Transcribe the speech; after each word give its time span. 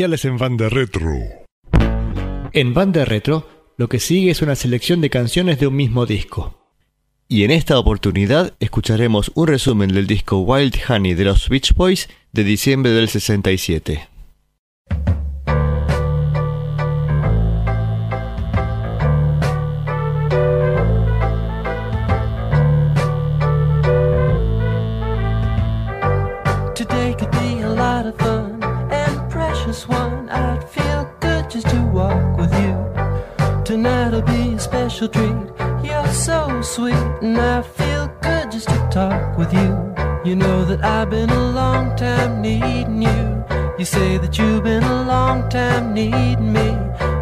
especiales 0.00 0.24
en 0.24 0.38
Banda 0.38 0.70
Retro. 0.70 1.12
En 2.54 2.72
Banda 2.72 3.04
Retro, 3.04 3.46
lo 3.76 3.90
que 3.90 4.00
sigue 4.00 4.30
es 4.30 4.40
una 4.40 4.54
selección 4.54 5.02
de 5.02 5.10
canciones 5.10 5.60
de 5.60 5.66
un 5.66 5.76
mismo 5.76 6.06
disco. 6.06 6.58
Y 7.28 7.44
en 7.44 7.50
esta 7.50 7.78
oportunidad 7.78 8.54
escucharemos 8.60 9.30
un 9.34 9.48
resumen 9.48 9.90
del 9.90 10.06
disco 10.06 10.38
Wild 10.38 10.74
Honey 10.88 11.12
de 11.12 11.24
los 11.24 11.50
Beach 11.50 11.74
Boys 11.74 12.08
de 12.32 12.44
diciembre 12.44 12.92
del 12.92 13.10
67. 13.10 14.08
Special 34.90 35.08
treat. 35.08 35.84
You're 35.84 36.12
so 36.12 36.62
sweet, 36.62 37.06
and 37.22 37.38
I 37.38 37.62
feel 37.62 38.08
good 38.22 38.50
just 38.50 38.68
to 38.68 38.88
talk 38.90 39.38
with 39.38 39.52
you. 39.52 39.94
You 40.24 40.34
know 40.34 40.64
that 40.64 40.84
I've 40.84 41.10
been 41.10 41.30
a 41.30 41.50
long 41.52 41.94
time 41.96 42.42
needing 42.42 43.00
you. 43.00 43.44
You 43.78 43.84
say 43.84 44.18
that 44.18 44.36
you've 44.36 44.64
been 44.64 44.82
a 44.82 45.02
long 45.04 45.48
time 45.48 45.94
needing 45.94 46.52
me. 46.52 46.68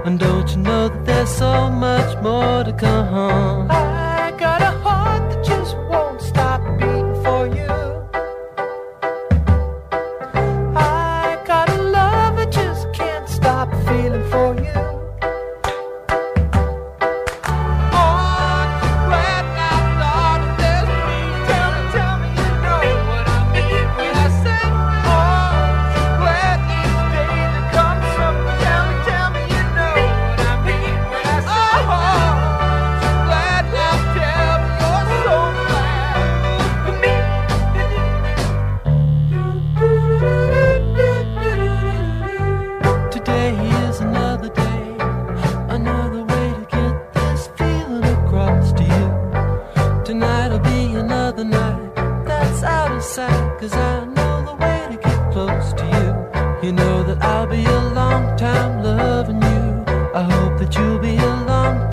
And 0.07 0.19
don't 0.19 0.51
you 0.51 0.57
know 0.63 0.89
that 0.89 1.05
there's 1.05 1.29
so 1.29 1.69
much 1.69 2.17
more 2.23 2.65
to 2.65 2.73
come? 2.73 3.71
I 3.71 3.98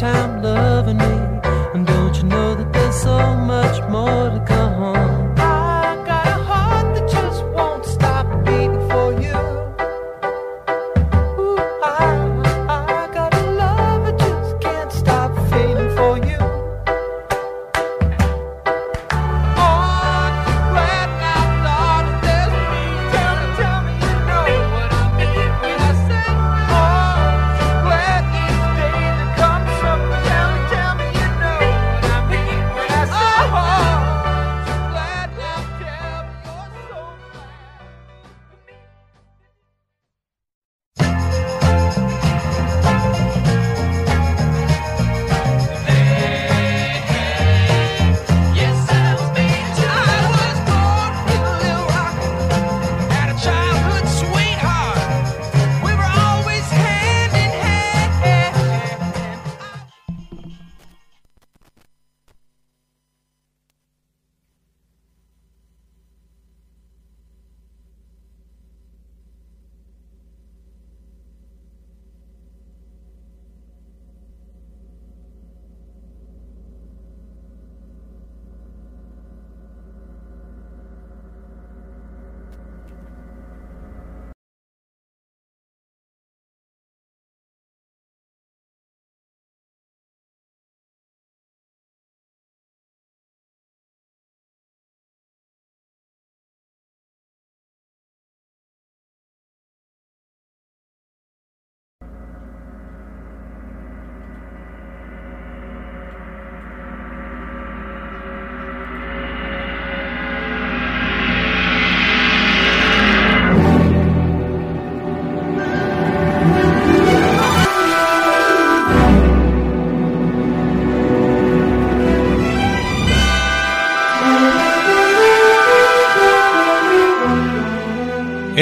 time 0.06 0.35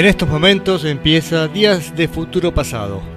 En 0.04 0.10
estos 0.10 0.28
momentos 0.28 0.84
empieza 0.84 1.48
Días 1.48 1.96
de 1.96 2.08
Futuro 2.08 2.52
Pasado. 2.52 3.13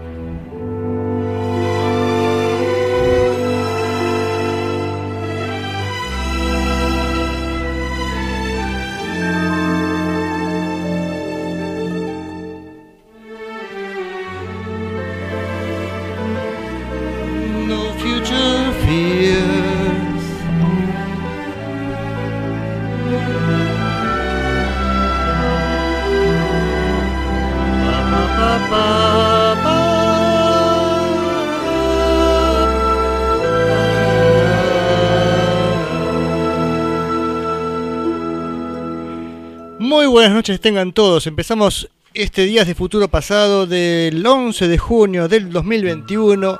Noches 40.48 40.62
tengan 40.62 40.94
todos. 40.94 41.28
Empezamos 41.28 41.90
este 42.14 42.44
Días 42.44 42.68
de 42.68 42.74
Futuro 42.74 43.10
Pasado 43.10 43.68
del 43.68 44.26
11 44.26 44.70
de 44.70 44.78
junio 44.78 45.28
del 45.28 45.52
2021, 45.52 46.58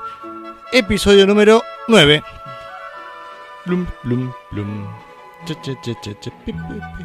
episodio 0.72 1.26
número 1.26 1.62
9. 1.86 2.22
Plum, 3.64 3.86
plum, 4.02 4.30
plum. 4.50 4.86
Cha, 5.46 5.54
pi, 5.62 6.52
pi, 6.52 6.52
pi. 6.52 7.04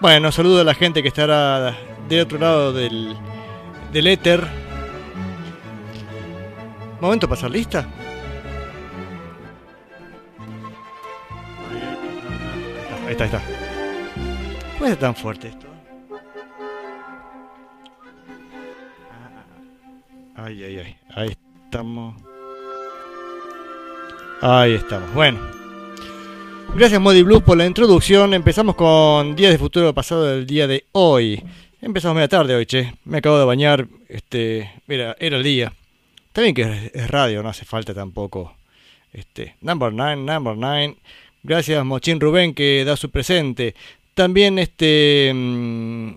Bueno, 0.00 0.30
saludo 0.30 0.60
a 0.60 0.64
la 0.64 0.74
gente 0.74 1.02
que 1.02 1.08
estará 1.08 1.76
de 2.08 2.20
otro 2.20 2.38
lado 2.38 2.72
del, 2.72 3.16
del 3.92 4.06
éter. 4.06 4.46
Momento 7.00 7.28
para 7.28 7.40
pasar 7.40 7.50
lista. 7.50 7.88
Ahí 13.12 13.14
está, 13.14 13.24
ahí 13.24 13.30
está. 13.30 14.78
¿Puede 14.78 14.92
ser 14.92 15.00
tan 15.00 15.14
fuerte 15.14 15.48
esto? 15.48 15.66
Ay, 20.34 20.64
ay, 20.64 20.78
ay. 20.78 20.96
Ahí 21.14 21.36
estamos. 21.64 22.16
Ahí 24.40 24.72
estamos. 24.72 25.12
Bueno. 25.12 25.40
Gracias 26.74 26.98
Modi 27.02 27.22
Blues 27.22 27.42
por 27.42 27.58
la 27.58 27.66
introducción. 27.66 28.32
Empezamos 28.32 28.76
con 28.76 29.36
Días 29.36 29.52
de 29.52 29.58
Futuro 29.58 29.92
Pasado 29.92 30.24
del 30.24 30.46
día 30.46 30.66
de 30.66 30.86
hoy. 30.92 31.44
Empezamos 31.82 32.14
media 32.14 32.28
tarde 32.28 32.54
hoy, 32.54 32.64
che. 32.64 32.94
Me 33.04 33.18
acabo 33.18 33.38
de 33.38 33.44
bañar. 33.44 33.88
Este, 34.08 34.72
mira, 34.86 35.16
era 35.20 35.36
el 35.36 35.42
día. 35.42 35.70
También 36.32 36.54
que 36.54 36.90
es 36.94 37.10
radio, 37.10 37.42
no 37.42 37.50
hace 37.50 37.66
falta 37.66 37.92
tampoco. 37.92 38.54
Este, 39.12 39.56
number 39.60 39.92
9, 39.92 40.16
number 40.16 40.56
9. 40.56 40.96
Gracias 41.42 41.84
Mochín 41.84 42.20
Rubén 42.20 42.54
que 42.54 42.84
da 42.84 42.96
su 42.96 43.10
presente. 43.10 43.74
También 44.14 44.58
este 44.58 45.32
mm, 45.34 46.12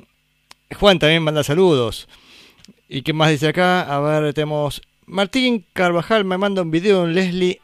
Juan 0.80 1.00
también 1.00 1.24
manda 1.24 1.44
saludos. 1.44 2.08
¿Y 2.88 3.02
qué 3.02 3.14
más 3.14 3.32
dice 3.32 3.48
acá? 3.48 3.82
A 3.82 4.00
ver, 4.00 4.34
tenemos 4.34 4.82
Martín 5.08 5.66
Carvajal 5.74 6.26
me 6.26 6.38
manda 6.38 6.62
un 6.62 6.72
video 6.72 7.06
en 7.06 7.16
Leslie. 7.16 7.60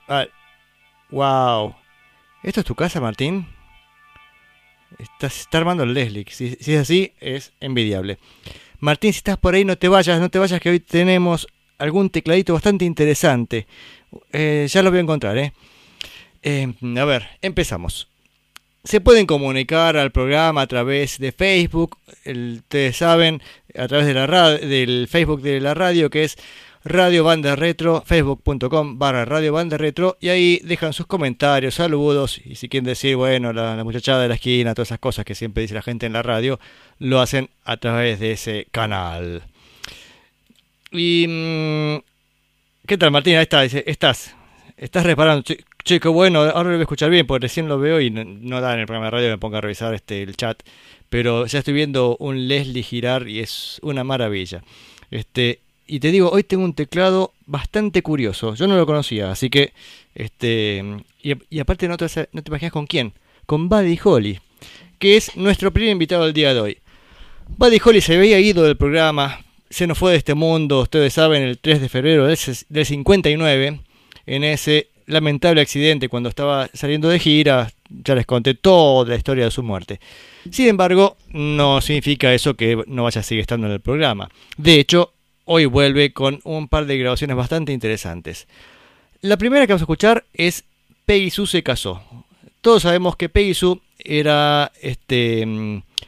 Wow. 1.09 1.75
¿Esto 2.43 2.61
es 2.61 2.65
tu 2.65 2.75
casa, 2.75 3.01
Martín? 3.01 3.47
Está 5.19 5.57
armando 5.57 5.83
el 5.83 5.93
Leslie. 5.93 6.25
Si, 6.29 6.55
si, 6.59 6.73
es 6.73 6.81
así, 6.81 7.13
es 7.19 7.51
envidiable. 7.59 8.19
Martín, 8.79 9.13
si 9.13 9.17
estás 9.17 9.37
por 9.37 9.53
ahí, 9.55 9.65
no 9.65 9.77
te 9.77 9.87
vayas, 9.87 10.19
no 10.19 10.29
te 10.29 10.39
vayas, 10.39 10.59
que 10.59 10.69
hoy 10.69 10.79
tenemos 10.79 11.47
algún 11.77 12.09
tecladito 12.09 12.53
bastante 12.53 12.85
interesante. 12.85 13.67
Eh, 14.31 14.67
ya 14.69 14.81
lo 14.81 14.91
voy 14.91 14.99
a 14.99 15.03
encontrar, 15.03 15.37
¿eh? 15.37 15.53
Eh, 16.43 16.73
a 16.97 17.05
ver, 17.05 17.27
empezamos. 17.41 18.07
Se 18.83 18.99
pueden 18.99 19.27
comunicar 19.27 19.95
al 19.95 20.11
programa 20.11 20.61
a 20.61 20.67
través 20.67 21.19
de 21.19 21.31
Facebook, 21.31 21.97
el, 22.23 22.57
ustedes 22.61 22.97
saben, 22.97 23.41
a 23.77 23.87
través 23.87 24.07
de 24.07 24.13
la 24.15 24.57
del 24.57 25.07
Facebook 25.07 25.41
de 25.41 25.59
la 25.59 25.75
radio 25.75 26.09
que 26.09 26.23
es 26.23 26.37
Radio 26.83 27.23
Banda 27.23 27.55
Retro, 27.55 28.01
facebook.com 28.03 28.97
barra 28.97 29.23
Radio 29.23 29.53
Banda 29.53 29.77
Retro 29.77 30.17
y 30.19 30.29
ahí 30.29 30.59
dejan 30.63 30.93
sus 30.93 31.05
comentarios, 31.05 31.75
saludos 31.75 32.41
y 32.43 32.55
si 32.55 32.69
quieren 32.69 32.85
decir, 32.85 33.15
bueno, 33.15 33.53
la, 33.53 33.75
la, 33.75 33.83
muchachada 33.83 34.23
de 34.23 34.29
la 34.29 34.35
esquina, 34.35 34.73
todas 34.73 34.87
esas 34.87 34.99
cosas 34.99 35.25
que 35.25 35.35
siempre 35.35 35.61
dice 35.61 35.75
la 35.75 35.83
gente 35.83 36.07
en 36.07 36.13
la 36.13 36.23
radio, 36.23 36.59
lo 36.97 37.21
hacen 37.21 37.51
a 37.65 37.77
través 37.77 38.19
de 38.19 38.31
ese 38.31 38.67
canal. 38.71 39.43
Y... 40.91 41.27
mm, 41.27 42.11
¿Qué 42.87 42.97
tal 42.97 43.11
Martín? 43.11 43.35
Ahí 43.35 43.43
está, 43.43 43.61
dice, 43.61 43.83
estás, 43.87 44.35
estás 44.75 45.05
reparando. 45.05 45.43
Che, 45.83 45.99
qué 45.99 46.07
bueno, 46.07 46.41
ahora 46.41 46.63
lo 46.63 46.69
voy 46.69 46.79
a 46.79 46.81
escuchar 46.81 47.09
bien 47.09 47.25
porque 47.25 47.43
recién 47.43 47.67
lo 47.67 47.79
veo 47.79 47.99
y 47.99 48.09
no, 48.11 48.23
no 48.23 48.61
da 48.61 48.73
en 48.73 48.81
el 48.81 48.85
programa 48.85 49.07
de 49.07 49.11
radio 49.11 49.29
me 49.29 49.37
ponga 49.37 49.57
a 49.57 49.61
revisar 49.61 49.93
este, 49.93 50.21
el 50.21 50.35
chat. 50.35 50.61
Pero 51.09 51.45
ya 51.45 51.59
estoy 51.59 51.73
viendo 51.73 52.15
un 52.17 52.47
Leslie 52.47 52.83
girar 52.83 53.27
y 53.27 53.39
es 53.39 53.79
una 53.81 54.03
maravilla. 54.03 54.63
Este, 55.09 55.59
y 55.87 55.99
te 55.99 56.11
digo, 56.11 56.29
hoy 56.29 56.43
tengo 56.43 56.63
un 56.63 56.73
teclado 56.73 57.33
bastante 57.45 58.01
curioso. 58.01 58.55
Yo 58.55 58.67
no 58.67 58.77
lo 58.77 58.85
conocía, 58.85 59.31
así 59.31 59.49
que. 59.49 59.73
Este, 60.15 60.83
y, 61.21 61.59
aparte 61.59 61.87
no 61.87 61.97
te, 61.97 62.05
no 62.31 62.41
te 62.41 62.49
imaginas 62.49 62.71
con 62.71 62.87
quién. 62.87 63.13
Con 63.45 63.67
Buddy 63.67 63.99
Holly, 64.01 64.39
que 64.99 65.17
es 65.17 65.35
nuestro 65.35 65.71
primer 65.73 65.91
invitado 65.91 66.23
del 66.23 66.33
día 66.33 66.53
de 66.53 66.59
hoy. 66.61 66.77
Buddy 67.57 67.81
Holly 67.83 68.01
se 68.01 68.15
había 68.15 68.39
ido 68.39 68.63
del 68.63 68.77
programa, 68.77 69.43
se 69.69 69.87
nos 69.87 69.97
fue 69.97 70.11
de 70.11 70.17
este 70.17 70.33
mundo, 70.33 70.81
ustedes 70.81 71.11
saben, 71.13 71.41
el 71.41 71.57
3 71.57 71.81
de 71.81 71.89
febrero 71.89 72.27
del 72.27 72.85
59, 72.85 73.79
en 74.25 74.43
ese 74.43 74.90
lamentable 75.11 75.61
accidente 75.61 76.09
cuando 76.09 76.29
estaba 76.29 76.69
saliendo 76.73 77.09
de 77.09 77.19
gira. 77.19 77.71
Ya 77.89 78.15
les 78.15 78.25
conté 78.25 78.53
toda 78.53 79.07
la 79.09 79.15
historia 79.15 79.45
de 79.45 79.51
su 79.51 79.63
muerte. 79.63 79.99
Sin 80.49 80.67
embargo, 80.67 81.17
no 81.29 81.81
significa 81.81 82.33
eso 82.33 82.55
que 82.55 82.81
no 82.87 83.03
vaya 83.03 83.21
a 83.21 83.23
seguir 83.23 83.41
estando 83.41 83.67
en 83.67 83.73
el 83.73 83.81
programa. 83.81 84.29
De 84.57 84.79
hecho, 84.79 85.13
hoy 85.45 85.65
vuelve 85.65 86.13
con 86.13 86.39
un 86.43 86.67
par 86.67 86.85
de 86.85 86.97
grabaciones 86.97 87.35
bastante 87.35 87.73
interesantes. 87.73 88.47
La 89.21 89.37
primera 89.37 89.67
que 89.67 89.73
vamos 89.73 89.81
a 89.81 89.83
escuchar 89.83 90.25
es 90.33 90.63
Peggy 91.05 91.29
Sue 91.29 91.47
se 91.47 91.63
casó. 91.63 92.01
Todos 92.61 92.83
sabemos 92.83 93.15
que 93.15 93.29
Peggy 93.29 93.53
Sue 93.53 93.79
era, 93.99 94.71
este, 94.81 95.45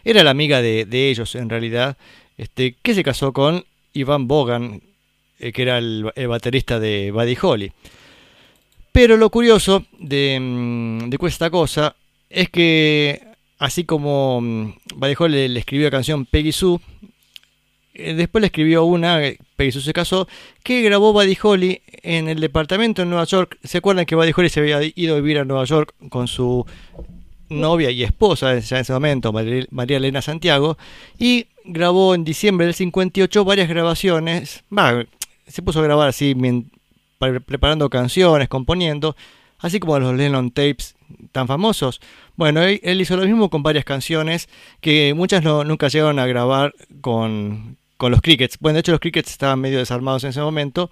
era 0.04 0.24
la 0.24 0.32
amiga 0.32 0.62
de, 0.62 1.10
ellos 1.10 1.36
en 1.36 1.50
realidad, 1.50 1.98
este, 2.38 2.76
que 2.82 2.94
se 2.94 3.04
casó 3.04 3.34
con 3.34 3.66
Ivan 3.94 4.28
Bogan, 4.28 4.82
eh, 5.40 5.52
que 5.52 5.62
era 5.64 5.78
el, 5.78 6.12
el, 6.16 6.28
baterista 6.28 6.80
de 6.80 7.12
Buddy 7.12 7.38
Holly. 7.42 7.72
Pero 8.94 9.18
lo 9.18 9.30
curioso 9.30 9.86
de, 10.00 10.40
mm, 10.40 11.10
de 11.10 11.18
esta 11.28 11.50
cosa 11.50 11.96
es 12.30 12.50
que 12.50 13.22
así 13.58 13.84
como 13.84 14.40
mm, 14.40 14.74
Holly 15.18 15.34
le, 15.34 15.50
le 15.50 15.60
escribió 15.60 15.88
la 15.88 15.92
canción 15.92 16.26
Peggy 16.26 16.52
Sue, 16.52 16.80
eh, 17.96 18.14
después 18.14 18.42
le 18.42 18.48
escribió 18.48 18.86
una, 18.86 19.20
Peggy 19.56 19.72
Sue 19.72 19.82
se 19.82 19.94
casó, 19.94 20.28
que 20.64 20.84
grabó 20.84 21.12
Buddy 21.12 21.38
Holly 21.42 21.82
en 21.88 22.30
el 22.30 22.40
departamento 22.40 23.02
en 23.02 23.10
Nueva 23.10 23.26
York. 23.26 23.58
¿Se 23.64 23.80
acuerdan 23.80 24.06
que 24.06 24.16
Buddy 24.16 24.32
Holly 24.36 24.50
se 24.50 24.60
había 24.60 24.80
ido 24.96 25.16
a 25.16 25.20
vivir 25.20 25.40
a 25.40 25.46
Nueva 25.46 25.66
York 25.66 25.96
con 26.10 26.28
su 26.28 26.66
novia 27.50 27.90
y 27.90 28.04
esposa 28.04 28.52
en 28.52 28.60
ese 28.60 28.94
momento, 28.94 29.34
María 29.34 29.98
Elena 29.98 30.22
Santiago, 30.22 30.78
y 31.18 31.48
grabó 31.66 32.14
en 32.14 32.24
diciembre 32.24 32.68
del 32.68 32.76
58 32.76 33.44
varias 33.44 33.70
grabaciones, 33.70 34.64
bah, 34.70 35.04
se 35.48 35.62
puso 35.62 35.80
a 35.80 35.84
grabar 35.84 36.10
así 36.10 36.36
preparando 37.46 37.90
canciones, 37.90 38.50
componiendo, 38.50 39.16
así 39.60 39.80
como 39.80 39.98
los 40.00 40.16
Lennon 40.16 40.52
Tapes 40.52 40.96
tan 41.32 41.48
famosos. 41.48 42.02
Bueno, 42.36 42.62
él, 42.62 43.02
hizo 43.02 43.18
lo 43.18 43.26
mismo 43.26 43.50
con 43.50 43.64
varias 43.64 43.86
canciones 43.86 44.50
que 44.82 45.14
muchas 45.14 45.44
no, 45.44 45.64
nunca 45.64 45.88
llegaron 45.88 46.20
a 46.20 46.26
grabar 46.26 46.74
con, 47.02 47.78
con 47.98 48.12
los 48.12 48.22
Crickets. 48.22 48.58
Bueno, 48.60 48.76
de 48.76 48.80
hecho 48.82 48.92
los 48.92 49.02
Crickets 49.02 49.32
estaban 49.32 49.60
medio 49.60 49.80
desarmados 49.80 50.24
en 50.24 50.32
ese 50.32 50.42
momento, 50.42 50.90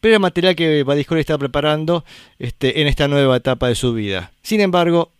pero 0.00 0.12
era 0.12 0.18
material 0.18 0.56
que 0.56 0.84
Holly 0.86 1.20
estaba 1.20 1.38
preparando 1.38 2.04
este, 2.38 2.80
en 2.80 2.88
esta 2.88 3.08
nueva 3.08 3.36
etapa 3.36 3.68
de 3.68 3.74
su 3.74 3.94
vida. 3.94 4.32
Sin 4.42 4.60
embargo, 4.60 5.12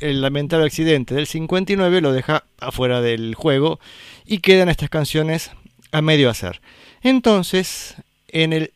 el 0.00 0.20
lamentable 0.20 0.66
accidente 0.66 1.14
del 1.14 1.26
59 1.26 2.00
lo 2.00 2.12
deja 2.12 2.44
afuera 2.58 3.00
del 3.00 3.34
juego 3.34 3.78
y 4.24 4.38
quedan 4.38 4.68
estas 4.68 4.90
canciones 4.90 5.50
a 5.92 6.02
medio 6.02 6.30
hacer. 6.30 6.60
Entonces, 7.02 7.96
en 8.28 8.52
el 8.52 8.72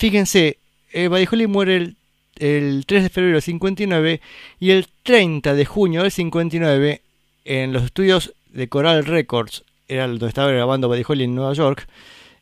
fíjense, 0.00 0.56
eh, 0.92 1.26
Holly 1.30 1.46
muere 1.46 1.76
el, 1.76 1.96
el, 2.36 2.84
3 2.86 3.02
de 3.04 3.08
febrero 3.10 3.34
del 3.34 3.42
59 3.42 4.20
y 4.58 4.70
el 4.70 4.86
30 5.02 5.54
de 5.54 5.64
junio 5.66 6.02
del 6.02 6.10
59 6.10 7.02
en 7.44 7.72
los 7.72 7.84
estudios 7.84 8.32
de 8.48 8.68
Coral 8.68 9.04
Records, 9.04 9.62
era 9.88 10.08
donde 10.08 10.26
estaba 10.26 10.50
grabando 10.50 10.88
Buddy 10.88 11.04
Holly 11.06 11.24
en 11.24 11.34
Nueva 11.34 11.52
York, 11.52 11.86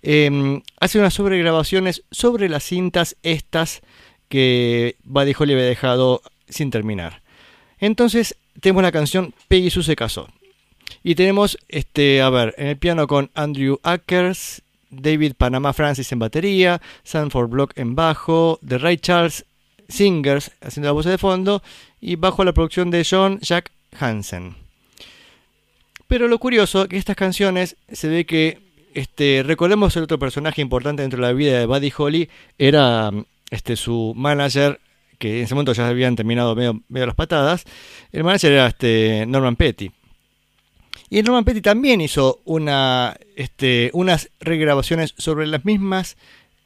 eh, 0.03 0.63
hace 0.79 1.01
unas 1.01 1.15
sobregrabaciones 1.15 2.05
sobre 2.13 2.49
las 2.49 2.63
cintas 2.63 3.17
estas 3.25 3.83
que 4.29 4.95
Buddy 5.03 5.35
Holly 5.37 5.55
había 5.55 5.65
dejado 5.65 6.23
sin 6.49 6.71
terminar. 6.71 7.23
Entonces 7.81 8.37
tenemos 8.61 8.85
la 8.85 8.93
canción 8.93 9.35
Peggy 9.49 9.71
Sue 9.71 9.83
se 9.83 9.97
casó. 9.97 10.29
Y 11.03 11.17
tenemos, 11.17 11.59
este, 11.69 12.23
a 12.23 12.31
ver, 12.31 12.55
en 12.57 12.69
el 12.69 12.77
piano 12.77 13.09
con 13.09 13.31
Andrew 13.35 13.81
Ackers, 13.83 14.63
David 14.91 15.35
Panama 15.37 15.73
Francis 15.73 16.11
en 16.13 16.19
batería, 16.19 16.81
Sanford 17.03 17.49
Block 17.49 17.73
en 17.77 17.95
bajo, 17.95 18.59
The 18.67 18.79
Ray 18.79 18.99
Charles 18.99 19.45
Singers 19.89 20.53
haciendo 20.61 20.89
la 20.89 20.93
voz 20.93 21.07
de 21.07 21.19
fondo 21.19 21.63
y 22.01 22.17
bajo 22.17 22.45
la 22.45 22.53
producción 22.53 22.91
de 22.91 23.07
John 23.09 23.39
Jack 23.41 23.71
Hansen. 23.99 24.55
Pero 26.07 26.29
lo 26.29 26.39
curioso 26.39 26.83
es 26.83 26.89
que 26.89 26.97
estas 26.97 27.17
canciones 27.17 27.77
se 27.91 28.09
ve 28.09 28.25
que, 28.25 28.61
este, 28.95 29.43
recordemos 29.45 29.97
el 29.97 30.05
otro 30.05 30.19
personaje 30.19 30.63
importante 30.63 31.03
dentro 31.03 31.21
de 31.21 31.27
la 31.27 31.33
vida 31.33 31.59
de 31.59 31.67
Buddy 31.67 31.93
Holly, 31.97 32.31
era 32.59 33.11
este, 33.51 33.77
su 33.77 34.15
manager 34.17 34.81
que 35.19 35.39
en 35.39 35.45
ese 35.45 35.55
momento 35.55 35.73
ya 35.73 35.89
habían 35.89 36.17
terminado 36.17 36.55
medio, 36.55 36.81
medio 36.89 37.07
las 37.07 37.15
patadas, 37.15 37.65
el 38.13 38.25
manager 38.25 38.53
era 38.53 38.67
este 38.69 39.27
Norman 39.27 39.57
Petty. 39.57 39.91
Y 41.11 41.23
Norman 41.23 41.45
Petty 41.45 41.61
también 41.61 42.01
hizo 42.01 42.41
este, 43.37 43.91
unas 43.95 44.31
regrabaciones 44.41 45.15
sobre 45.17 45.47
las 45.47 45.65
mismas 45.65 46.17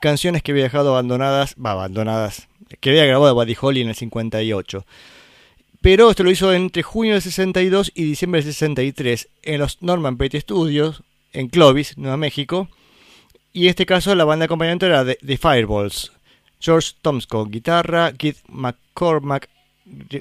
canciones 0.01 0.43
que 0.43 0.51
había 0.51 0.65
dejado 0.65 0.91
abandonadas, 0.91 1.55
va, 1.65 1.73
abandonadas, 1.73 2.49
que 2.81 2.91
había 2.91 3.05
grabado 3.05 3.35
Buddy 3.35 3.57
Holly 3.61 3.81
en 3.83 3.89
el 3.91 3.95
58. 3.95 4.85
Pero 5.81 6.11
esto 6.11 6.25
lo 6.25 6.31
hizo 6.31 6.53
entre 6.53 6.83
junio 6.83 7.15
del 7.15 7.23
62 7.23 7.93
y 7.95 8.05
diciembre 8.05 8.43
del 8.43 8.53
63 8.53 9.29
en 9.43 9.61
los 9.61 9.81
Norman 9.83 10.17
Petty 10.17 10.41
Studios, 10.41 11.03
en 11.33 11.49
Clovis, 11.49 11.97
Nueva 11.97 12.17
México. 12.17 12.69
Y 13.53 13.65
en 13.65 13.71
este 13.71 13.87
caso 13.87 14.15
la 14.15 14.25
banda 14.25 14.47
acompañante 14.47 14.87
era 14.87 15.05
The, 15.05 15.19
The 15.25 15.37
Fireballs. 15.37 16.13
George 16.61 16.93
Tomsko, 17.03 17.47
guitarra, 17.47 18.13
Keith 18.13 18.39
McCormack, 18.49 19.49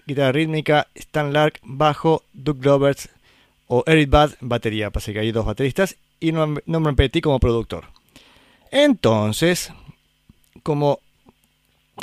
guitarra 0.07 0.31
rítmica, 0.31 0.87
Stan 0.95 1.31
Lark, 1.31 1.59
bajo, 1.63 2.23
Doug 2.33 2.57
Roberts, 2.63 3.09
o 3.73 3.83
Eric 3.87 4.09
Bad, 4.09 4.31
batería, 4.41 4.91
pasa 4.91 5.13
que 5.13 5.19
hay 5.19 5.31
dos 5.31 5.45
bateristas, 5.45 5.95
y 6.19 6.33
Norman 6.33 6.95
Petty 6.97 7.21
como 7.21 7.39
productor. 7.39 7.85
Entonces, 8.69 9.71
como 10.61 10.99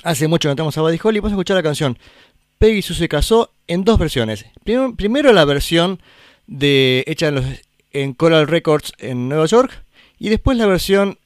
hace 0.03 0.29
mucho 0.29 0.49
que 0.49 0.53
no 0.53 0.57
tenemos 0.57 0.79
a 0.79 0.81
Buddy 0.81 0.99
Holly, 1.03 1.21
vamos 1.21 1.33
a 1.33 1.35
escuchar 1.35 1.57
la 1.57 1.63
canción 1.63 1.99
Peggy 2.59 2.81
Sue 2.83 2.97
se 2.97 3.09
casó 3.09 3.51
en 3.67 3.85
dos 3.85 3.99
versiones. 3.99 4.47
Primero, 4.65 4.95
primero 4.97 5.33
la 5.35 5.45
versión 5.45 6.01
de 6.47 7.05
hecha 7.07 7.29
en, 7.29 7.35
los- 7.37 7.45
en 7.93 8.15
Coral 8.15 8.49
Records 8.49 8.93
en 8.99 9.29
Nueva 9.29 9.45
York 9.47 9.85
y 10.19 10.31
después 10.31 10.57
la 10.57 10.67
versión 10.67 11.19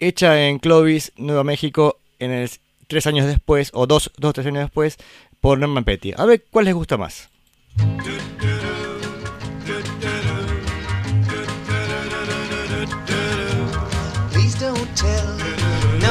hecha 0.00 0.48
en 0.48 0.58
Clovis, 0.58 1.12
Nueva 1.16 1.44
México, 1.44 2.00
en 2.18 2.32
el 2.32 2.50
tres 2.88 3.06
años 3.06 3.26
después 3.26 3.70
o 3.72 3.86
dos, 3.86 4.10
dos 4.18 4.34
tres 4.34 4.46
años 4.48 4.64
después 4.64 4.96
por 5.40 5.58
Norman 5.60 5.84
Petty. 5.84 6.12
A 6.16 6.24
ver 6.26 6.44
cuál 6.50 6.64
les 6.64 6.74
gusta 6.74 6.96
más. 6.96 7.30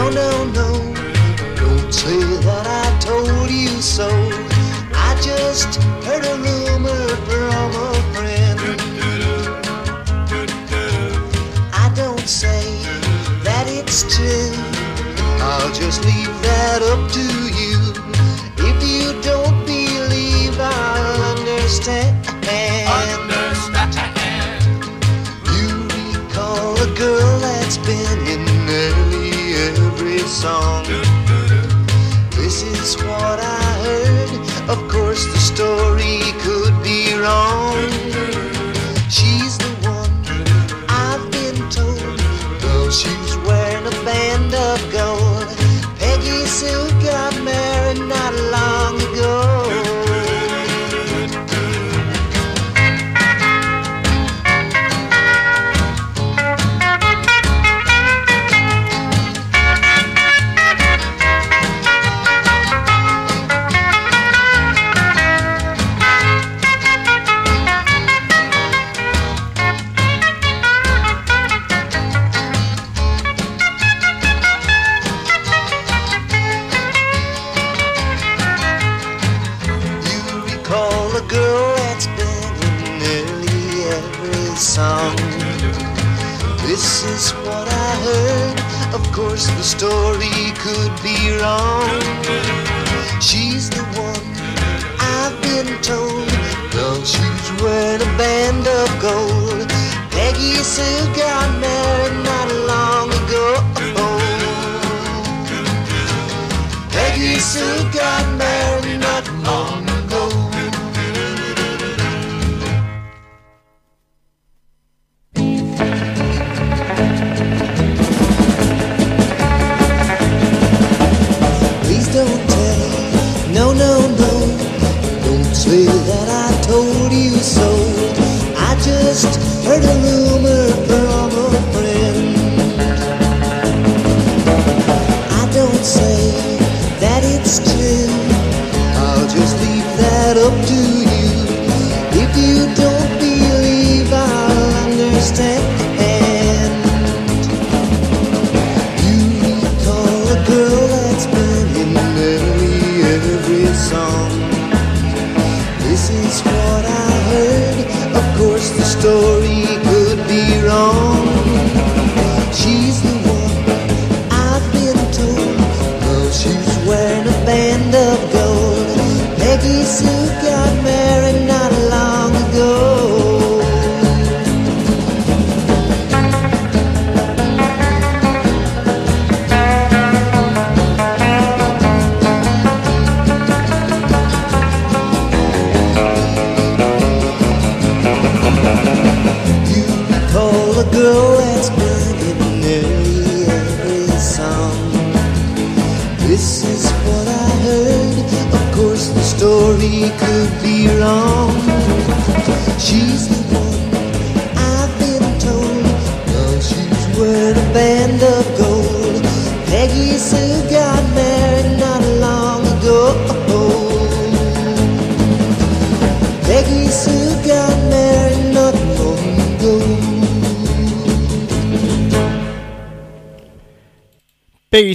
No, 0.06 0.12
no, 0.12 0.46
no. 0.52 0.94
Don't 1.56 1.92
say 1.92 2.20
that 2.20 2.68
I 2.68 3.00
told 3.00 3.50
you 3.50 3.70
so. 3.82 4.08
I 4.94 5.18
just 5.20 5.82
heard 6.06 6.24
a 6.26 6.36
rumor 6.38 7.08
from 7.26 7.72
a 7.74 7.94
friend. 8.14 8.60
I 11.74 11.92
don't 11.96 12.28
say 12.28 12.84
that 13.42 13.66
it's 13.68 14.04
true. 14.16 14.54
I'll 15.42 15.74
just 15.74 16.06
leave 16.06 16.36
that 16.44 16.84
up 16.84 17.10
to 17.18 17.26
you. 17.58 17.82
If 18.62 18.78
you 18.86 19.20
don't 19.24 19.66
believe, 19.66 20.56
I'll 20.60 21.36
understand. 21.36 22.14
You 25.52 25.88
recall 25.98 26.80
a 26.80 26.96
girl 26.96 27.40
that's 27.40 27.78
been 27.80 28.20
in 28.28 28.45
song. 30.36 30.84
This 32.32 32.62
is 32.64 32.98
what 32.98 33.40
I 33.40 33.62
heard. 33.86 34.70
Of 34.70 34.80
course, 34.90 35.26
the 35.26 35.40
story 35.40 36.20
could 36.44 36.76
be 36.84 37.16
wrong. 37.16 37.95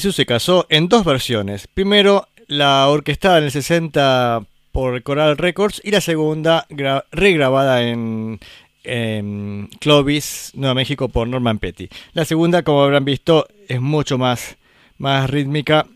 Se 0.01 0.27
casó 0.27 0.67
en 0.71 0.89
dos 0.89 1.05
versiones. 1.05 1.67
Primero, 1.73 2.27
la 2.47 2.89
orquestada 2.89 3.39
en 3.39 3.45
el 3.45 3.51
60 3.51 4.43
por 4.73 5.03
Coral 5.03 5.37
Records 5.37 5.81
y 5.85 5.91
la 5.91 6.01
segunda 6.01 6.67
gra- 6.71 7.05
regrabada 7.13 7.83
en, 7.89 8.41
en 8.85 9.69
Clovis, 9.81 10.53
Nueva 10.55 10.75
México 10.75 11.09
por 11.09 11.29
Norman 11.29 11.59
Petty. 11.59 11.89
La 12.13 12.25
segunda, 12.25 12.63
como 12.63 12.83
habrán 12.83 13.05
visto, 13.05 13.47
es 13.69 13.81
mucho 13.81 14.17
más, 14.19 14.57
más 14.99 15.29
rítmica. 15.29 15.87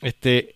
Este, 0.00 0.54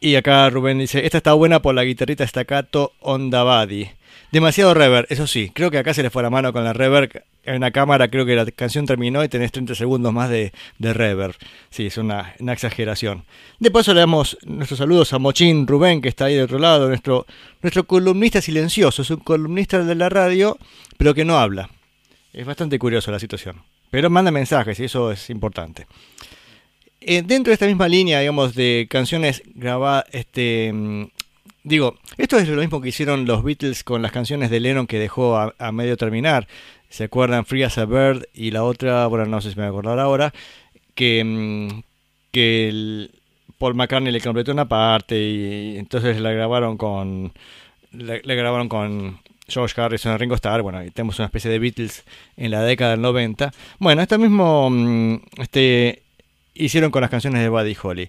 y 0.00 0.14
acá 0.16 0.48
Rubén 0.50 0.78
dice, 0.78 1.04
esta 1.04 1.18
está 1.18 1.32
buena 1.34 1.60
por 1.62 1.74
la 1.74 1.84
guitarrita 1.84 2.26
staccato 2.26 2.92
Onda 3.00 3.42
Body. 3.42 3.90
Demasiado 4.32 4.74
reverb, 4.74 5.06
eso 5.08 5.26
sí. 5.26 5.50
Creo 5.52 5.70
que 5.70 5.78
acá 5.78 5.92
se 5.92 6.02
le 6.02 6.10
fue 6.10 6.22
la 6.22 6.30
mano 6.30 6.52
con 6.52 6.62
la 6.62 6.72
reverb. 6.72 7.24
En 7.42 7.56
una 7.56 7.72
cámara 7.72 8.08
creo 8.08 8.24
que 8.24 8.36
la 8.36 8.46
canción 8.46 8.86
terminó 8.86 9.24
y 9.24 9.28
tenés 9.28 9.50
30 9.50 9.74
segundos 9.74 10.12
más 10.12 10.30
de, 10.30 10.52
de 10.78 10.92
reverb. 10.94 11.34
Sí, 11.70 11.86
es 11.86 11.98
una, 11.98 12.34
una 12.38 12.52
exageración. 12.52 13.24
De 13.58 13.70
paso 13.72 13.92
le 13.92 14.00
damos 14.00 14.38
nuestros 14.44 14.78
saludos 14.78 15.12
a 15.12 15.18
Mochín 15.18 15.66
Rubén, 15.66 16.00
que 16.00 16.08
está 16.08 16.26
ahí 16.26 16.36
de 16.36 16.44
otro 16.44 16.60
lado, 16.60 16.86
nuestro, 16.88 17.26
nuestro 17.60 17.84
columnista 17.84 18.40
silencioso. 18.40 19.02
Es 19.02 19.10
un 19.10 19.18
columnista 19.18 19.82
de 19.82 19.94
la 19.96 20.08
radio, 20.08 20.56
pero 20.96 21.12
que 21.12 21.24
no 21.24 21.38
habla. 21.38 21.68
Es 22.32 22.46
bastante 22.46 22.78
curioso 22.78 23.10
la 23.10 23.18
situación. 23.18 23.62
Pero 23.90 24.10
manda 24.10 24.30
mensajes 24.30 24.78
y 24.78 24.84
eso 24.84 25.10
es 25.10 25.28
importante. 25.30 25.86
Eh, 27.00 27.22
dentro 27.22 27.50
de 27.50 27.54
esta 27.54 27.66
misma 27.66 27.88
línea, 27.88 28.20
digamos, 28.20 28.54
de 28.54 28.86
canciones 28.88 29.42
grabadas, 29.54 30.04
este, 30.12 30.70
mm, 30.72 31.06
digo, 31.70 31.96
esto 32.18 32.36
es 32.36 32.48
lo 32.48 32.60
mismo 32.60 32.80
que 32.80 32.88
hicieron 32.88 33.24
los 33.24 33.42
Beatles 33.42 33.84
con 33.84 34.02
las 34.02 34.12
canciones 34.12 34.50
de 34.50 34.60
Lennon 34.60 34.86
que 34.86 34.98
dejó 34.98 35.38
a, 35.38 35.72
medio 35.72 35.96
terminar. 35.96 36.48
¿Se 36.88 37.04
acuerdan? 37.04 37.46
Free 37.46 37.62
as 37.62 37.78
a 37.78 37.86
Bird 37.86 38.24
y 38.34 38.50
la 38.50 38.64
otra, 38.64 39.06
bueno, 39.06 39.24
no 39.26 39.40
sé 39.40 39.50
si 39.50 39.56
me 39.56 39.62
voy 39.62 39.68
a 39.68 39.78
acordar 39.78 39.98
ahora, 40.00 40.34
que, 40.94 41.22
mm, 41.24 41.82
que 42.32 43.08
Paul 43.56 43.74
McCartney 43.76 44.12
le 44.12 44.20
completó 44.20 44.50
una 44.52 44.68
parte 44.68 45.16
y 45.16 45.78
entonces 45.78 46.20
la 46.20 46.32
grabaron 46.32 46.76
con, 46.76 47.32
la 47.92 48.34
grabaron 48.34 48.68
con 48.68 49.20
George 49.46 49.80
Harrison, 49.80 50.18
Ringo 50.18 50.34
Starr, 50.34 50.62
bueno, 50.62 50.84
y 50.84 50.90
tenemos 50.90 51.18
una 51.20 51.26
especie 51.26 51.50
de 51.50 51.60
Beatles 51.60 52.04
en 52.36 52.50
la 52.50 52.62
década 52.62 52.92
del 52.92 53.00
90. 53.00 53.52
Bueno, 53.78 54.02
esto 54.02 54.18
mismo 54.18 54.68
mm, 54.70 55.20
este, 55.38 56.02
hicieron 56.54 56.90
con 56.90 57.02
las 57.02 57.10
canciones 57.10 57.40
de 57.42 57.48
Buddy 57.48 57.76
Holly. 57.80 58.08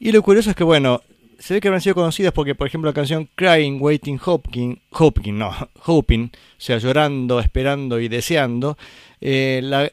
Y 0.00 0.10
lo 0.10 0.22
curioso 0.22 0.50
es 0.50 0.56
que, 0.56 0.64
bueno, 0.64 1.00
se 1.38 1.54
ve 1.54 1.60
que 1.60 1.68
habrán 1.68 1.80
sido 1.80 1.94
conocidas 1.94 2.32
porque, 2.32 2.54
por 2.54 2.66
ejemplo, 2.66 2.90
la 2.90 2.94
canción 2.94 3.28
Crying, 3.34 3.78
Waiting, 3.80 4.20
Hoping, 4.24 4.80
Hoping, 4.90 5.38
no, 5.38 5.54
Hoping, 5.84 6.30
o 6.32 6.60
sea, 6.60 6.78
llorando, 6.78 7.40
esperando 7.40 8.00
y 8.00 8.08
deseando, 8.08 8.76
eh, 9.20 9.60
la, 9.62 9.90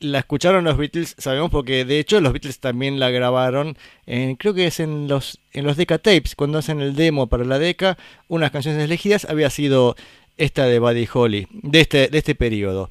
la 0.00 0.18
escucharon 0.18 0.64
los 0.64 0.76
Beatles, 0.76 1.14
sabemos 1.18 1.50
porque 1.50 1.84
de 1.84 1.98
hecho 1.98 2.20
los 2.20 2.32
Beatles 2.32 2.60
también 2.60 3.00
la 3.00 3.10
grabaron, 3.10 3.78
en, 4.06 4.36
creo 4.36 4.52
que 4.52 4.66
es 4.66 4.78
en 4.78 5.08
los, 5.08 5.40
en 5.52 5.64
los 5.64 5.76
Deca 5.76 5.98
Tapes, 5.98 6.34
cuando 6.36 6.58
hacen 6.58 6.80
el 6.80 6.94
demo 6.94 7.28
para 7.28 7.44
la 7.44 7.58
Deca, 7.58 7.96
unas 8.28 8.50
canciones 8.50 8.82
elegidas 8.82 9.24
había 9.24 9.48
sido 9.50 9.96
esta 10.36 10.66
de 10.66 10.78
Buddy 10.78 11.08
Holly, 11.12 11.48
de 11.50 11.80
este, 11.80 12.08
de 12.08 12.18
este 12.18 12.34
periodo. 12.34 12.90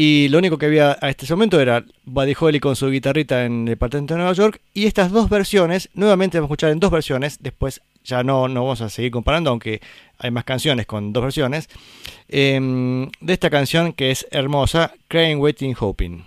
Y 0.00 0.28
lo 0.28 0.38
único 0.38 0.58
que 0.58 0.66
había 0.66 0.96
a 1.00 1.10
este 1.10 1.26
momento 1.34 1.60
era 1.60 1.84
Buddy 2.04 2.32
Holly 2.38 2.60
con 2.60 2.76
su 2.76 2.88
guitarrita 2.88 3.44
en 3.44 3.62
el 3.62 3.70
departamento 3.70 4.14
de 4.14 4.18
Nueva 4.18 4.32
York. 4.32 4.60
Y 4.72 4.86
estas 4.86 5.10
dos 5.10 5.28
versiones, 5.28 5.90
nuevamente 5.92 6.38
vamos 6.38 6.46
a 6.46 6.48
escuchar 6.50 6.70
en 6.70 6.78
dos 6.78 6.92
versiones. 6.92 7.38
Después 7.40 7.80
ya 8.04 8.22
no, 8.22 8.46
no 8.46 8.62
vamos 8.62 8.80
a 8.80 8.90
seguir 8.90 9.10
comparando, 9.10 9.50
aunque 9.50 9.80
hay 10.18 10.30
más 10.30 10.44
canciones 10.44 10.86
con 10.86 11.12
dos 11.12 11.24
versiones. 11.24 11.68
eh, 12.28 13.08
de 13.20 13.32
esta 13.32 13.50
canción 13.50 13.92
que 13.92 14.12
es 14.12 14.24
hermosa, 14.30 14.94
Crying, 15.08 15.38
Waiting, 15.38 15.74
Hoping. 15.80 16.22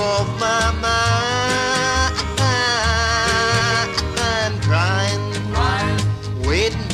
Off 0.00 0.28
my 0.40 0.72
mind. 0.80 2.14
I'm 4.18 4.60
crying, 4.62 5.22
waiting, 6.46 6.88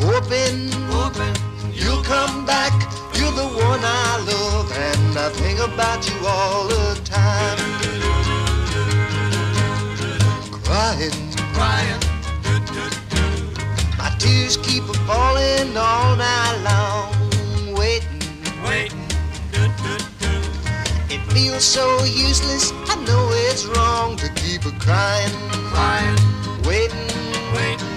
hoping, 0.00 0.70
you'll 1.72 2.02
come 2.02 2.46
back. 2.46 2.72
You're 3.16 3.32
the 3.32 3.48
one 3.48 3.80
I 3.82 4.24
love, 4.26 4.72
and 4.72 5.18
I 5.18 5.28
think 5.30 5.60
about 5.60 6.08
you 6.08 6.16
all 6.26 6.68
the 6.68 7.00
time. 7.04 7.58
Crying. 10.64 11.12
crying, 11.54 12.00
My 13.98 14.10
tears 14.18 14.56
keep 14.56 14.84
falling 15.06 15.76
all 15.76 16.16
night 16.16 16.56
long, 16.64 17.09
It 21.40 21.44
feels 21.44 21.64
so 21.64 22.04
useless. 22.04 22.70
I 22.86 22.96
know 23.06 23.30
it's 23.48 23.64
wrong 23.64 24.14
to 24.16 24.28
keep 24.34 24.66
a 24.66 24.72
crying, 24.78 25.32
crying, 25.72 26.18
waiting, 26.64 27.08
waiting. 27.54 27.88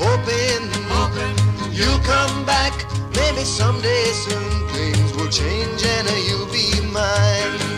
Hoping, 0.00 1.38
you'll 1.72 2.00
come 2.00 2.44
back. 2.44 2.74
Maybe 3.14 3.44
someday 3.44 4.04
soon 4.10 4.68
things 4.70 5.14
will 5.14 5.30
change 5.30 5.86
and 5.86 6.08
you'll 6.26 6.50
be 6.50 6.80
mine. 6.90 7.77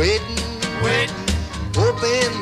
Waiting, 0.00 0.40
hoping, 1.74 2.32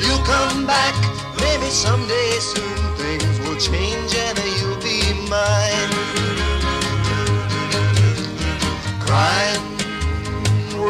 you'll 0.00 0.24
come 0.24 0.66
back. 0.66 0.94
Maybe 1.40 1.68
someday 1.68 2.38
soon 2.40 2.78
things 2.96 3.38
will 3.40 3.56
change 3.56 4.16
and 4.16 4.38
you'll 4.56 4.80
be 4.80 5.12
mine. 5.28 5.90
Crying, 9.04 9.64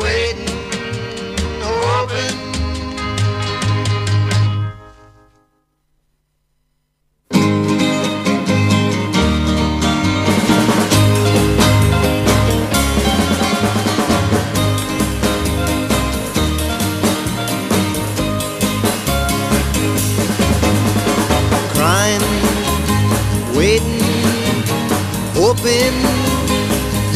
waiting, 0.01 0.47
hoping. 1.61 2.38
Waiting, 23.59 23.99
hoping 25.35 25.95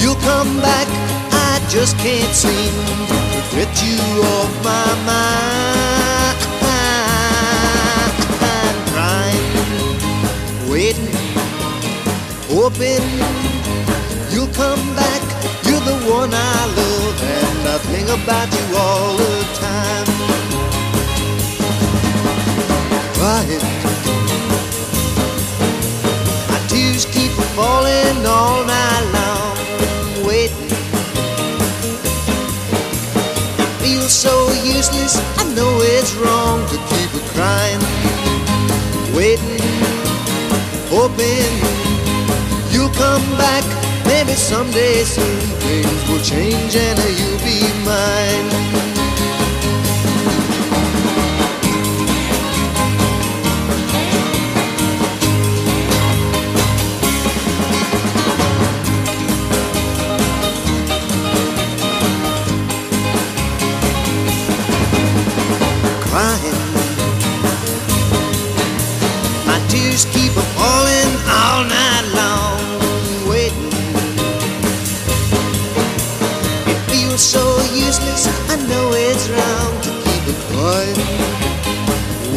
you'll 0.02 0.20
come 0.26 0.60
back. 0.60 0.88
I 1.30 1.64
just 1.68 1.96
can't 1.98 2.34
seem 2.34 2.72
to 3.32 3.40
get 3.54 3.70
you 3.86 3.98
off 4.34 4.50
my 4.64 4.88
mind. 5.06 6.38
I'm 8.50 8.76
crying, 8.92 9.48
waiting, 10.68 11.14
hoping 12.50 13.06
you'll 14.32 14.54
come 14.62 14.84
back. 14.96 15.22
You're 15.64 15.86
the 15.92 15.98
one 16.10 16.30
I 16.34 16.58
love, 16.78 17.22
and 17.22 17.68
I 17.68 17.78
think 17.92 18.08
about 18.08 18.48
you 18.56 18.64
all 18.76 19.16
the 19.16 19.34
time. 19.62 20.06
Crying. 23.14 23.91
Falling 27.54 28.24
all 28.24 28.64
night 28.64 29.04
long, 29.12 30.26
waiting. 30.26 30.72
It 33.62 33.70
feels 33.82 34.12
so 34.12 34.34
useless. 34.64 35.16
I 35.38 35.44
know 35.54 35.72
it's 35.82 36.14
wrong 36.14 36.66
to 36.72 36.76
keep 36.90 37.10
a 37.12 37.22
crying, 37.34 37.82
waiting, 39.14 39.60
hoping 40.88 41.52
you'll 42.72 42.94
come 42.94 43.24
back. 43.36 43.64
Maybe 44.06 44.32
someday 44.32 45.04
soon 45.04 45.40
things 45.60 46.08
will 46.08 46.22
change 46.22 46.74
and 46.76 46.98
you'll 47.18 47.42
be 47.44 47.60
mine. 47.84 48.71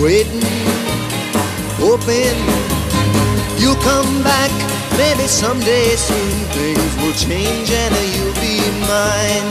Waiting, 0.05 0.39
hoping 1.79 2.37
you'll 3.57 3.73
come 3.77 4.21
back. 4.21 4.51
Maybe 4.99 5.27
someday 5.27 5.95
soon 5.95 6.45
things 6.53 6.95
will 7.01 7.15
change 7.15 7.71
and 7.71 7.95
you'll 8.13 8.35
be 8.35 8.61
mine. 8.85 9.49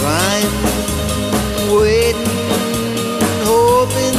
Crying, 0.00 0.52
waiting, 1.78 2.26
hoping. 3.44 4.18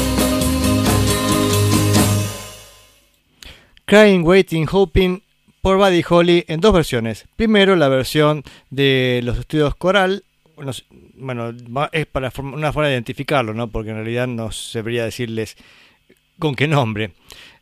Crying, 3.86 4.24
Waiting, 4.24 4.66
Hoping 4.72 5.24
por 5.62 5.78
Buddy 5.78 6.06
Holly 6.08 6.46
en 6.48 6.62
dos 6.62 6.72
versiones. 6.72 7.26
Primero 7.36 7.76
la 7.76 7.90
versión 7.90 8.46
de 8.70 9.20
los 9.26 9.40
estudios 9.40 9.76
coral. 9.76 10.24
Bueno, 11.20 11.54
es 11.92 12.06
para 12.06 12.32
una 12.38 12.74
forma 12.74 12.88
de 12.88 12.96
identificarlo, 12.96 13.54
¿no? 13.54 13.70
Porque 13.70 13.90
en 13.90 13.98
realidad 13.98 14.28
no 14.28 14.50
debería 14.74 15.06
decirles 15.06 15.58
con 16.38 16.56
qué 16.56 16.68
nombre. 16.68 17.12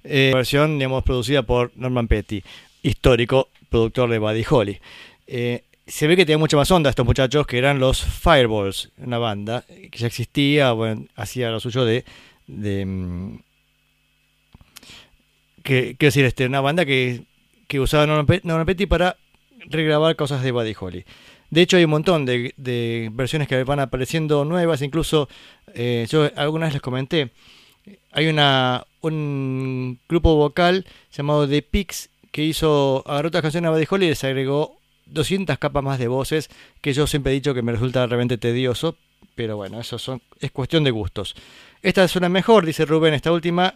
Eh, 0.04 0.32
versión, 0.34 0.78
digamos, 0.78 1.04
producida 1.04 1.44
por 1.44 1.72
Norman 1.76 2.08
Petty, 2.08 2.44
histórico 2.84 3.50
productor 3.70 4.10
de 4.10 4.20
Buddy 4.20 4.46
Holly. 4.50 4.80
Eh, 5.28 5.64
se 5.86 6.08
ve 6.08 6.16
que 6.16 6.26
tenía 6.26 6.38
mucha 6.38 6.58
más 6.58 6.70
onda 6.72 6.90
estos 6.90 7.06
muchachos 7.06 7.48
que 7.48 7.58
eran 7.58 7.80
los 7.80 8.04
Fireballs, 8.04 8.92
una 8.98 9.18
banda 9.18 9.64
que 9.68 9.98
ya 9.98 10.08
existía, 10.08 10.72
bueno, 10.74 11.06
hacía 11.16 11.50
lo 11.50 11.60
suyo 11.60 11.86
de, 11.86 12.04
de 12.46 12.86
mm, 12.86 13.40
que, 15.64 15.96
quiero 15.98 16.08
decir, 16.08 16.26
este, 16.26 16.46
una 16.46 16.62
banda 16.62 16.86
que, 16.86 17.24
que 17.68 17.80
usaba 17.80 18.06
Norman 18.06 18.66
Petty 18.66 18.86
para 18.86 19.18
regrabar 19.70 20.16
cosas 20.16 20.44
de 20.44 20.52
Buddy 20.52 20.76
Holly. 20.80 21.06
De 21.50 21.62
hecho, 21.62 21.78
hay 21.78 21.86
un 21.86 21.92
montón 21.92 22.26
de, 22.26 23.10
versiones 23.14 23.48
que 23.48 23.64
van 23.64 23.80
apareciendo 23.80 24.46
nuevas, 24.46 24.82
incluso 24.82 25.30
eh, 25.74 26.06
yo 26.10 26.30
algunas 26.36 26.74
les 26.74 26.82
comenté. 26.82 27.32
Hay 28.12 28.28
una 28.28 28.86
un 29.02 30.00
grupo 30.10 30.36
vocal 30.36 30.86
llamado 31.12 31.48
The 31.48 31.62
Pigs 31.62 32.10
que 32.32 32.44
hizo 32.44 33.04
agarró 33.08 33.30
otras 33.30 33.42
canciones 33.42 33.70
a 33.70 33.72
Buddy 33.72 34.06
y 34.06 34.10
les 34.10 34.24
agregó 34.24 34.78
200 35.06 35.58
capas 35.58 35.84
más 35.84 35.98
de 36.00 36.08
voces 36.08 36.50
que 36.82 36.94
yo 36.94 37.08
siempre 37.08 37.32
he 37.32 37.36
dicho 37.36 37.54
que 37.54 37.62
me 37.62 37.72
resulta 37.72 38.06
realmente 38.06 38.38
tedioso, 38.38 38.98
pero 39.36 39.56
bueno, 39.56 39.80
eso 39.80 39.98
son, 39.98 40.22
es 40.42 40.52
cuestión 40.52 40.84
de 40.84 40.92
gustos. 40.92 41.36
Esta 41.82 42.08
suena 42.08 42.28
mejor, 42.28 42.66
dice 42.66 42.86
Rubén, 42.86 43.14
esta 43.14 43.32
última 43.32 43.74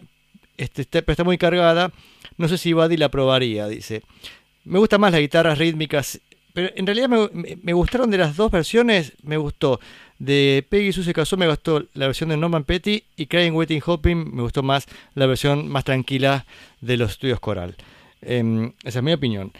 este, 0.56 0.84
pero 0.84 1.12
está 1.12 1.24
muy 1.24 1.38
cargada. 1.38 1.92
No 2.36 2.48
sé 2.48 2.58
si 2.58 2.72
Buddy 2.72 2.96
la 2.96 3.10
probaría, 3.10 3.66
dice. 3.68 4.02
Me 4.64 4.78
gustan 4.78 5.00
más 5.00 5.12
las 5.12 5.20
guitarras 5.20 5.58
rítmicas, 5.58 6.20
pero 6.52 6.70
en 6.74 6.86
realidad 6.86 7.08
me, 7.08 7.56
me- 7.62 7.72
gustaron 7.72 8.10
de 8.10 8.18
las 8.18 8.36
dos 8.36 8.50
versiones. 8.50 9.12
Me 9.22 9.36
gustó 9.36 9.80
de 10.18 10.64
Peggy 10.68 10.92
Sue 10.92 11.04
se 11.04 11.12
casó, 11.14 11.36
me 11.36 11.48
gustó 11.48 11.84
la 11.94 12.06
versión 12.06 12.28
de 12.30 12.36
Norman 12.36 12.64
Petty 12.64 13.04
y 13.16 13.26
Crying, 13.26 13.52
Waiting, 13.52 13.82
Hoping 13.84 14.34
me 14.34 14.42
gustó 14.42 14.62
más 14.62 14.86
la 15.14 15.26
versión 15.26 15.68
más 15.68 15.84
tranquila 15.84 16.46
de 16.80 16.96
los 16.96 17.12
estudios 17.12 17.40
coral. 17.40 17.76
Em, 18.20 18.72
esa 18.84 19.00
es 19.00 19.02
mi 19.02 19.12
opinión. 19.12 19.52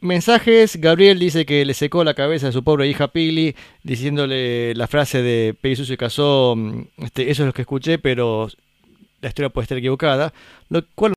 Mensajes, 0.00 0.76
Gabriel 0.76 1.18
dice 1.18 1.46
que 1.46 1.64
le 1.64 1.72
secó 1.72 2.04
la 2.04 2.12
cabeza 2.14 2.48
a 2.48 2.52
su 2.52 2.62
pobre 2.62 2.86
hija 2.86 3.08
Pili, 3.08 3.56
diciéndole 3.82 4.74
la 4.74 4.86
frase 4.88 5.22
de 5.22 5.54
Peggy 5.58 5.76
Sue 5.76 5.86
se 5.86 5.96
casó, 5.96 6.54
mm, 6.56 6.80
este, 6.98 7.30
eso 7.30 7.42
es 7.42 7.46
lo 7.46 7.52
que 7.54 7.62
escuché, 7.62 7.98
pero 7.98 8.48
la 9.22 9.28
historia 9.28 9.48
puede 9.48 9.64
estar 9.64 9.78
equivocada, 9.78 10.34
lo 10.68 10.82
cual 10.94 11.14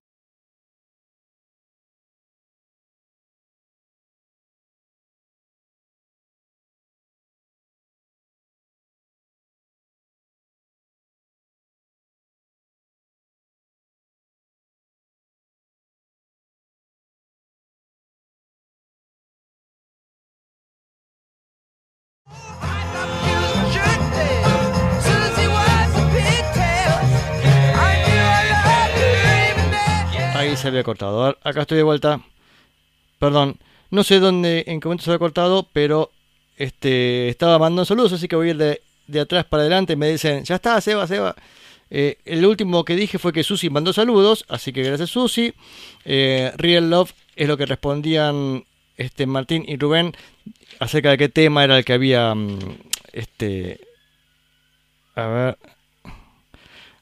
se 30.60 30.68
había 30.68 30.84
cortado. 30.84 31.26
A- 31.26 31.38
Acá 31.44 31.62
estoy 31.62 31.78
de 31.78 31.84
vuelta. 31.84 32.22
Perdón, 33.20 33.58
no 33.92 34.04
sé 34.04 34.20
dónde, 34.20 34.64
en 34.68 34.80
qué 34.80 34.88
momento 34.88 35.04
se 35.04 35.12
había 35.12 35.20
cortado, 35.20 35.68
pero 35.74 36.12
este 36.58 37.30
estaba 37.30 37.58
mandando 37.60 37.86
saludos, 37.86 38.14
así 38.14 38.28
que 38.28 38.36
voy 38.36 38.50
a 38.50 38.52
ir 38.52 38.58
de, 39.08 39.20
atrás 39.20 39.46
para 39.46 39.62
adelante. 39.64 39.96
Me 39.96 40.10
dicen, 40.10 40.44
ya 40.44 40.56
está, 40.56 40.80
Seba, 40.82 41.08
Seba. 41.08 41.36
Eh, 41.90 42.18
el 42.26 42.46
último 42.46 42.86
que 42.86 42.96
dije 42.96 43.18
fue 43.18 43.34
que 43.34 43.44
Susi 43.44 43.70
mandó 43.70 43.94
saludos, 43.94 44.46
así 44.48 44.72
que 44.72 44.84
gracias 44.84 45.10
Susi. 45.10 45.54
Eh, 46.06 46.52
Real 46.56 46.90
Love 46.90 47.14
es 47.36 47.48
lo 47.48 47.58
que 47.58 47.66
respondían 47.66 48.64
este 48.98 49.26
Martín 49.26 49.64
y 49.68 49.78
Rubén 49.78 50.14
acerca 50.80 51.10
de 51.12 51.18
qué 51.18 51.30
tema 51.30 51.64
era 51.64 51.78
el 51.78 51.86
que 51.86 51.94
había 51.94 52.36
mm, 52.36 52.60
este 53.14 53.80
a 55.16 55.28
ver 55.28 55.58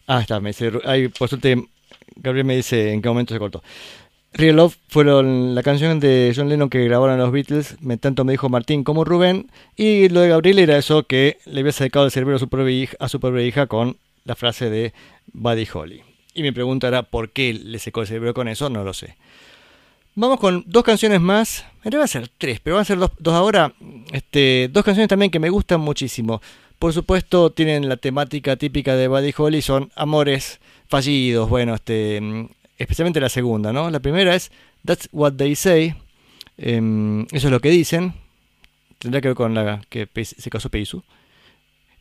ah 0.08 0.22
está 0.22 0.40
me 0.40 0.50
dice 0.50 0.72
ahí 0.86 1.08
por 1.10 1.28
suerte 1.28 1.68
Gabriel 2.22 2.46
me 2.46 2.56
dice 2.56 2.92
en 2.94 3.02
qué 3.02 3.10
momento 3.10 3.34
se 3.34 3.40
cortó 3.40 3.64
Real 4.34 4.56
Love 4.56 4.78
fueron 4.88 5.56
la 5.56 5.64
canción 5.64 6.00
de 6.00 6.34
John 6.36 6.50
Lennon 6.50 6.70
que 6.70 6.84
grabaron 6.86 7.18
los 7.18 7.32
Beatles 7.32 7.78
me, 7.82 7.98
tanto 7.98 8.24
me 8.24 8.34
dijo 8.34 8.50
Martín 8.50 8.84
como 8.84 9.04
Rubén 9.04 9.50
y 9.76 10.10
lo 10.10 10.22
de 10.22 10.30
Gabriel 10.30 10.60
era 10.60 10.78
eso 10.78 11.04
que 11.04 11.38
le 11.46 11.62
había 11.62 11.72
sacado 11.72 12.06
el 12.06 12.12
cerebro 12.12 12.36
a 12.36 12.40
su 12.40 12.50
propia 13.20 13.42
hija, 13.42 13.68
con 13.68 13.98
la 14.26 14.36
frase 14.36 14.70
de 14.70 14.94
Buddy 15.34 15.68
Holly 15.74 16.04
y 16.34 16.44
mi 16.44 16.52
pregunta 16.52 16.88
era 16.88 17.04
por 17.04 17.32
qué 17.32 17.54
le 17.54 17.80
secó 17.80 18.02
el 18.02 18.08
cerebro 18.08 18.34
con 18.34 18.48
eso 18.48 18.70
no 18.70 18.84
lo 18.84 18.94
sé 18.94 19.16
Vamos 20.20 20.40
con 20.40 20.64
dos 20.66 20.84
canciones 20.84 21.22
más. 21.22 21.64
En 21.84 21.92
realidad 21.92 22.06
a 22.06 22.08
ser 22.08 22.28
tres, 22.40 22.60
pero 22.60 22.76
van 22.76 22.82
a 22.82 22.86
ser 22.86 22.98
dos, 22.98 23.12
dos 23.20 23.36
ahora. 23.36 23.76
Este, 24.12 24.68
dos 24.74 24.84
canciones 24.84 25.10
también 25.10 25.30
que 25.30 25.38
me 25.38 25.52
gustan 25.52 25.80
muchísimo. 25.80 26.42
Por 26.80 26.92
supuesto, 26.92 27.52
tienen 27.52 27.88
la 27.88 27.98
temática 27.98 28.56
típica 28.56 28.96
de 28.96 29.08
Buddy 29.08 29.32
Holly, 29.38 29.62
son 29.62 29.92
amores 29.96 30.60
fallidos. 30.88 31.50
Bueno, 31.50 31.76
este, 31.76 32.22
especialmente 32.78 33.20
la 33.20 33.30
segunda, 33.30 33.74
¿no? 33.74 33.90
La 33.90 34.00
primera 34.00 34.36
es 34.36 34.52
That's 34.86 35.10
What 35.12 35.34
They 35.34 35.56
Say. 35.56 35.96
Em, 36.58 37.24
eso 37.32 37.48
es 37.48 37.52
lo 37.52 37.60
que 37.60 37.70
dicen. 37.70 38.14
Tendrá 38.98 39.22
que 39.22 39.30
ver 39.30 39.36
con 39.36 39.54
la 39.54 39.82
que 39.90 40.10
se 40.24 40.50
casó 40.50 40.70
Peisu. 40.70 41.04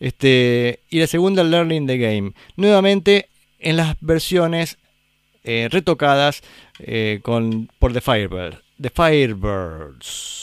Este, 0.01 0.81
y 0.91 1.01
la 1.01 1.07
segunda, 1.07 1.43
Learning 1.45 1.87
the 1.87 1.99
Game. 1.99 2.33
Nuevamente 2.57 3.29
en 3.59 3.77
las 3.77 3.97
versiones 4.01 4.79
eh, 5.45 5.69
retocadas 5.71 6.43
eh, 6.79 7.21
con, 7.23 7.71
por 7.79 7.93
The 7.93 8.01
Firebirds. 8.01 8.59
The 8.81 8.91
Firebirds. 8.91 10.37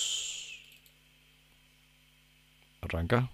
Arranca. 2.82 3.29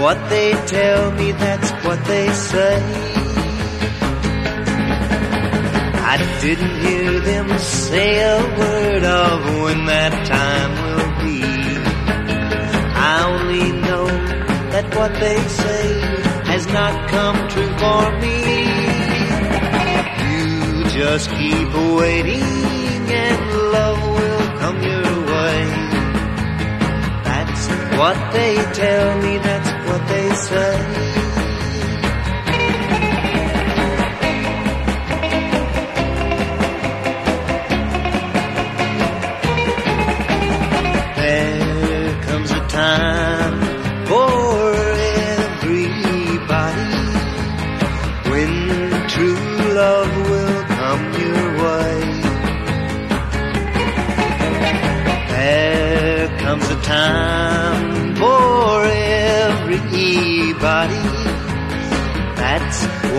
What 0.00 0.18
they 0.30 0.52
tell 0.66 1.12
me, 1.12 1.32
that's 1.32 1.70
what 1.84 2.02
they 2.06 2.28
say. 2.32 2.76
I 6.12 6.16
didn't 6.40 6.76
hear 6.86 7.20
them 7.20 7.58
say 7.58 8.10
a 8.22 8.38
word 8.58 9.04
of 9.04 9.62
when 9.62 9.84
that 9.86 10.14
time 10.26 10.72
will 10.86 11.12
be. 11.24 11.42
I 13.12 13.16
only 13.34 13.72
know 13.86 14.06
that 14.72 14.86
what 14.96 15.12
they 15.20 15.38
say 15.62 16.00
has 16.50 16.66
not 16.68 16.94
come 17.10 17.36
true 17.52 17.72
for 17.82 18.04
me. 18.24 18.38
You 20.24 20.84
just 21.02 21.30
keep 21.30 21.68
waiting 22.00 22.42
and 23.24 23.40
love 23.76 24.00
will 24.16 24.58
come 24.60 24.82
your 24.82 25.26
way. 25.32 25.89
What 28.00 28.32
they 28.32 28.54
tell 28.72 29.18
me, 29.20 29.36
that's 29.36 29.90
what 29.90 30.08
they 30.08 30.34
say. 30.34 31.29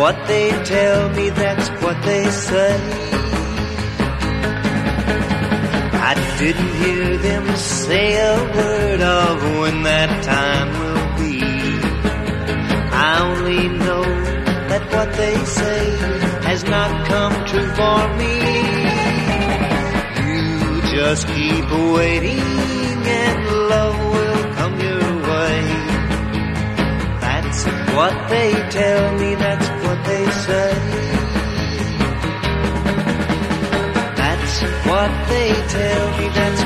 What 0.01 0.17
they 0.27 0.49
tell 0.63 1.09
me, 1.09 1.29
that's 1.29 1.69
what 1.83 1.97
they 2.01 2.25
say. 2.31 2.75
I 6.09 6.13
didn't 6.39 6.73
hear 6.83 7.17
them 7.19 7.55
say 7.55 8.07
a 8.17 8.35
word 8.57 9.01
of 9.01 9.35
when 9.59 9.83
that 9.83 10.11
time 10.23 10.69
will 10.81 11.07
be. 11.21 11.37
I 13.09 13.13
only 13.29 13.63
know 13.85 14.05
that 14.71 14.83
what 14.91 15.09
they 15.21 15.35
say 15.59 15.83
has 16.49 16.63
not 16.63 16.91
come 17.11 17.35
true 17.49 17.69
for 17.81 18.01
me. 18.21 18.35
You 20.25 20.81
just 20.97 21.27
keep 21.27 21.67
waiting 21.97 22.41
and 23.21 23.39
love 23.73 23.97
will 24.15 24.43
come 24.57 24.75
your 24.89 25.09
way. 25.29 25.61
That's 27.25 27.59
what 27.97 28.15
they 28.29 28.51
tell 28.79 29.19
me, 29.19 29.35
that's 29.35 29.70
they 30.05 30.25
say. 30.45 30.73
That's 34.19 34.55
what 34.87 35.11
they 35.29 35.49
tell 35.77 36.17
me, 36.17 36.27
that's 36.37 36.60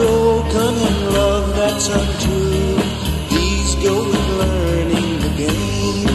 broken 0.00 0.74
and 0.88 1.00
love 1.18 1.46
that's 1.56 1.88
untrue. 1.88 2.76
These 3.32 3.72
go 3.84 3.94
with 4.10 4.28
learning 4.42 5.12
the 5.24 5.32
game. 5.44 6.08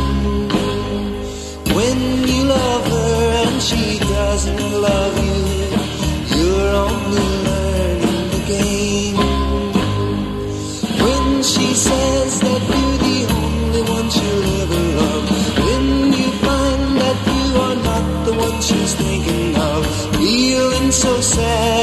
When 1.78 2.00
you 2.32 2.42
love 2.58 2.84
her 2.96 3.18
and 3.44 3.56
she 3.68 3.84
doesn't 4.00 4.64
love 4.88 5.16
you, 5.28 5.42
you're 6.34 6.74
only 6.88 7.30
learning 7.50 8.26
the 8.36 8.44
game. 8.56 9.18
When 11.06 11.28
she 11.54 11.68
says 11.88 12.32
that 12.46 12.62
you're 12.74 13.00
the 13.10 13.20
only 13.42 13.82
one 13.96 14.08
she'll 14.16 14.46
ever 14.62 14.84
love, 15.02 15.26
when 15.66 15.86
you 16.20 16.30
find 16.48 16.84
that 17.04 17.18
you 17.36 17.46
are 17.66 17.78
not 17.90 18.06
the 18.28 18.34
one 18.46 18.58
she's 18.68 18.94
thinking 19.04 19.56
of, 19.72 19.80
feeling 20.18 20.92
so 20.92 21.12
sad 21.22 21.75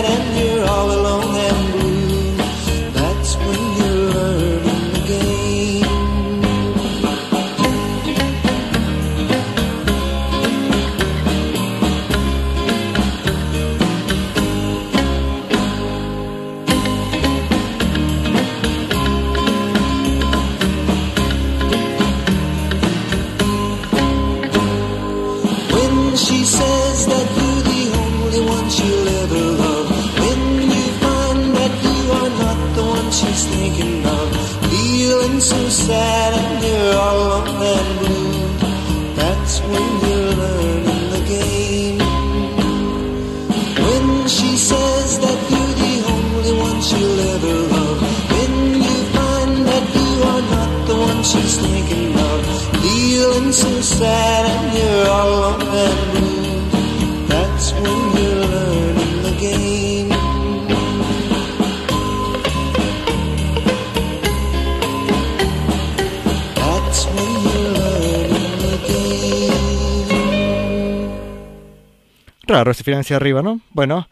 Raro 72.53 72.71
ese 72.71 72.85
final 72.85 73.01
hacia 73.01 73.17
arriba, 73.17 73.41
¿no? 73.41 73.61
Bueno, 73.71 74.09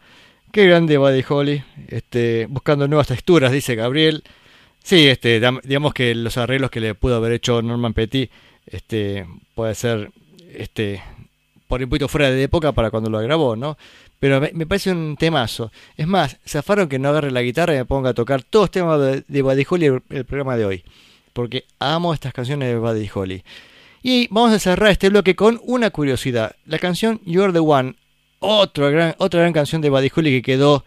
qué 0.51 0.65
grande 0.65 0.97
Buddy 0.97 1.23
Holly. 1.29 1.63
Este, 1.87 2.47
buscando 2.49 2.87
nuevas 2.87 3.05
texturas, 3.05 3.51
dice 3.51 3.75
Gabriel. 3.75 4.23
Sí, 4.83 5.07
este, 5.07 5.39
digamos 5.63 5.93
que 5.93 6.15
los 6.15 6.37
arreglos 6.37 6.71
que 6.71 6.79
le 6.79 6.95
pudo 6.95 7.17
haber 7.17 7.33
hecho 7.33 7.61
Norman 7.61 7.93
Petty, 7.93 8.31
este, 8.71 9.25
puede 9.53 9.75
ser, 9.75 10.11
este, 10.53 11.03
por 11.67 11.81
un 11.81 11.89
poquito 11.89 12.07
fuera 12.07 12.31
de 12.31 12.43
época 12.43 12.71
para 12.71 12.89
cuando 12.89 13.09
lo 13.09 13.19
grabó, 13.19 13.55
¿no? 13.55 13.77
Pero 14.19 14.39
me, 14.39 14.65
parece 14.65 14.91
un 14.91 15.15
temazo. 15.17 15.71
Es 15.97 16.07
más, 16.07 16.37
zafaron 16.47 16.87
que 16.87 16.99
no 16.99 17.09
agarre 17.09 17.31
la 17.31 17.41
guitarra 17.41 17.73
y 17.73 17.77
me 17.77 17.85
ponga 17.85 18.11
a 18.11 18.13
tocar 18.13 18.43
todos 18.43 18.63
los 18.63 18.71
temas 18.71 18.99
de, 18.99 19.23
de 19.27 19.41
Buddy 19.41 19.65
Holly 19.67 19.85
el, 19.85 20.03
el 20.09 20.25
programa 20.25 20.55
de 20.57 20.65
hoy. 20.65 20.83
Porque 21.33 21.65
amo 21.79 22.13
estas 22.13 22.33
canciones 22.33 22.69
de 22.69 22.77
Buddy 22.77 23.09
Holly. 23.13 23.43
Y 24.03 24.27
vamos 24.29 24.51
a 24.51 24.59
cerrar 24.59 24.91
este 24.91 25.09
bloque 25.09 25.35
con 25.35 25.59
una 25.63 25.89
curiosidad. 25.89 26.55
La 26.65 26.79
canción 26.79 27.19
You're 27.25 27.53
the 27.53 27.59
One, 27.59 27.95
otra 28.39 28.89
gran, 28.89 29.15
otra 29.17 29.41
gran 29.41 29.53
canción 29.53 29.81
de 29.81 29.89
Buddy 29.89 30.11
Holly 30.15 30.31
que 30.31 30.41
quedó 30.41 30.85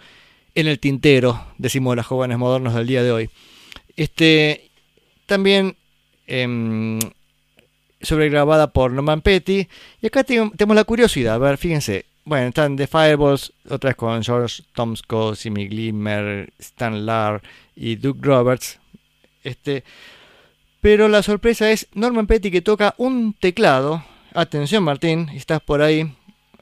en 0.54 0.68
el 0.68 0.78
tintero, 0.78 1.46
decimos 1.58 1.96
las 1.96 2.06
jóvenes 2.06 2.38
modernos 2.38 2.74
del 2.74 2.86
día 2.86 3.02
de 3.02 3.12
hoy. 3.12 3.30
Este, 3.96 4.70
también 5.26 5.76
em, 6.26 6.98
sobregrabada 8.04 8.72
por 8.72 8.90
Norman 8.92 9.20
Petty. 9.20 9.68
Y 10.00 10.06
acá 10.06 10.24
te- 10.24 10.50
tenemos 10.56 10.76
la 10.76 10.84
curiosidad, 10.84 11.34
a 11.34 11.38
ver, 11.38 11.58
fíjense. 11.58 12.06
Bueno, 12.26 12.48
están 12.48 12.76
The 12.76 12.86
Fireballs, 12.86 13.52
otra 13.68 13.90
vez 13.90 13.96
con 13.96 14.22
George 14.22 14.62
Tomsko, 14.72 15.34
Simi 15.34 15.68
Glimmer, 15.68 16.52
Stan 16.58 17.04
Lar 17.04 17.42
y 17.76 17.96
Duke 17.96 18.20
Roberts. 18.22 18.78
Este, 19.42 19.84
pero 20.80 21.08
la 21.08 21.22
sorpresa 21.22 21.70
es 21.70 21.86
Norman 21.92 22.26
Petty 22.26 22.50
que 22.50 22.62
toca 22.62 22.94
un 22.96 23.34
teclado. 23.34 24.04
Atención 24.32 24.82
Martín, 24.84 25.28
estás 25.34 25.60
por 25.60 25.82
ahí. 25.82 26.14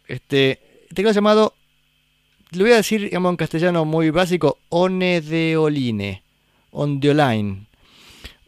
Este 0.08 0.58
teclado 0.92 1.14
llamado, 1.14 1.54
le 2.50 2.64
voy 2.64 2.72
a 2.72 2.76
decir 2.76 3.02
digamos, 3.02 3.30
en 3.30 3.36
castellano 3.36 3.84
muy 3.84 4.10
básico, 4.10 4.58
Onedeoline. 4.68 6.22
Ondeoline. 6.72 7.66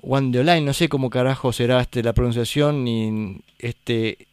Ondeoline, 0.06 0.62
no 0.62 0.72
sé 0.72 0.88
cómo 0.88 1.10
carajo 1.10 1.52
será 1.52 1.80
este, 1.80 2.02
la 2.02 2.12
pronunciación. 2.12 2.84
Ni, 2.84 3.38
este, 3.58 4.26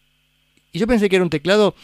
y 0.72 0.80
yo 0.80 0.88
pensé 0.88 1.10
que 1.10 1.16
era 1.16 1.24
un 1.24 1.30
teclado 1.30 1.76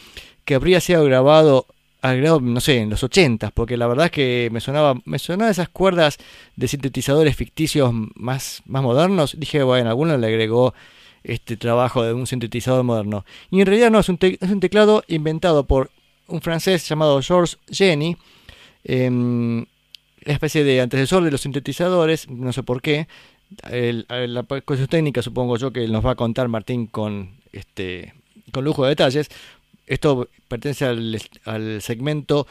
que 0.44 0.54
habría 0.54 0.80
sido 0.80 1.04
grabado 1.04 1.66
al 2.00 2.20
grado, 2.20 2.40
no 2.40 2.60
sé, 2.60 2.78
en 2.78 2.90
los 2.90 3.02
80 3.02 3.50
porque 3.50 3.76
la 3.76 3.86
verdad 3.86 4.06
es 4.06 4.12
que 4.12 4.48
me 4.52 4.60
sonaba, 4.60 4.94
me 5.04 5.18
sonaba 5.18 5.50
esas 5.50 5.68
cuerdas 5.68 6.18
de 6.54 6.68
sintetizadores 6.68 7.36
ficticios 7.36 7.92
más, 8.14 8.62
más 8.66 8.82
modernos. 8.82 9.38
Dije, 9.38 9.62
bueno, 9.62 9.90
alguno 9.90 10.16
le 10.16 10.26
agregó 10.26 10.74
este 11.24 11.56
trabajo 11.56 12.02
de 12.02 12.12
un 12.12 12.26
sintetizador 12.26 12.84
moderno. 12.84 13.24
Y 13.50 13.60
en 13.60 13.66
realidad 13.66 13.90
no, 13.90 13.98
es 13.98 14.08
un, 14.08 14.18
es 14.20 14.50
un 14.50 14.60
teclado 14.60 15.04
inventado 15.08 15.64
por 15.64 15.90
un 16.28 16.40
francés 16.40 16.88
llamado 16.88 17.20
Georges 17.20 17.58
Jenny, 17.70 18.16
em, 18.84 19.64
especie 20.24 20.62
de 20.62 20.80
antecesor 20.80 21.24
de 21.24 21.30
los 21.30 21.40
sintetizadores, 21.40 22.28
no 22.28 22.52
sé 22.52 22.62
por 22.62 22.80
qué. 22.82 23.08
La 23.70 24.42
cuestión 24.64 24.88
técnica 24.88 25.22
supongo 25.22 25.56
yo 25.56 25.72
que 25.72 25.86
nos 25.88 26.04
va 26.04 26.12
a 26.12 26.16
contar 26.16 26.48
Martín 26.48 26.86
con 26.86 27.36
este 27.52 28.14
con 28.52 28.64
lujo 28.64 28.84
de 28.84 28.90
detalles. 28.90 29.28
Esto 29.86 30.28
pertenece 30.48 30.84
al, 30.84 31.80
segmento 31.80 32.46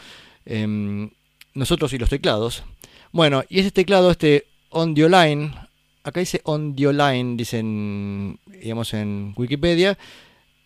em, 0.46 1.12
Nosotros 1.54 1.94
y 1.94 1.98
los 1.98 2.10
teclados. 2.10 2.64
Bueno, 3.12 3.44
y 3.48 3.60
ese 3.60 3.72
teclado, 3.72 4.12
este 4.12 4.48
Ondioline, 4.70 5.54
acá 6.04 6.20
dice 6.20 6.42
Ondioline, 6.44 7.38
dicen, 7.38 8.40
digamos 8.46 8.94
en 8.94 9.34
Wikipedia, 9.36 9.98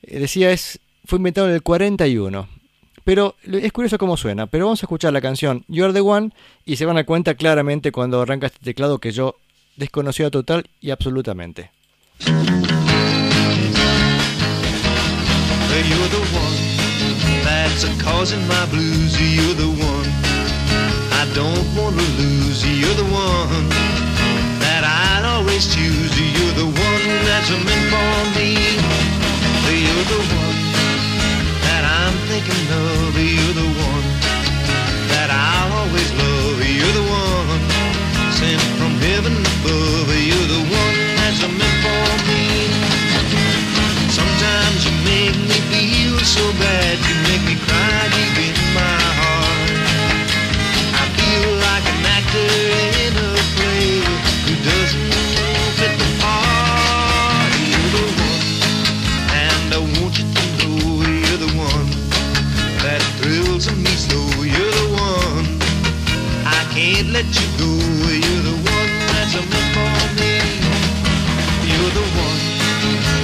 eh, 0.01 0.19
decía 0.19 0.51
es 0.51 0.79
fue 1.05 1.17
inventado 1.17 1.47
en 1.47 1.53
el 1.53 1.61
41. 1.61 2.47
Pero 3.03 3.35
es 3.43 3.71
curioso 3.71 3.97
cómo 3.97 4.15
suena. 4.15 4.47
Pero 4.47 4.65
vamos 4.65 4.83
a 4.83 4.85
escuchar 4.85 5.11
la 5.11 5.21
canción 5.21 5.65
You're 5.67 5.93
the 5.93 6.01
One 6.01 6.31
y 6.65 6.75
se 6.75 6.85
van 6.85 6.97
a 6.97 7.03
cuenta 7.03 7.33
claramente 7.33 7.91
cuando 7.91 8.21
arranca 8.21 8.47
este 8.47 8.59
teclado 8.59 8.99
que 8.99 9.11
yo 9.11 9.35
desconocía 9.75 10.29
total 10.29 10.69
y 10.79 10.91
absolutamente. 10.91 11.71
You're 33.21 33.53
the 33.53 33.61
one 33.61 34.00
so 46.31 46.47
bad, 46.53 46.95
you 47.07 47.15
make 47.27 47.43
me 47.43 47.55
cry 47.67 48.07
deep 48.15 48.37
in 48.47 48.55
my 48.71 48.99
heart. 49.19 49.71
I 50.95 51.03
feel 51.19 51.47
like 51.67 51.85
an 51.91 51.99
actor 52.07 52.51
in 53.03 53.13
a 53.19 53.31
play 53.59 53.99
who 54.47 54.53
doesn't 54.63 55.11
fit 55.75 55.91
the 55.99 56.09
part. 56.23 57.51
You're 57.67 57.91
the 57.99 58.07
one, 58.15 58.47
and 59.43 59.67
I 59.75 59.79
want 59.99 60.13
you 60.19 60.27
to 60.31 60.45
know 60.55 61.03
you're 61.03 61.41
the 61.47 61.51
one 61.59 61.89
that 62.79 63.03
thrills 63.19 63.67
me 63.83 63.91
so. 63.91 64.19
You're 64.39 64.75
the 64.81 64.87
one 64.95 65.45
I 66.47 66.63
can't 66.71 67.11
let 67.11 67.27
you 67.27 67.47
go. 67.59 67.71
You're 68.07 68.45
the 68.47 68.57
one 68.71 68.89
that's 69.11 69.35
a 69.35 69.43
meant 69.51 69.69
for 69.75 69.91
me. 70.15 70.31
You're 71.67 71.93
the 71.99 72.07
one 72.23 72.41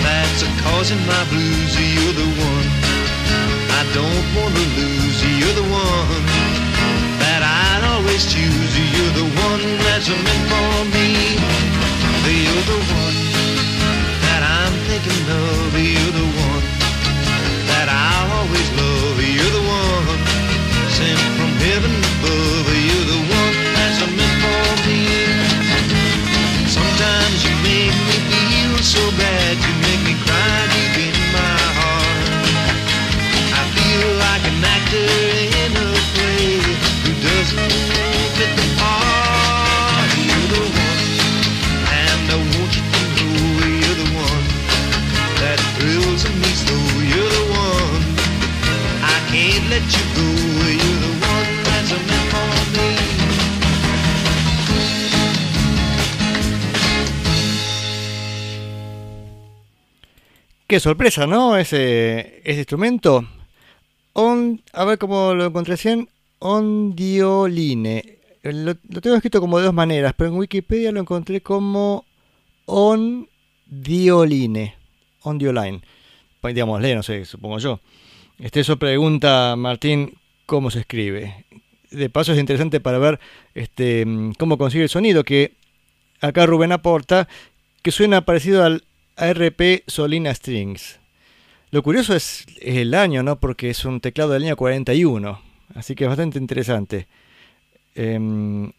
that's 0.03 0.43
causing 0.59 0.99
my 1.07 1.23
blues. 1.31 1.71
You're 1.95 2.17
the 2.19 2.29
one 2.43 2.56
I 3.77 3.85
don't 3.93 4.25
wanna 4.33 4.65
lose. 4.73 5.21
You're 5.37 5.53
the 5.53 5.69
one 5.69 6.25
that 7.21 7.41
I'd 7.45 7.83
always 7.93 8.25
choose. 8.25 8.73
You're 8.73 9.13
the 9.21 9.29
one 9.45 9.61
that's 9.85 10.09
meant 10.09 10.45
for 10.49 10.73
me. 10.97 11.37
You're 12.25 12.65
the 12.73 12.81
one 12.97 13.17
that 14.25 14.41
I'm 14.41 14.73
thinking 14.89 15.25
of. 15.29 15.77
You're 15.77 16.15
the 16.21 16.25
one 16.49 16.65
that 17.69 17.85
I'll 17.85 18.41
always 18.41 18.67
love. 18.81 19.21
You're 19.21 19.53
the 19.53 19.65
one 19.69 20.25
sent 20.97 21.21
from 21.37 21.53
heaven 21.61 21.93
above. 22.01 22.65
You're 22.73 23.07
the 23.13 23.21
one 23.29 23.55
that's 23.77 24.01
meant 24.09 24.37
for 24.41 24.69
me. 24.89 25.05
Sometimes 26.65 27.37
you 27.45 27.53
make 27.61 27.93
me 28.09 28.17
feel 28.25 28.73
so 28.81 29.03
bad, 29.21 29.36
Qué 60.67 60.81
sorpresa, 60.81 61.25
¿no? 61.25 61.55
Ese, 61.55 62.41
ese 62.43 62.59
instrumento. 62.59 63.25
A 64.17 64.85
ver 64.85 64.97
cómo 64.97 65.35
lo 65.35 65.45
encontré 65.45 65.73
recién. 65.73 66.09
Ondioline. 66.39 68.17
Lo, 68.41 68.73
tengo 68.75 69.15
escrito 69.15 69.39
como 69.39 69.59
de 69.59 69.65
dos 69.65 69.75
maneras, 69.75 70.15
pero 70.17 70.31
en 70.31 70.37
Wikipedia 70.37 70.91
lo 70.91 70.99
encontré 70.99 71.41
como 71.41 72.03
ondioline. 72.65 73.13
Ondioline. 75.21 75.81
Pues, 76.41 76.55
Digámosle, 76.55 76.95
no 76.95 77.03
sé, 77.03 77.25
supongo 77.25 77.59
yo. 77.59 77.79
Este, 78.39 78.61
eso 78.61 78.79
pregunta 78.79 79.55
Martín 79.55 80.15
cómo 80.47 80.71
se 80.71 80.79
escribe. 80.79 81.45
De 81.91 82.09
paso 82.09 82.33
es 82.33 82.39
interesante 82.39 82.79
para 82.79 82.97
ver 82.97 83.19
este, 83.53 84.03
cómo 84.39 84.57
consigue 84.57 84.83
el 84.83 84.89
sonido, 84.89 85.23
que 85.23 85.53
acá 86.21 86.47
Rubén 86.47 86.71
aporta 86.71 87.27
que 87.83 87.91
suena 87.91 88.25
parecido 88.25 88.63
al 88.63 88.83
ARP 89.15 89.83
Solina 89.85 90.33
Strings. 90.33 90.99
Lo 91.69 91.83
curioso 91.83 92.15
es, 92.15 92.45
el 92.61 92.93
año, 92.93 93.23
¿no? 93.23 93.39
Porque 93.39 93.69
es 93.69 93.83
un 93.83 93.99
teclado 93.99 94.31
del 94.31 94.43
año 94.43 94.55
41, 94.55 95.41
así 95.75 95.95
que 95.95 96.05
es 96.05 96.07
bastante 96.09 96.39
interesante. 96.39 97.07
Em, 97.93 98.71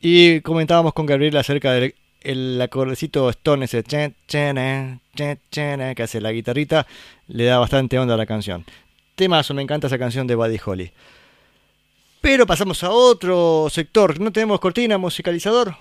y 0.00 0.40
comentábamos 0.42 0.92
con 0.92 1.06
Gabriel 1.06 1.36
acerca 1.36 1.72
del 1.72 1.94
el 2.20 2.60
acordecito 2.60 3.30
Stone, 3.30 3.64
ese 3.64 3.84
chen, 3.84 4.16
chene, 4.26 5.00
chen, 5.14 5.38
chene, 5.50 5.94
que 5.94 6.02
hace 6.02 6.20
la 6.20 6.32
guitarrita, 6.32 6.86
le 7.28 7.44
da 7.44 7.58
bastante 7.58 7.98
onda 7.98 8.14
a 8.14 8.16
la 8.16 8.26
canción. 8.26 8.64
Temazo, 9.14 9.54
me 9.54 9.62
encanta 9.62 9.86
esa 9.86 9.98
canción 9.98 10.26
de 10.26 10.34
Buddy 10.34 10.58
Holly. 10.64 10.92
Pero 12.20 12.44
pasamos 12.44 12.82
a 12.82 12.90
otro 12.90 13.68
sector. 13.70 14.18
¿No 14.20 14.32
tenemos 14.32 14.58
cortina, 14.58 14.98
musicalizador? 14.98 15.76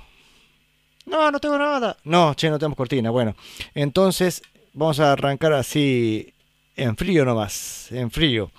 No, 1.08 1.32
no 1.32 1.40
tengo 1.40 1.58
nada. 1.58 1.98
No, 2.04 2.36
che, 2.36 2.50
no 2.50 2.60
tenemos 2.60 2.78
cortina. 2.78 3.10
Bueno, 3.10 3.36
entonces 3.74 4.44
vamos 4.74 5.00
a 5.00 5.14
arrancar 5.14 5.54
así 5.54 6.35
en 6.76 6.96
frío 6.98 7.26
nomás, 7.26 7.92
en 7.92 8.12
frío. 8.12 8.52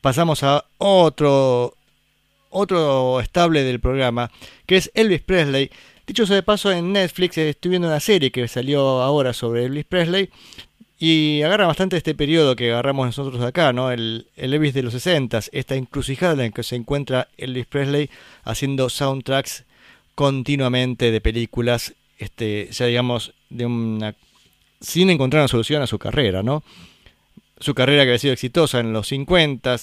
Pasamos 0.00 0.42
a 0.42 0.64
otro 0.78 1.74
otro 2.50 3.20
estable 3.20 3.62
del 3.62 3.80
programa, 3.80 4.30
que 4.66 4.76
es 4.76 4.90
Elvis 4.94 5.20
Presley. 5.22 5.70
Dicho 6.06 6.26
sea 6.26 6.36
de 6.36 6.42
paso, 6.42 6.72
en 6.72 6.92
Netflix 6.92 7.38
estoy 7.38 7.70
viendo 7.70 7.88
una 7.88 8.00
serie 8.00 8.32
que 8.32 8.48
salió 8.48 9.00
ahora 9.00 9.32
sobre 9.32 9.66
Elvis 9.66 9.84
Presley 9.84 10.30
y 10.98 11.42
agarra 11.42 11.66
bastante 11.66 11.96
este 11.96 12.14
periodo 12.14 12.56
que 12.56 12.72
agarramos 12.72 13.06
nosotros 13.06 13.42
acá, 13.42 13.72
¿no? 13.72 13.90
El, 13.90 14.26
el 14.36 14.52
Elvis 14.52 14.74
de 14.74 14.82
los 14.82 14.92
60, 14.92 15.40
esta 15.52 15.76
encrucijada 15.76 16.44
en 16.44 16.52
que 16.52 16.62
se 16.62 16.76
encuentra 16.76 17.28
Elvis 17.38 17.66
Presley 17.66 18.10
haciendo 18.42 18.88
soundtracks 18.90 19.64
continuamente 20.14 21.12
de 21.12 21.20
películas, 21.20 21.94
este, 22.18 22.68
ya 22.72 22.86
digamos, 22.86 23.32
de 23.48 23.66
una 23.66 24.14
sin 24.80 25.10
encontrar 25.10 25.42
una 25.42 25.48
solución 25.48 25.82
a 25.82 25.86
su 25.86 25.98
carrera, 25.98 26.42
¿no? 26.42 26.62
Su 27.60 27.74
carrera 27.74 28.04
que 28.04 28.10
había 28.10 28.18
sido 28.18 28.32
exitosa 28.32 28.80
en 28.80 28.92
los 28.92 29.08
50, 29.08 29.76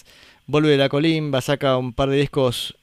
vuelve 0.47 0.69
de 0.69 0.77
la 0.77 0.89
colimba, 0.89 1.41
saca 1.41 1.77
un 1.77 1.93
par 1.93 2.09
de 2.09 2.17
discos 2.17 2.75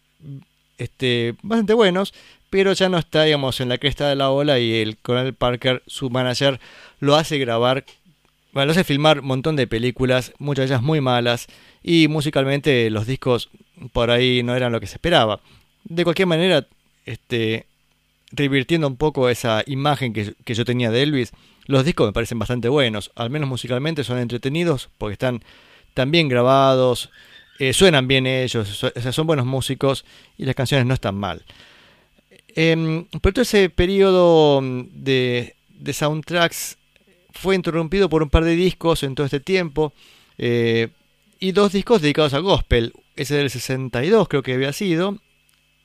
este, 0.78 1.34
bastante 1.42 1.74
buenos, 1.74 2.14
pero 2.50 2.72
ya 2.72 2.88
no 2.88 2.98
está, 2.98 3.26
en 3.26 3.68
la 3.68 3.78
cresta 3.78 4.08
de 4.08 4.14
la 4.14 4.30
ola 4.30 4.58
y 4.60 4.74
el 4.74 4.96
Coronel 4.96 5.34
Parker, 5.34 5.82
su 5.86 6.10
manager, 6.10 6.60
lo 7.00 7.16
hace 7.16 7.38
grabar, 7.38 7.84
bueno, 8.52 8.66
lo 8.66 8.72
hace 8.72 8.84
filmar 8.84 9.20
un 9.20 9.26
montón 9.26 9.56
de 9.56 9.66
películas, 9.66 10.32
muchas 10.38 10.68
de 10.68 10.74
ellas 10.74 10.82
muy 10.82 11.00
malas, 11.00 11.48
y 11.82 12.06
musicalmente 12.08 12.88
los 12.90 13.06
discos 13.06 13.50
por 13.92 14.10
ahí 14.10 14.42
no 14.42 14.54
eran 14.54 14.72
lo 14.72 14.80
que 14.80 14.86
se 14.86 14.94
esperaba. 14.94 15.40
De 15.82 16.04
cualquier 16.04 16.28
manera, 16.28 16.66
este, 17.04 17.66
revirtiendo 18.30 18.86
un 18.86 18.96
poco 18.96 19.28
esa 19.28 19.64
imagen 19.66 20.12
que 20.12 20.54
yo 20.54 20.64
tenía 20.64 20.90
de 20.90 21.02
Elvis, 21.02 21.32
los 21.66 21.84
discos 21.84 22.06
me 22.06 22.12
parecen 22.12 22.38
bastante 22.38 22.68
buenos, 22.68 23.10
al 23.14 23.30
menos 23.30 23.48
musicalmente 23.48 24.04
son 24.04 24.18
entretenidos 24.18 24.90
porque 24.98 25.14
están 25.14 25.42
tan 25.94 26.10
bien 26.10 26.28
grabados, 26.28 27.10
eh, 27.58 27.72
suenan 27.72 28.08
bien 28.08 28.26
ellos, 28.26 28.84
son 29.10 29.26
buenos 29.26 29.46
músicos 29.46 30.04
y 30.36 30.44
las 30.44 30.54
canciones 30.54 30.86
no 30.86 30.94
están 30.94 31.14
mal. 31.14 31.44
Em, 32.56 33.06
pero 33.20 33.32
todo 33.32 33.42
ese 33.42 33.68
periodo 33.70 34.60
mm, 34.60 34.82
de, 34.92 35.56
de 35.68 35.92
soundtracks 35.92 36.78
fue 37.32 37.56
interrumpido 37.56 38.08
por 38.08 38.22
un 38.22 38.30
par 38.30 38.44
de 38.44 38.54
discos 38.54 39.02
en 39.02 39.14
todo 39.14 39.26
este 39.26 39.40
tiempo 39.40 39.92
eh, 40.38 40.88
y 41.40 41.52
dos 41.52 41.72
discos 41.72 42.00
dedicados 42.00 42.34
al 42.34 42.42
gospel. 42.42 42.92
Ese 43.16 43.34
del 43.36 43.50
62 43.50 44.28
creo 44.28 44.42
que 44.42 44.54
había 44.54 44.72
sido, 44.72 45.18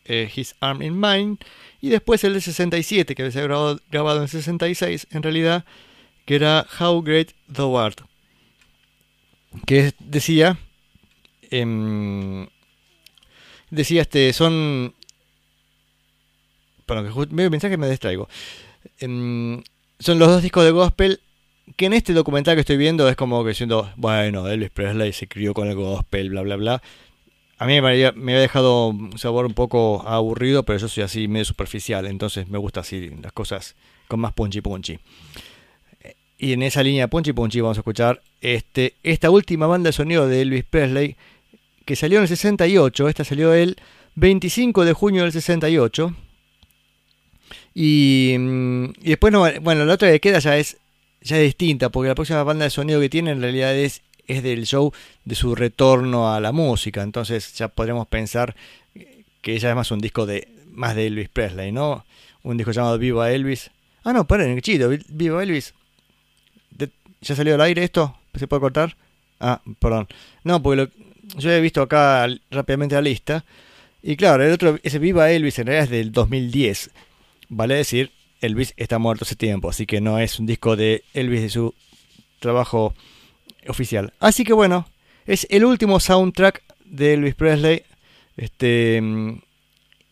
eh, 0.05 0.31
His 0.33 0.55
Arm 0.59 0.81
in 0.81 0.99
Mine, 0.99 1.37
y 1.81 1.89
después 1.89 2.23
el 2.23 2.33
del 2.33 2.41
67 2.41 3.15
que 3.15 3.23
había 3.23 3.41
grabado, 3.41 3.79
grabado 3.89 4.17
en 4.17 4.23
el 4.23 4.29
66 4.29 5.07
en 5.11 5.23
realidad, 5.23 5.65
que 6.25 6.35
era 6.35 6.65
How 6.79 7.01
Great 7.01 7.31
Thou 7.51 7.77
Art, 7.77 8.01
que 9.65 9.93
decía, 9.99 10.57
em, 11.49 12.47
decía 13.71 14.01
este, 14.01 14.31
son 14.33 14.93
Perdón, 16.89 17.27
que 17.27 17.35
medio 17.35 17.51
mensaje 17.51 17.77
me 17.77 17.87
distraigo. 17.87 18.27
Em, 18.97 19.61
son 19.99 20.17
los 20.17 20.27
dos 20.27 20.41
discos 20.41 20.63
de 20.65 20.71
gospel 20.71 21.21
que 21.75 21.85
en 21.85 21.93
este 21.93 22.13
documental 22.13 22.55
que 22.55 22.61
estoy 22.61 22.77
viendo 22.77 23.07
es 23.07 23.15
como 23.15 23.43
que 23.43 23.49
diciendo, 23.49 23.91
bueno, 23.95 24.47
Elvis 24.47 24.71
Presley 24.71 25.13
se 25.13 25.27
crió 25.27 25.53
con 25.53 25.67
el 25.67 25.75
gospel, 25.75 26.31
bla, 26.31 26.41
bla, 26.41 26.55
bla. 26.55 26.81
A 27.59 27.65
mí 27.65 27.81
me 27.81 27.89
había, 27.89 28.13
dejado 28.13 28.87
un 28.87 29.19
sabor 29.19 29.45
un 29.45 29.53
poco 29.53 30.01
aburrido, 30.07 30.63
pero 30.63 30.79
yo 30.79 30.87
soy 30.87 31.03
así 31.03 31.27
medio 31.27 31.43
superficial, 31.43 32.07
entonces 32.07 32.47
me 32.47 32.57
gusta 32.57 32.79
así 32.79 33.09
las 33.21 33.33
cosas 33.33 33.75
con 34.07 34.21
más 34.21 34.31
punchy 34.31 34.61
punchy. 34.61 34.97
Y 36.37 36.53
en 36.53 36.63
esa 36.63 36.81
línea 36.83 37.09
punchy 37.09 37.33
punchy 37.33 37.59
vamos 37.59 37.77
a 37.77 37.81
escuchar 37.81 38.21
este, 38.39 38.95
esta 39.03 39.29
última 39.29 39.67
banda 39.67 39.89
de 39.89 39.93
sonido 39.93 40.25
de 40.29 40.41
Elvis 40.41 40.63
Presley 40.63 41.17
que 41.83 41.97
salió 41.97 42.19
en 42.19 42.23
el 42.23 42.27
68. 42.29 43.09
Esta 43.09 43.25
salió 43.25 43.53
el 43.53 43.75
25 44.15 44.85
de 44.85 44.93
junio 44.93 45.23
del 45.23 45.33
68. 45.33 46.15
Y, 47.75 48.35
mm, 48.39 48.85
y 49.01 49.09
después, 49.09 49.33
no, 49.33 49.45
bueno, 49.61 49.83
la 49.83 49.95
otra 49.95 50.09
que 50.11 50.21
queda 50.21 50.39
ya 50.39 50.55
es, 50.57 50.77
ya 51.21 51.37
es 51.37 51.43
distinta, 51.43 51.89
porque 51.89 52.07
la 52.07 52.15
próxima 52.15 52.43
banda 52.43 52.63
de 52.63 52.69
sonido 52.69 53.01
que 53.01 53.09
tiene 53.09 53.31
en 53.31 53.41
realidad 53.41 53.75
es, 53.75 54.01
es 54.29 54.43
del 54.43 54.65
show 54.65 54.93
de 55.25 55.35
su 55.35 55.55
retorno 55.55 56.33
a 56.33 56.39
la 56.39 56.51
música. 56.51 57.01
Entonces 57.03 57.53
ya 57.55 57.67
podremos 57.67 58.07
pensar 58.07 58.55
que 59.41 59.53
ella 59.55 59.69
es 59.69 59.75
más 59.75 59.91
un 59.91 59.99
disco 59.99 60.25
de 60.25 60.47
más 60.71 60.95
de 60.95 61.07
Elvis 61.07 61.29
Presley, 61.29 61.71
¿no? 61.71 62.05
Un 62.43 62.57
disco 62.57 62.71
llamado 62.71 62.97
Viva 62.97 63.31
Elvis. 63.31 63.71
Ah, 64.03 64.13
no, 64.13 64.25
paren, 64.25 64.59
chido, 64.61 64.89
Viva 65.09 65.43
Elvis. 65.43 65.73
¿Ya 67.21 67.35
salió 67.35 67.55
al 67.55 67.61
aire 67.61 67.83
esto? 67.83 68.15
¿Se 68.35 68.47
puede 68.47 68.61
cortar? 68.61 68.95
Ah, 69.41 69.61
perdón. 69.79 70.07
No, 70.45 70.61
porque 70.63 70.77
lo- 70.83 70.89
yo 71.37 71.51
he 71.51 71.59
visto 71.59 71.81
acá 71.81 72.27
rápidamente 72.49 72.95
la 72.95 73.01
lista. 73.01 73.43
Y 74.01 74.15
claro, 74.15 74.43
el 74.45 74.53
otro, 74.53 74.79
ese 74.83 74.99
Viva 74.99 75.29
Elvis 75.29 75.59
en 75.59 75.67
realidad 75.67 75.83
es 75.85 75.89
del 75.89 76.11
2010. 76.13 76.91
Vale 77.49 77.75
decir, 77.75 78.11
Elvis 78.39 78.73
está 78.77 78.99
muerto 78.99 79.25
hace 79.25 79.35
tiempo, 79.35 79.69
así 79.69 79.85
que 79.85 79.99
no 79.99 80.17
es 80.17 80.39
un 80.39 80.45
disco 80.45 80.77
de 80.77 81.03
Elvis 81.13 81.41
de 81.41 81.49
su 81.49 81.75
trabajo 82.39 82.93
oficial. 83.67 84.13
Así 84.19 84.43
que 84.43 84.53
bueno, 84.53 84.87
es 85.25 85.47
el 85.49 85.65
último 85.65 85.99
soundtrack 85.99 86.63
de 86.85 87.13
Elvis 87.13 87.35
Presley. 87.35 87.83
Este, 88.37 89.01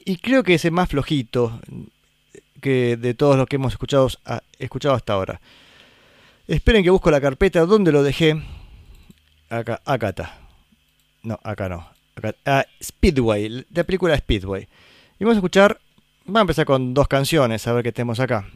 y 0.06 0.18
creo 0.18 0.44
que 0.44 0.56
es 0.56 0.66
el 0.66 0.72
más 0.72 0.90
flojito 0.90 1.60
que 2.62 2.98
de 2.98 3.14
todos 3.14 3.38
los 3.38 3.48
que 3.48 3.56
hemos 3.56 3.74
escuchado, 3.74 4.10
escuchado 4.60 4.96
hasta 4.96 5.14
ahora. 5.14 5.40
Esperen 6.48 6.84
que 6.84 6.90
busco 6.90 7.12
la 7.12 7.22
carpeta 7.22 7.66
donde 7.66 7.92
lo 7.92 8.04
dejé. 8.04 8.42
Acá, 9.50 9.82
acá 9.86 10.10
está. 10.10 10.38
No, 11.24 11.40
acá 11.44 11.70
no. 11.70 11.88
Acá- 12.16 12.36
ah, 12.46 12.66
Speedway, 12.82 13.66
la 13.74 13.84
película 13.84 14.18
Speedway. 14.18 14.68
Y 15.20 15.24
vamos 15.24 15.36
a 15.36 15.40
escuchar, 15.40 15.80
vamos 16.26 16.40
a 16.40 16.42
empezar 16.42 16.66
con 16.66 16.94
dos 16.94 17.08
canciones, 17.08 17.68
a 17.68 17.74
ver 17.74 17.84
qué 17.84 17.92
tenemos 17.92 18.20
acá. 18.20 18.48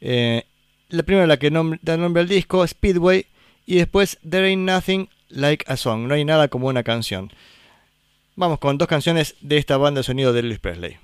Eh, 0.00 0.44
la 0.88 1.02
primera, 1.02 1.26
la 1.26 1.38
que 1.38 1.50
da 1.50 1.96
nombre 1.96 2.20
al 2.20 2.28
disco, 2.28 2.66
Speedway, 2.66 3.26
y 3.66 3.76
después 3.76 4.18
There 4.28 4.46
Ain't 4.46 4.62
Nothing 4.62 5.08
Like 5.28 5.64
a 5.68 5.76
Song, 5.76 6.08
no 6.08 6.14
hay 6.14 6.24
nada 6.24 6.48
como 6.48 6.68
una 6.68 6.82
canción. 6.82 7.32
Vamos 8.36 8.58
con 8.58 8.78
dos 8.78 8.88
canciones 8.88 9.34
de 9.40 9.58
esta 9.58 9.76
banda 9.76 10.00
de 10.00 10.04
sonido 10.04 10.32
de 10.32 10.40
Elvis 10.40 10.58
Presley. 10.58 10.98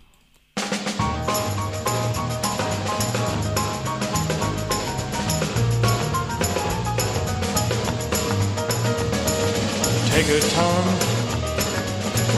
Take 10.10 10.30
a 10.30 10.40
ton, 10.40 10.84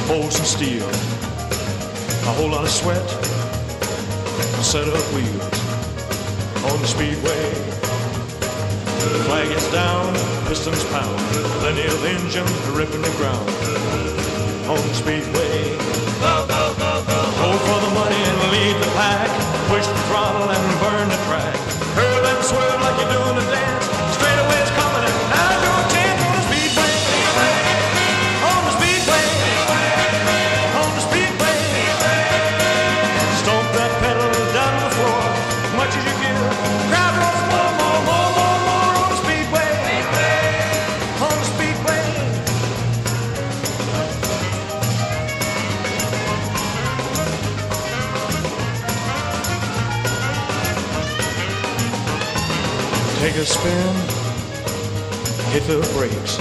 hold 0.07 0.33
some 0.33 0.45
steel, 0.45 0.85
a 2.27 2.33
whole 2.39 2.51
lot 2.51 2.63
of 2.63 2.71
sweat, 2.71 3.09
set 4.63 4.87
of 4.87 5.15
wheels 5.15 5.61
on 6.71 6.81
the 6.83 6.87
speedway. 6.87 7.90
Flag 9.27 9.51
is 9.51 9.67
down, 9.73 10.13
pistons 10.47 10.85
pound, 10.93 11.19
plenty 11.61 11.85
of 11.87 12.05
engine 12.05 12.47
ripping 12.75 13.03
the 13.03 13.15
ground. 13.17 13.49
The 14.71 14.95
speedway. 14.95 15.77
Go 16.21 17.51
for 17.67 17.81
the 17.81 17.91
money 17.93 18.23
and 18.23 18.39
lead 18.53 18.77
the 18.77 18.91
pack, 18.95 19.29
push 19.69 19.87
the 19.87 19.95
throttle 20.07 20.49
and 20.49 20.81
burn 20.81 21.09
the 21.09 21.17
a 53.41 53.47
spin, 53.47 53.95
hit 55.51 55.63
the 55.67 55.81
brakes. 55.97 56.37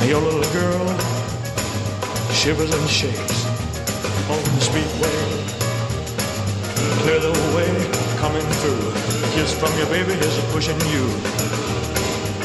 And 0.00 0.10
your 0.10 0.20
little 0.20 0.42
girl 0.52 0.98
shivers 2.32 2.74
and 2.74 2.88
shakes 2.90 3.46
on 4.28 4.42
the 4.42 4.60
speedway. 4.60 5.14
Clear 7.02 7.20
the 7.20 7.30
way, 7.54 7.70
coming 8.18 8.46
through. 8.58 8.92
Kiss 9.32 9.56
from 9.56 9.76
your 9.78 9.86
baby 9.86 10.14
is 10.14 10.52
pushing 10.52 10.80
you 10.90 11.04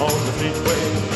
on 0.03 0.13
the 0.13 0.31
speedway. 0.37 1.14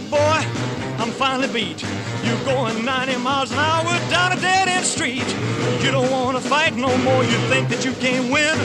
You 0.00 0.02
it, 0.02 0.10
boy, 0.10 0.40
I'm 0.98 1.10
finally 1.10 1.48
beat. 1.48 1.82
You're 2.24 2.44
going 2.44 2.84
90 2.84 3.16
miles 3.18 3.52
an 3.52 3.58
hour 3.58 3.84
down 4.10 4.32
a 4.32 4.40
dead 4.40 4.68
end 4.68 4.84
street. 4.84 5.26
You 5.82 5.90
don't 5.90 6.10
want 6.10 6.36
to 6.36 6.42
fight 6.42 6.74
no 6.74 6.96
more. 6.98 7.24
You 7.24 7.38
think 7.48 7.68
that 7.68 7.84
you 7.84 7.92
can't 7.92 8.30
win. 8.32 8.56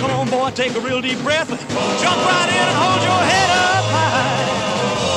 Come 0.00 0.10
on, 0.10 0.28
boy, 0.28 0.50
take 0.50 0.74
a 0.76 0.80
real 0.80 1.00
deep 1.00 1.18
breath. 1.22 1.48
Jump 1.48 2.18
right 2.30 2.50
in 2.50 2.66
and 2.70 2.78
hold 2.82 3.00
your 3.02 3.22
head 3.30 3.50
up 3.50 3.84
high. 3.96 4.46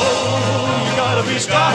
Oh, 0.01 0.89
you 0.89 0.93
gotta 0.97 1.23
be 1.27 1.37
strong. 1.37 1.73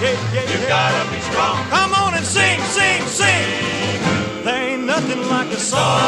Yeah, 0.00 0.16
yeah, 0.34 0.46
you 0.52 0.68
gotta 0.68 1.04
be 1.10 1.20
strong. 1.20 1.56
Come 1.68 1.92
on 1.94 2.14
and 2.14 2.24
sing, 2.24 2.60
sing, 2.72 3.02
sing. 3.06 4.44
There 4.44 4.72
ain't 4.72 4.84
nothing 4.84 5.20
like 5.28 5.48
a 5.48 5.60
song. 5.60 6.00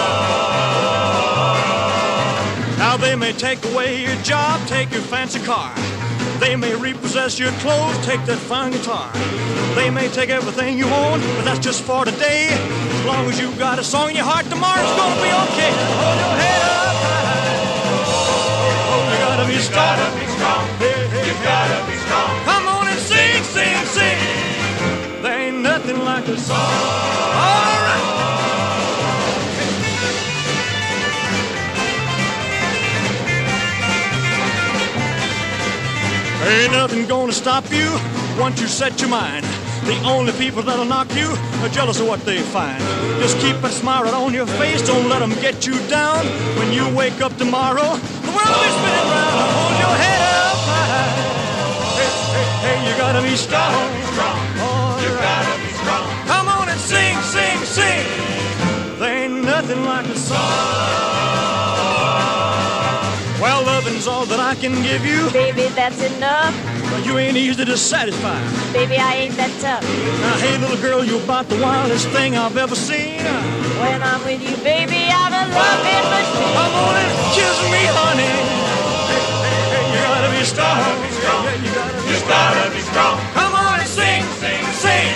Now 2.78 2.96
they 2.96 3.16
may 3.16 3.32
take 3.32 3.64
away 3.66 4.02
your 4.02 4.16
job, 4.22 4.66
take 4.66 4.90
your 4.92 5.02
fancy 5.02 5.40
car. 5.40 5.72
They 6.42 6.56
may 6.56 6.74
repossess 6.74 7.38
your 7.38 7.52
clothes, 7.62 7.96
take 8.04 8.18
that 8.26 8.36
fine 8.36 8.72
guitar. 8.72 9.08
They 9.76 9.90
may 9.90 10.08
take 10.08 10.28
everything 10.28 10.76
you 10.76 10.86
own, 10.86 11.20
but 11.38 11.44
that's 11.44 11.60
just 11.60 11.84
for 11.84 12.04
today. 12.04 12.48
As 12.50 13.04
long 13.06 13.30
as 13.30 13.38
you've 13.40 13.56
got 13.60 13.78
a 13.78 13.84
song 13.84 14.10
in 14.10 14.16
your 14.16 14.24
heart, 14.26 14.46
tomorrow's 14.50 14.90
gonna 14.98 15.22
be 15.22 15.30
okay. 15.46 15.70
Hold 16.02 16.18
your 16.18 16.34
head 16.42 16.62
up 16.66 16.98
high. 17.06 17.62
Oh, 18.90 19.06
you 19.06 19.18
gotta 19.22 19.46
be 19.46 19.58
strong. 19.62 19.98
You 21.22 21.34
gotta 21.46 21.78
be 21.86 21.96
strong. 22.02 22.34
Come 22.42 22.66
on 22.66 22.88
and 22.90 22.98
sing, 22.98 23.38
sing, 23.54 23.78
sing. 23.94 25.22
There 25.22 25.38
ain't 25.46 25.62
nothing 25.62 26.02
like 26.04 26.26
a 26.26 26.36
song. 26.36 26.58
All 26.58 27.78
right. 27.86 27.91
Ain't 36.44 36.72
nothing 36.72 37.06
gonna 37.06 37.32
stop 37.32 37.64
you 37.70 37.88
once 38.36 38.60
you 38.60 38.66
set 38.66 39.00
your 39.00 39.10
mind. 39.10 39.46
The 39.84 39.96
only 40.04 40.32
people 40.32 40.62
that'll 40.62 40.84
knock 40.84 41.14
you 41.14 41.28
are 41.62 41.68
jealous 41.68 42.00
of 42.00 42.08
what 42.08 42.20
they 42.24 42.38
find. 42.38 42.82
Just 43.20 43.38
keep 43.38 43.56
a 43.62 43.68
smile 43.68 44.12
on 44.14 44.34
your 44.34 44.46
face, 44.46 44.84
don't 44.86 45.08
let 45.08 45.20
them 45.20 45.30
get 45.40 45.66
you 45.66 45.78
down. 45.88 46.26
When 46.58 46.72
you 46.72 46.88
wake 46.96 47.20
up 47.20 47.36
tomorrow, 47.36 47.96
the 48.26 48.32
world 48.34 48.50
will 48.50 48.62
be 48.66 48.72
spinning 48.78 49.08
round. 49.14 49.38
Hold 49.54 49.78
your 49.84 49.96
head 50.02 50.22
up 50.46 50.58
high. 50.66 51.10
Hey, 51.98 52.10
hey, 52.34 52.46
hey, 52.64 52.90
you 52.90 52.96
gotta 52.98 53.22
be 53.22 53.36
strong. 53.36 53.74
You 55.02 55.10
gotta 55.18 55.54
be 55.62 55.72
strong. 55.78 56.08
Come 56.26 56.48
on 56.48 56.68
and 56.68 56.80
sing, 56.80 57.16
sing, 57.22 57.58
sing. 57.64 58.06
There 58.98 59.24
ain't 59.24 59.44
nothing 59.44 59.84
like 59.84 60.06
a 60.06 60.16
song 60.16 61.01
loving's 64.02 64.06
all 64.08 64.26
that 64.26 64.40
I 64.40 64.54
can 64.54 64.82
give 64.82 65.04
you, 65.04 65.30
Baby, 65.30 65.68
that's 65.74 66.00
enough. 66.02 66.54
but 66.90 67.04
you 67.06 67.18
ain't 67.18 67.36
easy 67.36 67.64
to 67.64 67.76
satisfy. 67.76 68.38
Baby, 68.72 68.96
I 68.98 69.14
ain't 69.26 69.36
that 69.36 69.50
tough. 69.60 69.82
Now, 69.82 70.36
hey, 70.38 70.58
little 70.58 70.80
girl, 70.80 71.04
you're 71.04 71.22
about 71.22 71.48
the 71.48 71.60
wildest 71.60 72.08
thing 72.08 72.36
I've 72.36 72.56
ever 72.56 72.74
seen. 72.74 73.22
When 73.80 74.02
I'm 74.02 74.24
with 74.24 74.42
you, 74.42 74.56
baby, 74.62 75.06
I'm 75.10 75.32
a 75.32 75.44
loving 75.54 76.06
machine. 76.10 76.54
Come 76.54 76.74
on 76.74 76.94
and 76.98 77.12
kiss 77.34 77.58
me, 77.70 77.82
honey. 77.94 78.34
Hey, 79.10 79.22
hey, 79.46 79.70
hey, 79.70 79.84
you 79.92 79.98
gotta 80.02 80.30
be 80.34 80.42
strong. 80.44 80.78
Yeah, 80.78 81.46
yeah, 81.46 81.62
you 81.62 81.70
gotta 81.74 82.00
be 82.02 82.14
Gotta 82.26 82.70
be 82.74 82.82
strong. 82.82 83.16
Come 83.34 83.54
on 83.54 83.80
and 83.80 83.88
sing, 83.88 84.22
sing, 84.42 84.64
sing. 84.82 85.14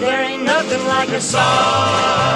There 0.00 0.22
ain't 0.24 0.42
nothing 0.44 0.82
like 0.86 1.10
a 1.10 1.20
song. 1.20 2.34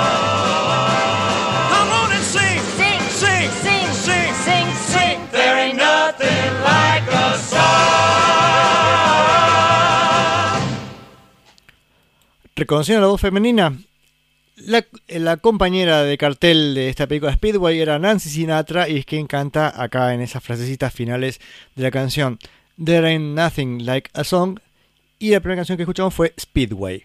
¿Reconocieron 12.59 13.03
la 13.03 13.09
voz 13.09 13.21
femenina? 13.21 13.73
La, 14.57 15.37
compañera 15.37 16.03
de 16.03 16.19
cartel 16.19 16.75
de 16.75 16.89
esta 16.89 17.07
película 17.07 17.33
Speedway 17.33 17.79
era 17.79 18.01
Nancy 18.01 18.31
Sinatra 18.31 18.89
y 18.89 18.97
es 18.97 19.07
quien 19.07 19.29
canta 19.29 19.81
acá 19.81 20.13
en 20.13 20.23
esas 20.23 20.43
frasecitas 20.43 20.93
finales 20.93 21.41
de 21.77 21.85
la 21.85 21.93
canción 21.93 22.41
There 22.85 23.07
Ain't 23.07 23.37
Nothing 23.37 23.87
Like 23.87 24.11
a 24.13 24.25
Song 24.25 24.59
y 25.21 25.31
la 25.31 25.39
primera 25.39 25.61
canción 25.61 25.77
que 25.77 25.85
escuchamos 25.85 26.13
fue 26.13 26.35
Speedway. 26.37 27.05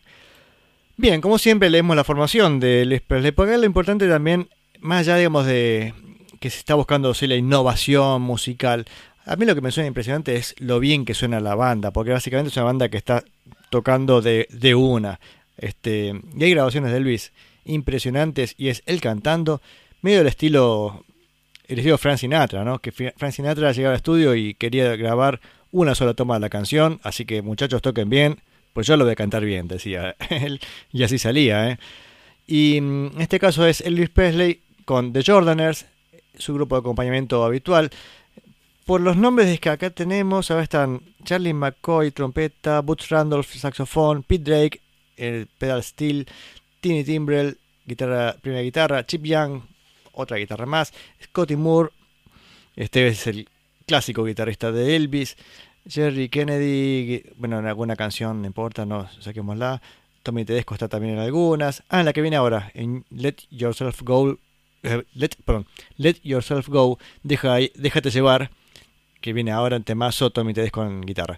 Bien, 0.98 1.22
como 1.22 1.38
siempre 1.38 1.70
leemos 1.70 1.96
la 1.96 2.04
formación 2.04 2.60
de 2.60 2.82
Elvis 2.82 3.02
Presley, 3.02 3.32
porque 3.32 3.56
lo 3.56 3.66
importante 3.66 4.10
también, 4.10 4.50
más 4.80 5.02
allá 5.02 5.18
digamos 5.18 5.46
de 5.46 5.94
que 6.40 6.50
se 6.50 6.58
está 6.58 6.74
buscando 6.74 7.14
la 7.22 7.36
innovación 7.36 8.24
musical, 8.24 8.86
a 9.24 9.36
mí 9.36 9.46
lo 9.46 9.54
que 9.54 9.62
me 9.62 9.72
suena 9.72 9.88
impresionante 9.88 10.36
es 10.36 10.56
lo 10.58 10.80
bien 10.80 11.06
que 11.06 11.14
suena 11.14 11.40
la 11.40 11.54
banda, 11.54 11.92
porque 11.92 12.10
básicamente 12.10 12.50
es 12.50 12.58
una 12.58 12.66
banda 12.66 12.90
que 12.90 12.98
está 12.98 13.24
tocando 13.70 14.20
de 14.24 14.76
una. 14.76 15.20
Este, 15.58 16.14
y 16.36 16.44
hay 16.44 16.52
grabaciones 16.52 16.92
de 16.92 16.98
Elvis 16.98 17.32
impresionantes 17.66 18.56
y 18.58 18.70
es 18.70 18.84
él 18.86 19.02
cantando, 19.02 19.62
medio 20.02 20.20
del 20.20 20.28
estilo, 20.28 21.06
el 21.68 21.80
estilo 21.80 21.98
Frank 21.98 22.18
Sinatra, 22.18 22.64
¿no? 22.64 22.80
Que 22.80 22.92
Frank 22.92 23.32
Sinatra 23.32 23.72
llegaba 23.72 23.94
al 23.94 23.98
estudio 23.98 24.36
y 24.36 24.54
quería 24.56 24.96
grabar 24.96 25.40
una 25.72 25.96
sola 25.96 26.14
toma 26.14 26.36
de 26.36 26.42
la 26.42 26.50
canción, 26.50 27.00
así 27.04 27.26
que 27.26 27.42
muchachos 27.42 27.82
toquen 27.82 28.10
bien, 28.10 28.40
pues 28.74 28.88
yo 28.88 28.98
lo 28.98 29.06
voy 29.06 29.14
a 29.14 29.16
cantar 29.16 29.44
bien, 29.46 29.68
decía 29.68 30.16
él, 30.30 30.60
y 30.92 31.04
así 31.04 31.18
salía, 31.18 31.70
¿eh? 31.70 31.80
Y 32.46 32.80
mm, 32.82 33.12
en 33.16 33.22
este 33.22 33.40
caso 33.40 33.66
es 33.66 33.82
Elvis 33.82 34.10
Presley 34.10 34.62
con 34.86 35.14
The 35.14 35.24
Jordaners, 35.26 35.86
su 36.38 36.54
grupo 36.54 36.76
de 36.76 36.80
acompañamiento 36.80 37.44
habitual. 37.44 37.90
Por 38.86 39.00
los 39.00 39.16
nombres 39.16 39.60
que 39.60 39.70
acá 39.70 39.92
tenemos, 39.92 40.52
ahora 40.52 40.64
están 40.64 41.02
Charlie 41.24 41.54
McCoy, 41.54 42.12
trompeta, 42.12 42.82
Butch 42.82 43.10
Randolph, 43.10 43.48
saxofón, 43.48 44.24
Pete 44.24 44.44
Drake, 44.44 44.82
el 45.18 45.48
pedal 45.58 45.84
steel, 45.84 46.28
Tiny 46.82 47.04
Timbrell, 47.04 47.58
guitarra, 47.86 48.36
primera 48.42 48.64
guitarra, 48.64 49.06
Chip 49.06 49.24
Young, 49.24 49.62
otra 50.14 50.38
guitarra 50.38 50.66
más, 50.66 50.94
Scotty 51.24 51.56
Moore, 51.56 51.92
este 52.76 53.08
es 53.08 53.28
el 53.28 53.50
clásico 53.86 54.24
guitarrista 54.24 54.72
de 54.72 54.96
Elvis, 54.96 55.38
Jerry 55.88 56.30
Kennedy, 56.30 57.24
bueno, 57.36 57.60
en 57.60 57.68
alguna 57.68 57.96
canción, 57.96 58.42
no 58.42 58.48
importa, 58.48 58.86
no, 58.86 59.10
saquémosla. 59.20 59.82
Tommy 60.24 60.46
Tedesco 60.46 60.74
está 60.74 60.88
también 60.88 61.16
en 61.16 61.20
algunas. 61.20 61.84
Ah, 61.90 62.00
en 62.00 62.06
la 62.06 62.14
que 62.14 62.22
viene 62.22 62.38
ahora, 62.38 62.72
en 62.74 63.06
Let 63.10 63.36
Yourself 63.50 64.02
Go, 64.04 64.40
eh, 64.84 65.04
let, 65.14 65.32
perdón, 65.44 65.68
Let 65.98 66.16
Yourself 66.24 66.70
Go, 66.70 66.98
deja, 67.24 67.58
déjate 67.76 68.10
llevar, 68.10 68.50
que 69.20 69.34
viene 69.34 69.52
ahora 69.52 69.76
en 69.76 69.84
temazo, 69.84 70.30
Tommy 70.30 70.54
Tedesco 70.54 70.84
en 70.86 71.02
guitarra. 71.02 71.38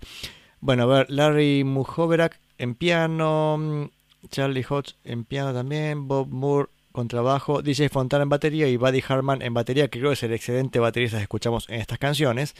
Bueno, 0.66 0.82
a 0.82 0.86
ver, 0.88 1.11
Larry 1.11 1.63
Mujoverak 1.63 2.39
en 2.57 2.74
piano, 2.74 3.55
mm, 3.55 3.86
Charlie 4.32 4.66
Hodge 4.68 4.95
en 5.03 5.24
piano 5.24 5.53
también, 5.53 6.07
Bob 6.07 6.28
Moore 6.30 6.70
con 6.91 7.07
trabajo, 7.07 7.61
DJ 7.61 7.89
Fontana 7.89 8.24
en 8.24 8.30
batería 8.30 8.68
y 8.68 8.76
Buddy 8.76 9.03
Harman 9.07 9.43
en 9.43 9.53
batería, 9.53 9.89
que 9.89 9.99
creo 9.99 10.09
que 10.09 10.16
es 10.16 10.24
el 10.24 10.34
excelente 10.34 10.80
baterista 10.80 11.18
que 11.18 11.22
escuchamos 11.22 11.70
en 11.70 11.82
estas 11.82 11.99
canciones, 11.99 12.55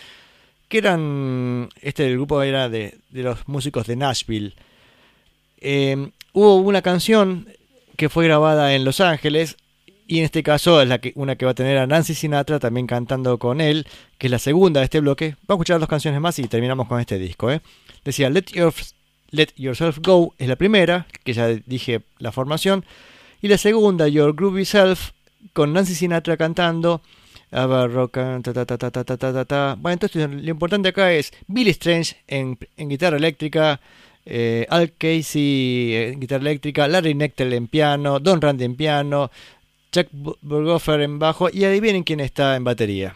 que 0.68 0.78
eran, 0.78 1.70
este 1.82 2.06
el 2.06 2.14
grupo 2.18 2.43
era 2.43 2.70
de, 2.70 2.99
de 3.10 3.24
los 3.24 3.47
músicos 3.47 3.88
de 3.88 3.95
Nashville. 3.95 4.53
Eh, 5.58 6.12
hubo 6.32 6.58
una 6.58 6.84
canción 6.84 7.49
que 7.97 8.10
fue 8.10 8.26
grabada 8.26 8.76
en 8.76 8.86
Los 8.86 9.01
Ángeles 9.01 9.58
y 10.06 10.20
en 10.20 10.26
este 10.26 10.43
caso 10.43 10.80
es 10.80 10.88
la 10.88 10.99
que, 10.99 11.12
una 11.16 11.38
que 11.38 11.45
va 11.45 11.53
a 11.53 11.56
tener 11.56 11.80
a 11.80 11.88
Nancy 11.88 12.14
Sinatra 12.14 12.60
también 12.60 12.86
cantando 12.86 13.39
con 13.39 13.62
él, 13.62 13.88
que 14.20 14.28
es 14.28 14.32
la 14.32 14.38
segunda 14.38 14.82
de 14.82 14.84
este 14.84 14.99
bloque. 14.99 15.38
Vamos 15.47 15.49
a 15.49 15.53
escuchar 15.53 15.80
dos 15.80 15.89
canciones 15.89 16.22
más 16.22 16.38
y 16.38 16.47
terminamos 16.47 16.88
con 16.88 16.99
este 16.99 17.18
disco. 17.18 17.51
¿eh? 17.51 17.62
Decía 18.06 18.30
Let, 18.30 18.45
Your, 18.53 18.74
Let 19.32 19.49
Yourself 19.58 19.97
Go 20.01 20.34
es 20.38 20.47
la 20.47 20.56
primera, 20.56 21.08
que 21.24 21.34
ya 21.34 21.47
dije 21.47 22.03
la 22.20 22.32
formación. 22.32 22.86
Y 23.41 23.49
la 23.49 23.58
segunda, 23.58 24.08
Your 24.08 24.34
Groovy 24.36 24.64
Self, 24.64 25.12
con 25.53 25.74
Nancy 25.74 25.95
Sinatra 25.95 26.38
cantando. 26.38 27.01
Roca, 27.51 28.39
ta, 28.43 28.66
ta, 28.66 29.45
ta, 29.45 29.76
bueno, 29.80 29.93
entonces 29.93 30.30
lo 30.30 30.49
importante 30.49 30.89
acá 30.89 31.14
es 31.14 31.32
Billy 31.47 31.70
Strange 31.70 32.18
en, 32.28 32.58
en 32.76 32.89
guitarra 32.89 33.16
eléctrica, 33.16 33.80
eh, 34.26 34.66
Al 34.70 34.93
Casey 34.93 35.93
en 35.95 36.20
guitarra 36.20 36.41
eléctrica, 36.41 36.88
Larry 36.88 37.14
Nectel 37.14 37.53
en 37.53 37.68
piano, 37.68 38.20
Don 38.20 38.41
Randy 38.41 38.66
en 38.66 38.76
piano, 38.76 39.32
Jack 39.91 40.10
Burgoffer 40.12 40.99
en 41.01 41.18
bajo 41.18 41.47
y 41.49 41.64
adivinen 41.64 42.03
quién 42.03 42.20
está 42.20 42.58
en 42.58 42.66
batería. 42.66 43.16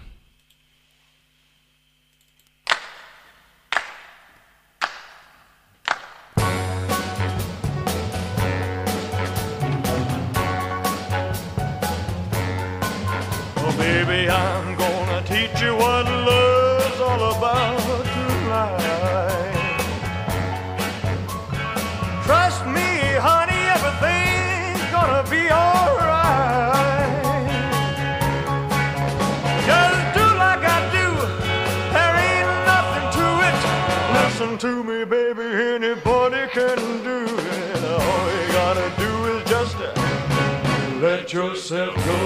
Yourself 41.69 41.95
go. 42.03 42.19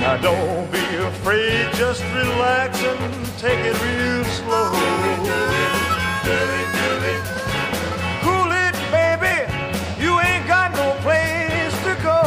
Now 0.00 0.16
don't 0.16 0.72
be 0.72 0.78
afraid, 0.96 1.68
just 1.74 2.02
relax 2.14 2.82
and 2.82 3.26
take 3.38 3.58
it 3.58 3.76
real 3.82 4.24
slow. 4.24 4.72
Cool 8.22 8.50
it, 8.64 8.76
baby, 8.90 9.36
you 10.02 10.18
ain't 10.20 10.46
got 10.48 10.72
no 10.72 10.96
place 11.04 11.76
to 11.84 11.94
go. 12.02 12.20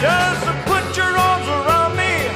Just 0.00 0.46
put 0.66 0.96
your 0.96 1.16
arms 1.16 1.46
around 1.46 1.94
me 1.96 2.26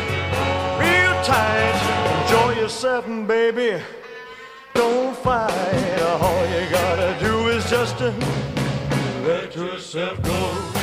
real 0.79 1.15
tight. 1.25 1.77
Enjoy 2.23 2.61
yourself, 2.61 3.07
baby. 3.27 3.83
Don't 4.73 5.17
fight. 5.17 5.83
All 6.21 6.47
you 6.47 6.71
gotta 6.71 7.17
do 7.19 7.24
sister, 7.87 8.15
let 9.27 9.55
yourself 9.55 10.23
go. 10.23 10.74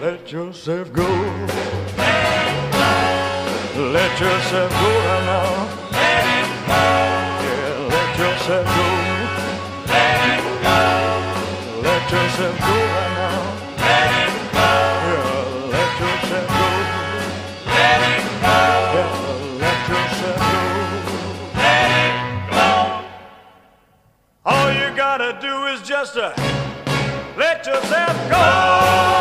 Let 0.00 0.30
yourself 0.30 0.92
go. 0.92 1.02
Let 3.74 4.20
yourself 4.20 4.70
go 4.70 4.90
right 5.08 5.24
now. 5.26 5.68
Yeah, 7.42 7.88
let 7.90 8.18
yourself 8.18 8.66
go. 8.66 8.88
Let 11.82 12.10
yourself 12.12 12.56
go 12.60 12.76
right 12.94 13.14
now. 13.18 13.36
Yeah, 15.08 15.32
let 15.74 15.92
yourself 16.00 16.46
go. 16.48 16.68
Yeah, 17.66 17.98
let 19.58 19.82
yourself 19.88 20.38
go. 20.38 20.58
All 24.44 24.70
you 24.72 24.88
gotta 24.96 25.30
do 25.40 25.66
is 25.66 25.82
just 25.82 26.16
uh, 26.16 26.32
let 27.64 27.74
yourself 27.74 28.28
go. 28.30 29.11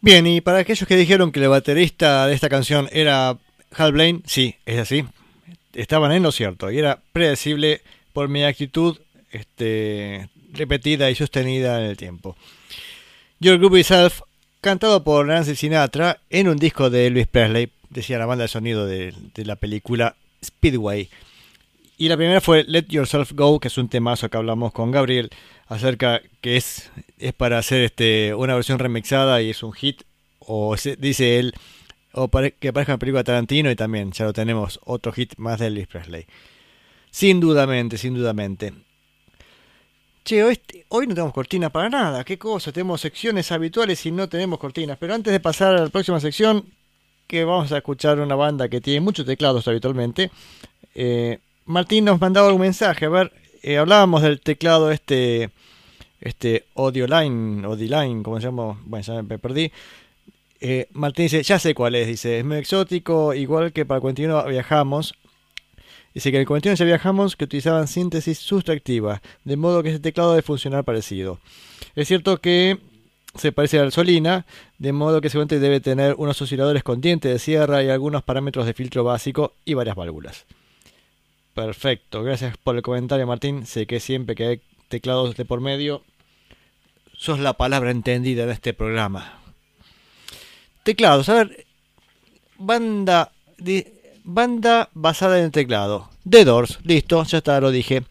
Bien, 0.00 0.26
y 0.26 0.40
para 0.40 0.58
aquellos 0.58 0.88
que 0.88 0.96
dijeron 0.96 1.30
que 1.30 1.38
el 1.38 1.48
baterista 1.48 2.26
de 2.26 2.34
esta 2.34 2.48
canción 2.48 2.88
era 2.90 3.38
Hal 3.76 3.92
Blaine, 3.92 4.20
sí, 4.26 4.56
es 4.66 4.80
así. 4.80 5.04
Estaban 5.72 6.10
en 6.10 6.24
lo 6.24 6.32
cierto 6.32 6.72
y 6.72 6.78
era 6.80 6.98
predecible 7.12 7.82
por 8.12 8.28
mi 8.28 8.42
actitud 8.42 8.98
este, 9.30 10.28
repetida 10.52 11.08
y 11.08 11.14
sostenida 11.14 11.78
en 11.78 11.90
el 11.90 11.96
tiempo. 11.96 12.36
Your 13.38 13.58
Groovy 13.58 13.84
Self, 13.84 14.22
cantado 14.60 15.04
por 15.04 15.24
Nancy 15.28 15.54
Sinatra 15.54 16.18
en 16.30 16.48
un 16.48 16.56
disco 16.56 16.90
de 16.90 17.06
Elvis 17.06 17.28
Presley, 17.28 17.70
decía 17.90 18.18
la 18.18 18.26
banda 18.26 18.42
de 18.42 18.48
sonido 18.48 18.86
de, 18.86 19.14
de 19.34 19.44
la 19.44 19.54
película 19.54 20.16
Speedway. 20.44 21.08
Y 21.96 22.08
la 22.08 22.16
primera 22.16 22.40
fue 22.40 22.64
Let 22.64 22.86
Yourself 22.88 23.30
Go, 23.34 23.60
que 23.60 23.68
es 23.68 23.78
un 23.78 23.88
temazo 23.88 24.28
que 24.28 24.36
hablamos 24.36 24.72
con 24.72 24.90
Gabriel 24.90 25.30
acerca 25.72 26.20
que 26.40 26.56
es, 26.56 26.90
es 27.18 27.32
para 27.32 27.58
hacer 27.58 27.82
este 27.82 28.34
una 28.34 28.54
versión 28.54 28.78
remixada 28.78 29.40
y 29.42 29.50
es 29.50 29.62
un 29.62 29.72
hit, 29.72 30.02
o 30.38 30.76
se- 30.76 30.96
dice 30.96 31.38
él, 31.38 31.54
o 32.12 32.28
que 32.30 32.68
aparezca 32.68 32.92
en 32.92 32.94
la 32.94 32.98
película 32.98 33.24
Tarantino 33.24 33.70
y 33.70 33.76
también 33.76 34.12
ya 34.12 34.24
lo 34.24 34.32
tenemos, 34.32 34.80
otro 34.84 35.12
hit 35.12 35.34
más 35.36 35.58
de 35.60 35.66
Elvis 35.68 35.86
Presley. 35.86 36.26
Sin 37.10 37.40
dudamente, 37.40 37.98
sin 37.98 38.14
dudamente. 38.14 38.72
Che, 40.24 40.44
hoy, 40.44 40.60
hoy 40.88 41.06
no 41.08 41.14
tenemos 41.14 41.34
cortina 41.34 41.70
para 41.70 41.88
nada, 41.88 42.24
qué 42.24 42.38
cosa, 42.38 42.70
tenemos 42.70 43.00
secciones 43.00 43.50
habituales 43.50 44.06
y 44.06 44.12
no 44.12 44.28
tenemos 44.28 44.58
cortinas. 44.58 44.96
Pero 44.98 45.14
antes 45.14 45.32
de 45.32 45.40
pasar 45.40 45.74
a 45.74 45.80
la 45.82 45.88
próxima 45.88 46.20
sección, 46.20 46.64
que 47.26 47.44
vamos 47.44 47.72
a 47.72 47.78
escuchar 47.78 48.20
una 48.20 48.34
banda 48.36 48.68
que 48.68 48.80
tiene 48.80 49.00
muchos 49.00 49.26
teclados 49.26 49.66
habitualmente, 49.66 50.30
eh, 50.94 51.38
Martín 51.64 52.04
nos 52.04 52.20
mandaba 52.20 52.52
un 52.52 52.60
mensaje, 52.60 53.06
a 53.06 53.08
ver, 53.08 53.32
eh, 53.62 53.78
hablábamos 53.78 54.22
del 54.22 54.40
teclado 54.40 54.90
este, 54.90 55.50
este 56.20 56.64
Audioline, 56.74 57.64
Audioline, 57.64 58.22
como 58.22 58.40
se 58.40 58.46
llama, 58.46 58.80
bueno, 58.84 59.04
ya 59.04 59.22
me 59.22 59.38
perdí. 59.38 59.70
Eh, 60.60 60.88
Martín 60.92 61.24
dice, 61.24 61.42
ya 61.42 61.58
sé 61.58 61.74
cuál 61.74 61.94
es, 61.94 62.06
dice, 62.06 62.38
es 62.38 62.44
muy 62.44 62.56
exótico, 62.56 63.34
igual 63.34 63.72
que 63.72 63.84
para 63.84 63.96
el 63.96 64.02
41 64.02 64.44
viajamos. 64.46 65.14
Dice 66.14 66.30
que 66.30 66.36
en 66.36 66.42
el 66.42 66.46
41 66.46 66.76
ya 66.76 66.84
viajamos 66.84 67.36
que 67.36 67.44
utilizaban 67.44 67.88
síntesis 67.88 68.38
sustractiva, 68.38 69.22
de 69.44 69.56
modo 69.56 69.82
que 69.82 69.88
ese 69.88 69.98
teclado 69.98 70.30
debe 70.30 70.42
funcionar 70.42 70.84
parecido. 70.84 71.38
Es 71.96 72.08
cierto 72.08 72.38
que 72.38 72.78
se 73.34 73.50
parece 73.50 73.78
al 73.78 73.92
Solina, 73.92 74.44
de 74.78 74.92
modo 74.92 75.20
que 75.20 75.30
seguramente 75.30 75.58
debe 75.58 75.80
tener 75.80 76.14
unos 76.18 76.40
osciladores 76.42 76.82
con 76.82 77.00
diente 77.00 77.28
de 77.28 77.38
sierra 77.38 77.82
y 77.82 77.88
algunos 77.88 78.22
parámetros 78.22 78.66
de 78.66 78.74
filtro 78.74 79.04
básico 79.04 79.54
y 79.64 79.74
varias 79.74 79.96
válvulas. 79.96 80.44
Perfecto, 81.54 82.22
gracias 82.22 82.56
por 82.56 82.76
el 82.76 82.82
comentario 82.82 83.26
Martín. 83.26 83.66
Sé 83.66 83.86
que 83.86 84.00
siempre 84.00 84.34
que 84.34 84.62
teclados 84.88 85.36
de 85.36 85.44
por 85.44 85.60
medio, 85.60 86.02
sos 87.16 87.38
la 87.38 87.52
palabra 87.54 87.90
entendida 87.90 88.44
en 88.44 88.50
este 88.50 88.72
programa. 88.72 89.38
Teclados, 90.82 91.28
a 91.28 91.34
ver, 91.34 91.66
banda, 92.58 93.32
banda 94.24 94.88
basada 94.94 95.38
en 95.38 95.46
el 95.46 95.50
teclado. 95.50 96.10
The 96.28 96.44
Doors, 96.44 96.78
listo, 96.84 97.22
ya 97.24 97.38
está, 97.38 97.60
lo 97.60 97.70
dije. 97.70 98.02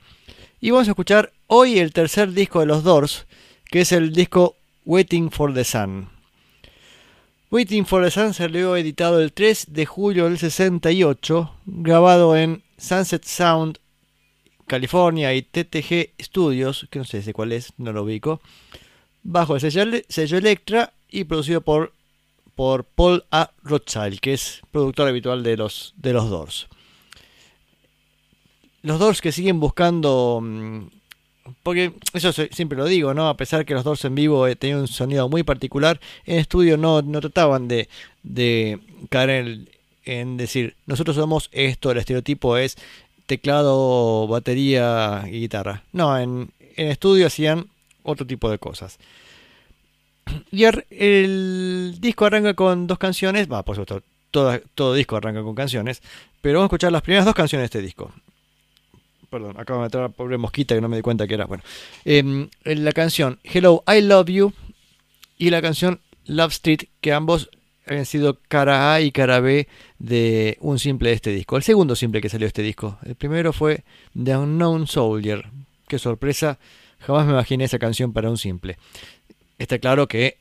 Y 0.59 0.69
vamos 0.69 0.87
a 0.87 0.91
escuchar 0.91 1.33
hoy 1.47 1.79
el 1.79 1.93
tercer 1.93 2.33
disco 2.33 2.59
de 2.59 2.67
los 2.67 2.83
Doors, 2.83 3.25
que 3.65 3.81
es 3.81 3.91
el 3.91 4.13
disco 4.13 4.55
Waiting 4.85 5.31
for 5.31 5.53
the 5.53 5.63
Sun. 5.63 6.09
Waiting 7.49 7.85
for 7.85 8.03
the 8.03 8.11
Sun 8.11 8.33
salió 8.33 8.75
editado 8.77 9.19
el 9.19 9.33
3 9.33 9.73
de 9.73 9.85
julio 9.85 10.25
del 10.25 10.37
68, 10.37 11.55
grabado 11.65 12.37
en 12.37 12.63
Sunset 12.81 13.23
Sound, 13.25 13.77
California 14.65 15.33
y 15.35 15.43
TTG 15.43 16.13
Studios, 16.19 16.87
que 16.89 16.99
no 16.99 17.05
sé 17.05 17.21
de 17.21 17.33
cuál 17.33 17.51
es, 17.51 17.73
no 17.77 17.93
lo 17.93 18.03
ubico, 18.03 18.41
bajo 19.21 19.55
el 19.55 19.61
sello, 19.61 20.37
Electra 20.37 20.91
y 21.09 21.25
producido 21.25 21.61
por, 21.61 21.93
por 22.55 22.83
Paul 22.85 23.23
A. 23.29 23.51
Rothschild, 23.63 24.19
que 24.19 24.33
es 24.33 24.61
productor 24.71 25.07
habitual 25.07 25.43
de 25.43 25.57
los, 25.57 25.93
de 25.97 26.13
los 26.13 26.29
Doors. 26.29 26.67
Los 28.81 28.97
Doors 28.97 29.21
que 29.21 29.31
siguen 29.31 29.59
buscando 29.59 30.39
mm, 30.41 30.87
porque 31.61 31.93
eso 32.13 32.31
siempre 32.33 32.77
lo 32.77 32.85
digo, 32.85 33.13
¿no? 33.13 33.29
A 33.29 33.37
pesar 33.37 33.63
que 33.63 33.75
los 33.75 33.83
Doors 33.83 34.05
en 34.05 34.15
vivo 34.15 34.47
eh, 34.47 34.55
tenían 34.55 34.79
un 34.79 34.87
sonido 34.87 35.29
muy 35.29 35.43
particular, 35.43 35.99
en 36.25 36.39
estudio 36.39 36.77
no, 36.77 37.03
no 37.03 37.21
trataban 37.21 37.67
de, 37.67 37.89
de 38.23 38.79
caer 39.09 39.29
en, 39.29 39.69
en 40.05 40.37
decir, 40.37 40.75
nosotros 40.85 41.15
somos 41.15 41.49
esto, 41.51 41.91
el 41.91 41.97
estereotipo 41.97 42.57
es 42.57 42.77
teclado, 43.25 44.27
batería 44.27 45.23
y 45.27 45.41
guitarra. 45.41 45.83
No, 45.91 46.17
en, 46.17 46.51
en 46.75 46.87
estudio 46.87 47.27
hacían 47.27 47.67
otro 48.03 48.25
tipo 48.25 48.49
de 48.49 48.57
cosas. 48.57 48.97
Y 50.51 50.63
el 50.63 51.97
disco 51.99 52.25
arranca 52.25 52.53
con 52.53 52.87
dos 52.87 52.97
canciones, 52.97 53.51
va, 53.51 53.63
por 53.63 53.75
supuesto, 53.75 54.03
todo, 54.31 54.59
todo 54.75 54.93
disco 54.93 55.17
arranca 55.17 55.43
con 55.43 55.55
canciones, 55.55 56.01
pero 56.41 56.59
vamos 56.59 56.65
a 56.65 56.69
escuchar 56.69 56.91
las 56.91 57.01
primeras 57.01 57.25
dos 57.25 57.35
canciones 57.35 57.63
de 57.63 57.65
este 57.65 57.81
disco 57.81 58.11
perdón, 59.31 59.55
acabo 59.57 59.79
de 59.79 59.85
meter 59.85 60.01
a 60.01 60.03
la 60.03 60.09
pobre 60.09 60.37
mosquita 60.37 60.75
que 60.75 60.81
no 60.81 60.89
me 60.89 60.97
di 60.97 61.01
cuenta 61.01 61.25
que 61.25 61.33
era. 61.33 61.45
Bueno, 61.45 61.63
en 62.03 62.49
la 62.65 62.91
canción 62.91 63.39
Hello, 63.43 63.81
I 63.87 64.01
Love 64.01 64.27
You 64.27 64.53
y 65.37 65.49
la 65.49 65.61
canción 65.61 66.01
Love 66.25 66.51
Street, 66.51 66.81
que 66.99 67.13
ambos 67.13 67.49
habían 67.85 68.05
sido 68.05 68.39
cara 68.47 68.93
A 68.93 69.01
y 69.01 69.11
cara 69.11 69.39
B 69.39 69.67
de 69.99 70.57
un 70.61 70.79
simple 70.79 71.09
de 71.09 71.15
este 71.15 71.31
disco. 71.31 71.57
El 71.57 71.63
segundo 71.63 71.95
simple 71.95 72.21
que 72.21 72.29
salió 72.29 72.45
de 72.45 72.49
este 72.49 72.61
disco. 72.63 72.97
El 73.03 73.15
primero 73.15 73.53
fue 73.53 73.83
The 74.21 74.37
Unknown 74.37 74.87
Soldier. 74.87 75.45
Qué 75.87 75.99
sorpresa, 75.99 76.57
jamás 76.99 77.25
me 77.25 77.33
imaginé 77.33 77.65
esa 77.65 77.79
canción 77.79 78.13
para 78.13 78.29
un 78.29 78.37
simple. 78.37 78.77
Está 79.57 79.79
claro 79.79 80.07
que, 80.07 80.37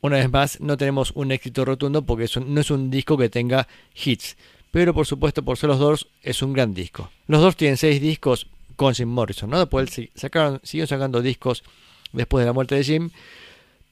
una 0.00 0.16
vez 0.16 0.30
más, 0.30 0.60
no 0.60 0.76
tenemos 0.76 1.10
un 1.14 1.32
éxito 1.32 1.64
rotundo 1.64 2.02
porque 2.02 2.24
es 2.24 2.36
un- 2.36 2.54
no 2.54 2.60
es 2.60 2.70
un 2.70 2.90
disco 2.90 3.16
que 3.18 3.28
tenga 3.28 3.66
hits. 4.04 4.36
Pero 4.70 4.92
por 4.94 5.06
supuesto, 5.06 5.42
por 5.42 5.56
ser 5.56 5.68
los 5.70 5.78
Doors, 5.78 6.06
es 6.22 6.42
un 6.42 6.52
gran 6.52 6.74
disco. 6.74 7.10
Los 7.26 7.40
Doors 7.40 7.56
tienen 7.56 7.76
seis 7.78 8.00
discos 8.00 8.46
con 8.76 8.94
Jim 8.94 9.08
Morrison, 9.08 9.48
¿no? 9.48 9.58
Después 9.58 9.90
sacaron, 10.14 10.60
siguieron 10.62 10.88
sacando 10.88 11.22
discos 11.22 11.64
después 12.12 12.42
de 12.42 12.46
la 12.46 12.52
muerte 12.52 12.74
de 12.74 12.84
Jim. 12.84 13.10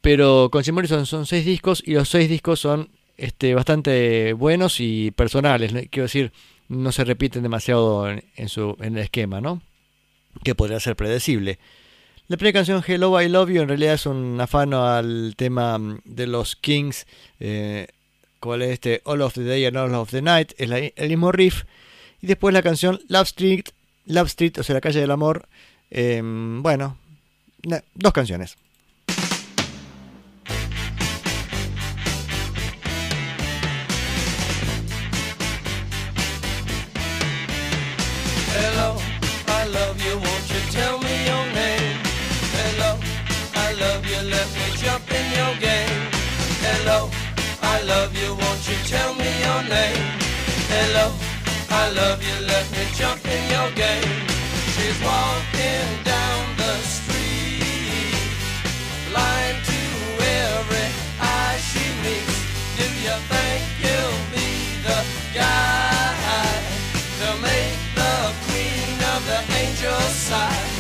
Pero 0.05 0.51
con 0.53 0.63
Jim 0.63 0.75
Morrison 0.75 1.07
son 1.07 1.25
seis 1.25 1.47
discos 1.47 1.83
y 1.83 1.95
los 1.95 2.11
seis 2.11 2.29
discos 2.29 2.61
son 2.61 2.91
este, 3.17 3.55
bastante 3.55 4.35
buenos 4.35 4.79
y 4.79 5.13
personales. 5.13 5.73
Quiero 5.91 6.03
decir, 6.03 6.31
no 6.69 6.93
se 6.93 7.05
repiten 7.05 7.43
demasiado 7.43 8.11
en, 8.11 8.49
su, 8.51 8.77
el 8.83 8.99
esquema, 8.99 9.41
¿no? 9.41 9.63
Que 10.43 10.55
podría 10.55 10.79
ser 10.79 10.95
predecible. 10.95 11.59
La 12.29 12.37
primera 12.37 12.59
canción, 12.59 12.85
Hello, 12.87 13.19
I 13.19 13.31
Love 13.31 13.49
You, 13.49 13.63
en 13.63 13.69
realidad 13.69 13.95
es 13.95 14.05
un 14.05 14.39
afano 14.39 14.87
al 14.87 15.37
tema 15.39 15.79
mm, 15.79 16.03
de 16.05 16.27
los 16.27 16.55
Kings. 16.55 17.07
Eh, 17.41 17.87
¿Cuál 18.41 18.61
es 18.61 18.73
este? 18.73 19.01
All 19.07 19.23
of 19.23 19.33
the 19.33 19.45
Day 19.45 19.65
and 19.65 19.79
All 19.79 19.95
of 19.95 20.11
the 20.11 20.21
Night. 20.21 20.53
Es 20.59 20.71
el 20.97 21.09
mismo 21.09 21.33
riff. 21.33 21.65
Y 22.21 22.27
después 22.27 22.53
la 22.53 22.61
canción 22.61 23.01
Love 23.09 23.29
Street, 23.29 23.65
Love 24.05 24.27
Street, 24.27 24.59
o 24.59 24.63
sea, 24.65 24.75
la 24.75 24.83
calle 24.83 25.01
del 25.01 25.13
amor. 25.13 25.49
Eh, 25.91 26.21
bueno, 26.23 26.99
dos 27.95 28.13
canciones. 28.13 28.59
Tell 48.95 49.15
me 49.15 49.31
your 49.47 49.63
name? 49.77 50.07
Hello, 50.75 51.07
I 51.83 51.85
love 52.01 52.21
you, 52.29 52.37
let 52.53 52.67
me 52.75 52.85
jump 53.01 53.21
in 53.37 53.43
your 53.55 53.71
game. 53.85 54.23
She's 54.75 54.99
walking 55.11 55.89
down 56.13 56.43
the 56.63 56.75
street, 56.97 58.29
blind 59.11 59.59
to 59.71 59.81
every 60.47 60.89
eye 61.21 61.59
she 61.71 61.85
meets. 62.05 62.39
Do 62.79 62.87
you 63.07 63.17
think 63.33 63.63
you'll 63.85 64.23
be 64.37 64.51
the 64.89 65.01
guy 65.41 66.55
to 67.21 67.29
make 67.49 67.79
the 68.01 68.15
queen 68.47 68.97
of 69.15 69.21
the 69.31 69.41
angels 69.61 70.15
sigh? 70.29 70.74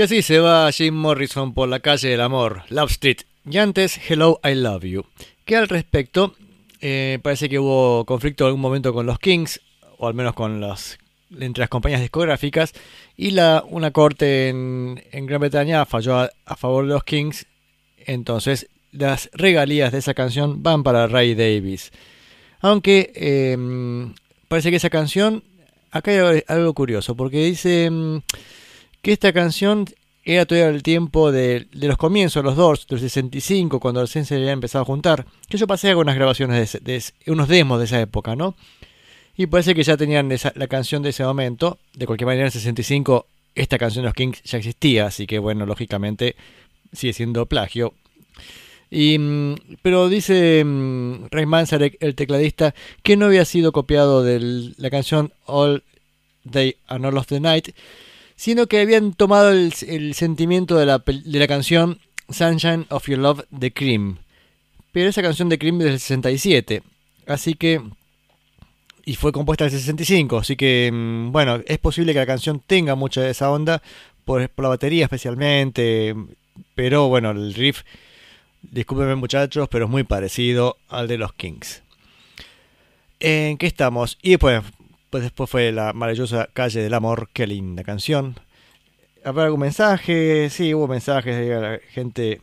Y 0.00 0.02
así 0.02 0.22
se 0.22 0.38
va 0.38 0.72
Jim 0.72 0.94
Morrison 0.94 1.52
por 1.52 1.68
la 1.68 1.80
calle 1.80 2.08
del 2.08 2.22
amor, 2.22 2.62
Love 2.70 2.92
Street. 2.92 3.18
Y 3.44 3.58
antes, 3.58 4.00
Hello, 4.08 4.40
I 4.42 4.54
Love 4.54 4.84
You. 4.84 5.04
Que 5.44 5.56
al 5.56 5.68
respecto, 5.68 6.34
eh, 6.80 7.18
parece 7.20 7.50
que 7.50 7.58
hubo 7.58 8.06
conflicto 8.06 8.44
en 8.44 8.46
algún 8.46 8.62
momento 8.62 8.94
con 8.94 9.04
los 9.04 9.18
Kings, 9.18 9.60
o 9.98 10.08
al 10.08 10.14
menos 10.14 10.32
con 10.32 10.58
los, 10.58 10.96
entre 11.38 11.60
las 11.60 11.68
compañías 11.68 12.00
discográficas, 12.00 12.72
y 13.14 13.36
una 13.68 13.90
corte 13.90 14.48
en, 14.48 15.04
en 15.12 15.26
Gran 15.26 15.42
Bretaña 15.42 15.84
falló 15.84 16.16
a, 16.16 16.56
favor 16.56 16.86
de 16.86 16.94
los 16.94 17.04
Kings. 17.04 17.44
Entonces, 17.98 18.68
las 18.92 19.28
regalías 19.34 19.92
de 19.92 19.98
esa 19.98 20.14
canción 20.14 20.62
van 20.62 20.82
para 20.82 21.08
Ray 21.08 21.34
Davis. 21.34 21.92
Aunque 22.60 23.12
eh, 23.14 23.54
parece 24.48 24.70
que 24.70 24.76
esa 24.76 24.88
canción, 24.88 25.44
acá 25.90 26.10
hay 26.10 26.42
algo- 26.48 26.72
curioso, 26.72 27.14
porque 27.14 27.44
dice 27.44 27.90
mm, 27.90 28.20
que 29.02 29.12
esta 29.12 29.32
canción 29.32 29.86
era 30.24 30.44
todavía 30.46 30.68
el 30.68 30.82
tiempo 30.82 31.32
de, 31.32 31.66
de 31.72 31.88
los 31.88 31.96
comienzos, 31.96 32.44
los 32.44 32.56
Doors, 32.56 32.86
del 32.86 33.00
65, 33.00 33.80
cuando 33.80 34.00
recién 34.02 34.24
se 34.26 34.36
había 34.36 34.52
empezado 34.52 34.82
a 34.82 34.86
juntar. 34.86 35.26
Que 35.48 35.56
yo 35.58 35.66
pasé 35.66 35.88
algunas 35.88 36.14
grabaciones, 36.14 36.78
de, 36.82 37.02
unos 37.26 37.48
demos 37.48 37.78
de 37.78 37.86
esa 37.86 38.00
época, 38.00 38.36
¿no? 38.36 38.54
Y 39.36 39.46
parece 39.46 39.74
que 39.74 39.82
ya 39.82 39.96
tenían 39.96 40.30
esa- 40.32 40.52
la 40.56 40.66
canción 40.66 41.02
de 41.02 41.10
ese 41.10 41.24
momento. 41.24 41.78
De 41.94 42.06
cualquier 42.06 42.26
manera, 42.26 42.42
en 42.42 42.46
el 42.46 42.52
65 42.52 43.26
esta 43.54 43.78
canción 43.78 44.02
de 44.02 44.08
los 44.08 44.14
Kings 44.14 44.42
ya 44.44 44.58
existía, 44.58 45.06
así 45.06 45.26
que 45.26 45.38
bueno, 45.38 45.64
lógicamente 45.66 46.36
sigue 46.92 47.12
siendo 47.14 47.46
plagio. 47.46 47.94
Y, 48.90 49.18
mm, 49.18 49.54
pero 49.82 50.08
dice 50.08 50.62
mm, 50.64 51.26
Ray 51.30 51.46
Manzarek, 51.46 51.96
el 52.00 52.14
tecladista, 52.14 52.74
que 53.02 53.16
no 53.16 53.26
había 53.26 53.44
sido 53.44 53.72
copiado 53.72 54.22
de 54.22 54.72
la 54.76 54.90
canción 54.90 55.32
All 55.46 55.82
Day 56.44 56.76
and 56.88 57.06
All 57.06 57.16
of 57.16 57.26
the 57.28 57.40
Night, 57.40 57.68
sino 58.40 58.68
que 58.68 58.80
habían 58.80 59.12
tomado 59.12 59.50
el, 59.50 59.74
sentimiento 60.14 60.78
de 60.78 60.86
la, 60.86 61.00
de 61.04 61.38
la 61.38 61.46
canción 61.46 61.98
Sunshine 62.30 62.86
of 62.88 63.06
Your 63.06 63.18
Love 63.18 63.44
de 63.50 63.70
Cream. 63.70 64.16
Pero 64.92 65.10
esa 65.10 65.20
canción 65.20 65.50
de 65.50 65.58
Cream 65.58 65.78
es 65.82 65.84
del 65.84 66.00
67, 66.00 66.82
así 67.26 67.52
que... 67.52 67.82
Y 69.04 69.16
fue 69.16 69.30
compuesta 69.30 69.66
en 69.66 69.74
el 69.74 69.78
65, 69.78 70.38
así 70.38 70.56
que 70.56 70.90
mm, 70.90 71.32
bueno, 71.32 71.60
es 71.66 71.76
posible 71.76 72.14
que 72.14 72.18
la 72.18 72.24
canción 72.24 72.62
tenga 72.66 72.94
mucha 72.94 73.20
de 73.20 73.28
esa 73.28 73.50
onda, 73.50 73.82
por, 74.24 74.48
por 74.48 74.62
la 74.62 74.70
batería 74.70 75.04
especialmente, 75.04 76.16
pero 76.74 77.08
bueno, 77.08 77.32
el 77.32 77.52
riff 77.52 77.82
Discúlpenme 78.62 79.16
muchachos, 79.16 79.68
pero 79.70 79.84
es 79.84 79.90
muy 79.90 80.04
parecido 80.04 80.78
al 80.88 81.08
de 81.08 81.18
los 81.18 81.34
Kings. 81.34 81.82
¿En 83.18 83.58
qué 83.58 83.66
estamos? 83.66 84.18
Y 84.22 84.30
después, 84.30 84.62
pues 85.10 85.24
después 85.24 85.50
fue 85.50 85.72
la 85.72 85.92
maravillosa 85.92 86.48
Calle 86.52 86.80
del 86.80 86.94
Amor, 86.94 87.28
qué 87.32 87.46
linda 87.46 87.84
canción. 87.84 88.36
¿Habrá 89.24 89.44
algún 89.44 89.60
mensaje? 89.60 90.48
Sí, 90.50 90.72
hubo 90.72 90.88
mensajes 90.88 91.36
de 91.36 91.60
la 91.60 91.78
gente. 91.90 92.40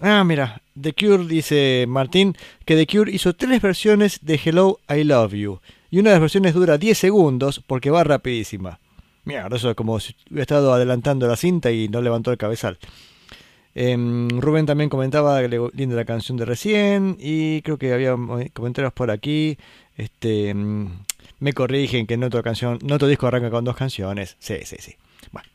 Ah, 0.00 0.22
mira, 0.24 0.60
The 0.80 0.92
Cure 0.92 1.26
dice 1.26 1.86
Martín 1.88 2.36
que 2.64 2.76
The 2.76 2.86
Cure 2.86 3.12
hizo 3.12 3.34
tres 3.34 3.62
versiones 3.62 4.18
de 4.22 4.40
Hello, 4.42 4.80
I 4.88 5.04
Love 5.04 5.32
You. 5.32 5.60
Y 5.90 5.98
una 5.98 6.10
de 6.10 6.16
las 6.16 6.20
versiones 6.20 6.54
dura 6.54 6.78
10 6.78 6.98
segundos 6.98 7.62
porque 7.66 7.90
va 7.90 8.04
rapidísima. 8.04 8.80
Mira, 9.24 9.48
eso 9.52 9.70
es 9.70 9.76
como 9.76 9.98
si 10.00 10.14
hubiera 10.30 10.42
estado 10.42 10.72
adelantando 10.72 11.26
la 11.26 11.36
cinta 11.36 11.70
y 11.70 11.88
no 11.88 12.00
levantó 12.00 12.30
el 12.30 12.38
cabezal. 12.38 12.78
Em, 13.74 14.28
Rubén 14.40 14.66
también 14.66 14.90
comentaba 14.90 15.40
linda 15.42 15.96
la 15.96 16.04
canción 16.04 16.36
de 16.36 16.44
recién 16.44 17.16
y 17.20 17.62
creo 17.62 17.78
que 17.78 17.92
había 17.92 18.16
comentarios 18.52 18.92
por 18.92 19.10
aquí. 19.10 19.58
Este, 19.96 20.54
mm, 20.54 21.04
me 21.40 21.52
corrigen 21.52 22.06
que 22.06 22.16
no 22.16 22.26
otra 22.26 22.42
canción, 22.42 22.78
no 22.82 22.94
otro 22.94 23.08
disco 23.08 23.26
arranca 23.26 23.50
con 23.50 23.64
dos 23.64 23.76
canciones. 23.76 24.36
Sí, 24.38 24.58
sí, 24.64 24.76
sí. 24.78 24.94
Bueno, 25.32 25.48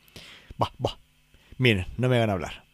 va, 0.62 0.70
va. 0.84 0.98
Miren, 1.58 1.86
no 1.96 2.08
me 2.08 2.18
van 2.18 2.28
a 2.28 2.34
hablar. 2.34 2.64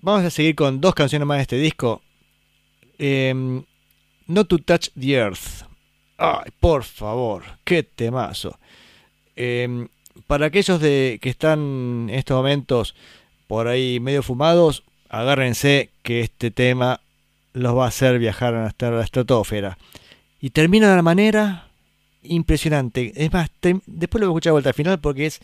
Vamos 0.00 0.24
a 0.24 0.30
seguir 0.30 0.54
con 0.54 0.80
dos 0.80 0.94
canciones 0.94 1.26
más 1.26 1.38
de 1.38 1.42
este 1.42 1.56
disco. 1.56 2.02
Em, 2.98 3.64
Not 4.26 4.48
to 4.48 4.58
Touch 4.58 4.88
the 4.98 5.12
Earth. 5.12 5.64
Ay, 6.16 6.50
por 6.60 6.82
favor, 6.84 7.42
qué 7.64 7.82
temazo. 7.82 8.58
Em, 9.36 9.88
para 10.26 10.46
aquellos 10.46 10.80
de 10.80 11.18
que 11.20 11.28
están 11.28 12.08
en 12.08 12.10
estos 12.10 12.36
momentos 12.36 12.94
por 13.46 13.68
ahí 13.68 14.00
medio 14.00 14.22
fumados, 14.22 14.84
agárrense 15.08 15.90
que 16.02 16.20
este 16.20 16.50
tema 16.50 17.00
los 17.52 17.76
va 17.76 17.84
a 17.84 17.88
hacer 17.88 18.18
viajar 18.18 18.54
hasta 18.54 18.90
la 18.90 19.02
estratosfera. 19.02 19.76
Y 20.44 20.50
termina 20.50 20.88
de 20.88 20.92
una 20.92 21.00
manera 21.02 21.68
impresionante. 22.22 23.14
Es 23.16 23.32
más, 23.32 23.48
después 23.86 24.20
lo 24.20 24.26
voy 24.26 24.34
a 24.34 24.34
escuchar 24.34 24.50
de 24.50 24.52
vuelta 24.52 24.68
al 24.68 24.74
final 24.74 25.00
porque 25.00 25.24
es 25.24 25.40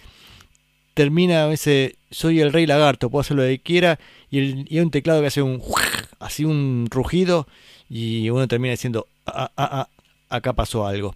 termina 0.92 1.50
ese 1.50 1.96
soy 2.10 2.40
el 2.40 2.52
rey 2.52 2.66
lagarto, 2.66 3.08
puedo 3.08 3.22
hacer 3.22 3.38
lo 3.38 3.42
que 3.44 3.60
quiera 3.60 3.98
y, 4.30 4.70
hay 4.70 4.80
un 4.80 4.90
teclado 4.90 5.22
que 5.22 5.28
hace 5.28 5.40
un 5.40 5.62
así 6.18 6.44
un 6.44 6.86
rugido 6.90 7.46
y 7.88 8.28
uno 8.28 8.46
termina 8.46 8.72
diciendo 8.72 9.06
"Ah, 9.24 9.50
ah, 9.56 9.68
ah, 9.72 9.88
acá 10.28 10.52
pasó 10.52 10.86
algo. 10.86 11.14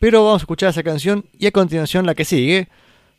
Pero 0.00 0.24
vamos 0.24 0.42
a 0.42 0.42
escuchar 0.42 0.70
esa 0.70 0.82
canción 0.82 1.26
y 1.38 1.46
a 1.46 1.52
continuación 1.52 2.06
la 2.06 2.16
que 2.16 2.24
sigue, 2.24 2.66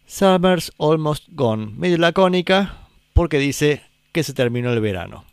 Summer's 0.05 0.73
Almost 0.79 1.29
Gone, 1.29 1.71
medio 1.77 1.97
lacónica 1.97 2.89
porque 3.13 3.39
dice 3.39 3.83
que 4.11 4.23
se 4.23 4.33
terminó 4.33 4.73
el 4.73 4.81
verano. 4.81 5.23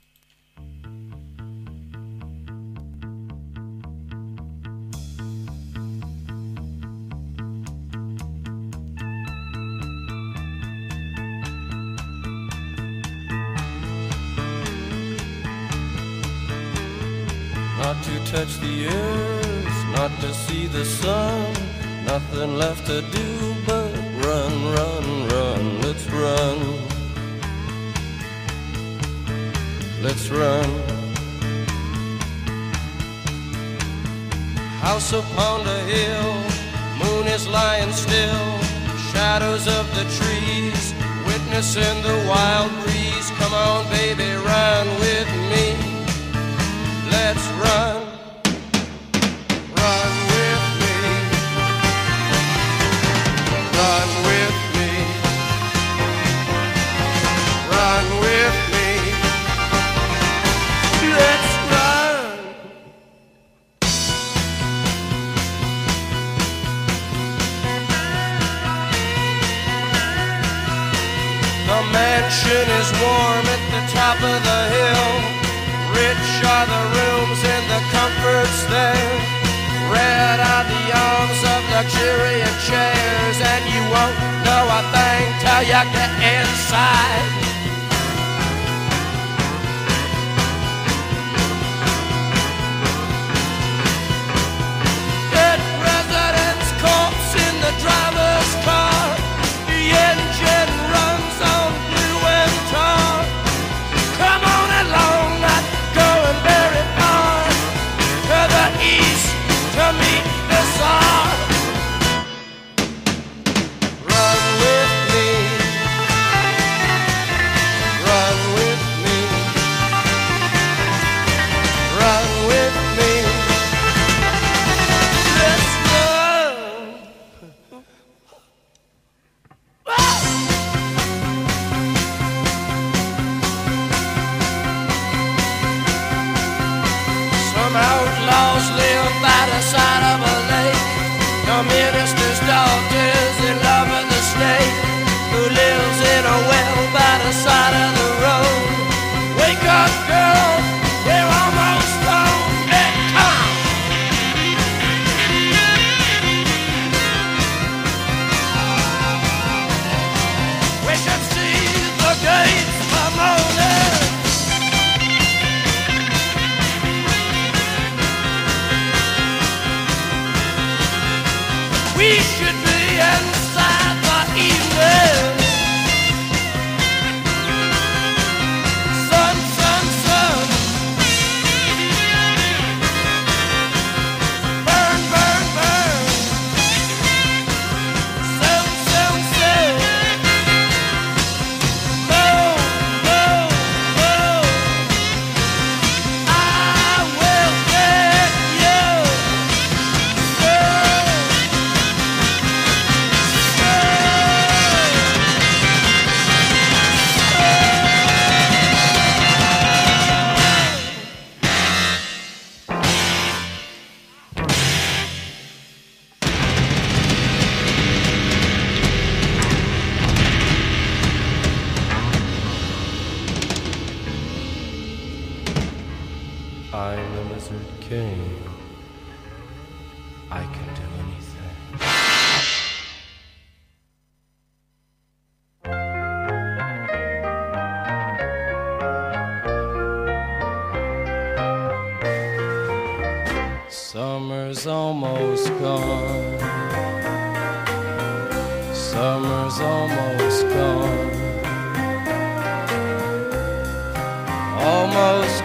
not 17.84 18.02
to 18.02 18.18
touch 18.32 18.56
the 18.60 18.86
earth, 18.86 19.78
not 19.92 20.10
to 20.22 20.32
see 20.32 20.66
the 20.66 20.86
sun. 20.86 21.52
Nothing 22.06 22.56
left 22.56 22.86
to 22.86 23.02
do 23.18 23.28
but 23.66 23.92
run, 24.24 24.52
run, 24.76 25.06
run. 25.28 25.82
Let's 25.82 26.06
run. 26.22 26.58
Let's 30.00 30.30
run. 30.30 30.68
House 34.86 35.12
upon 35.12 35.56
the 35.70 35.80
hill, 35.94 36.32
moon 37.02 37.26
is 37.36 37.46
lying 37.46 37.92
still. 37.92 38.46
Shadows 39.12 39.66
of 39.78 39.84
the 39.98 40.06
trees, 40.18 40.82
witnessing 41.26 41.96
the 42.08 42.18
wild 42.30 42.72
breeze. 42.82 43.28
Come 43.40 43.52
on, 43.52 43.80
baby, 43.90 44.30
run 44.52 44.86
with 45.04 45.28
me 45.52 45.83
run. 47.64 48.03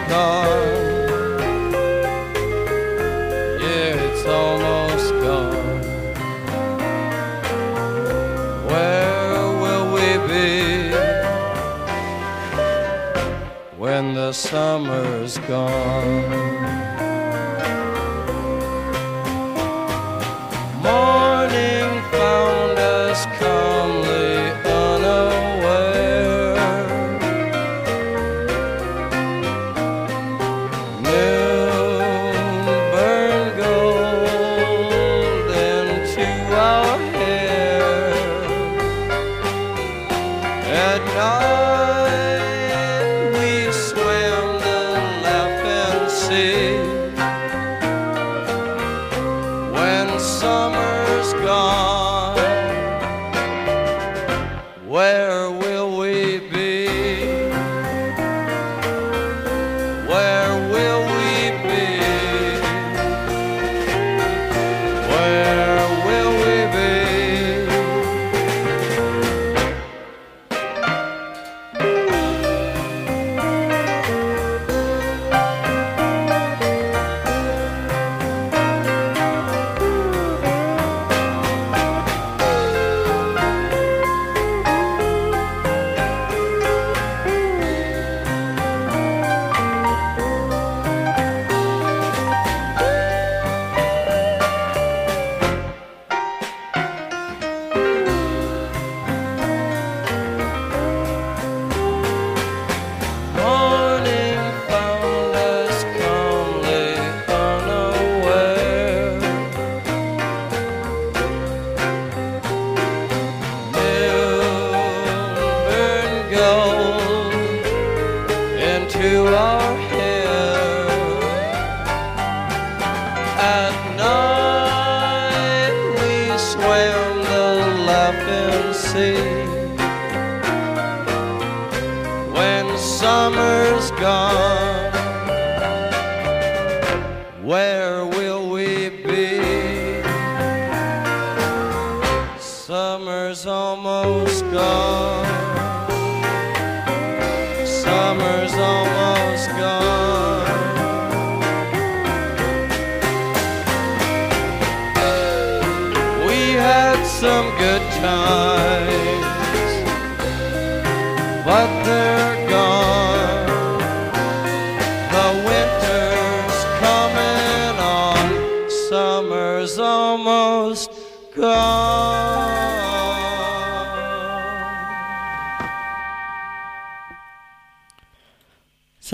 gone. 0.08 1.08
Yeah, 3.60 4.06
it's 4.06 4.24
almost 4.26 5.10
gone. 5.24 5.82
Where 8.66 9.44
will 9.62 9.86
we 9.94 10.08
be 10.28 10.92
when 13.76 14.14
the 14.14 14.32
summer's 14.32 15.38
gone? 15.38 16.89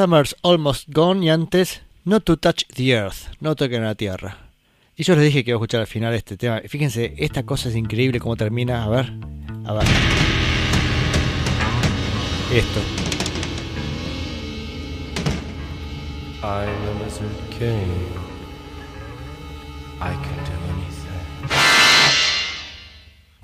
Summer's 0.06 0.36
Almost 0.42 0.90
Gone 0.92 1.24
y 1.24 1.30
antes 1.30 1.82
Not 2.04 2.22
to 2.26 2.36
Touch 2.36 2.64
the 2.76 2.92
Earth, 2.92 3.26
no 3.40 3.56
toquen 3.56 3.82
la 3.82 3.96
tierra. 3.96 4.38
Y 4.94 5.02
yo 5.02 5.16
les 5.16 5.24
dije 5.24 5.42
que 5.42 5.50
iba 5.50 5.56
a 5.56 5.58
escuchar 5.58 5.80
al 5.80 5.88
final 5.88 6.14
este 6.14 6.36
tema. 6.36 6.62
Fíjense, 6.68 7.14
esta 7.18 7.42
cosa 7.42 7.70
es 7.70 7.74
increíble 7.74 8.20
cómo 8.20 8.36
termina. 8.36 8.84
A 8.84 8.88
ver, 8.88 9.12
a 9.64 9.72
ver. 9.72 9.84
Esto. 12.54 12.80
I'm 16.40 16.68
a 16.68 17.04
lizard 17.04 17.50
king. 17.50 17.90
I 19.98 20.14
can 20.22 20.38
do 20.44 20.52
anything. 20.70 21.48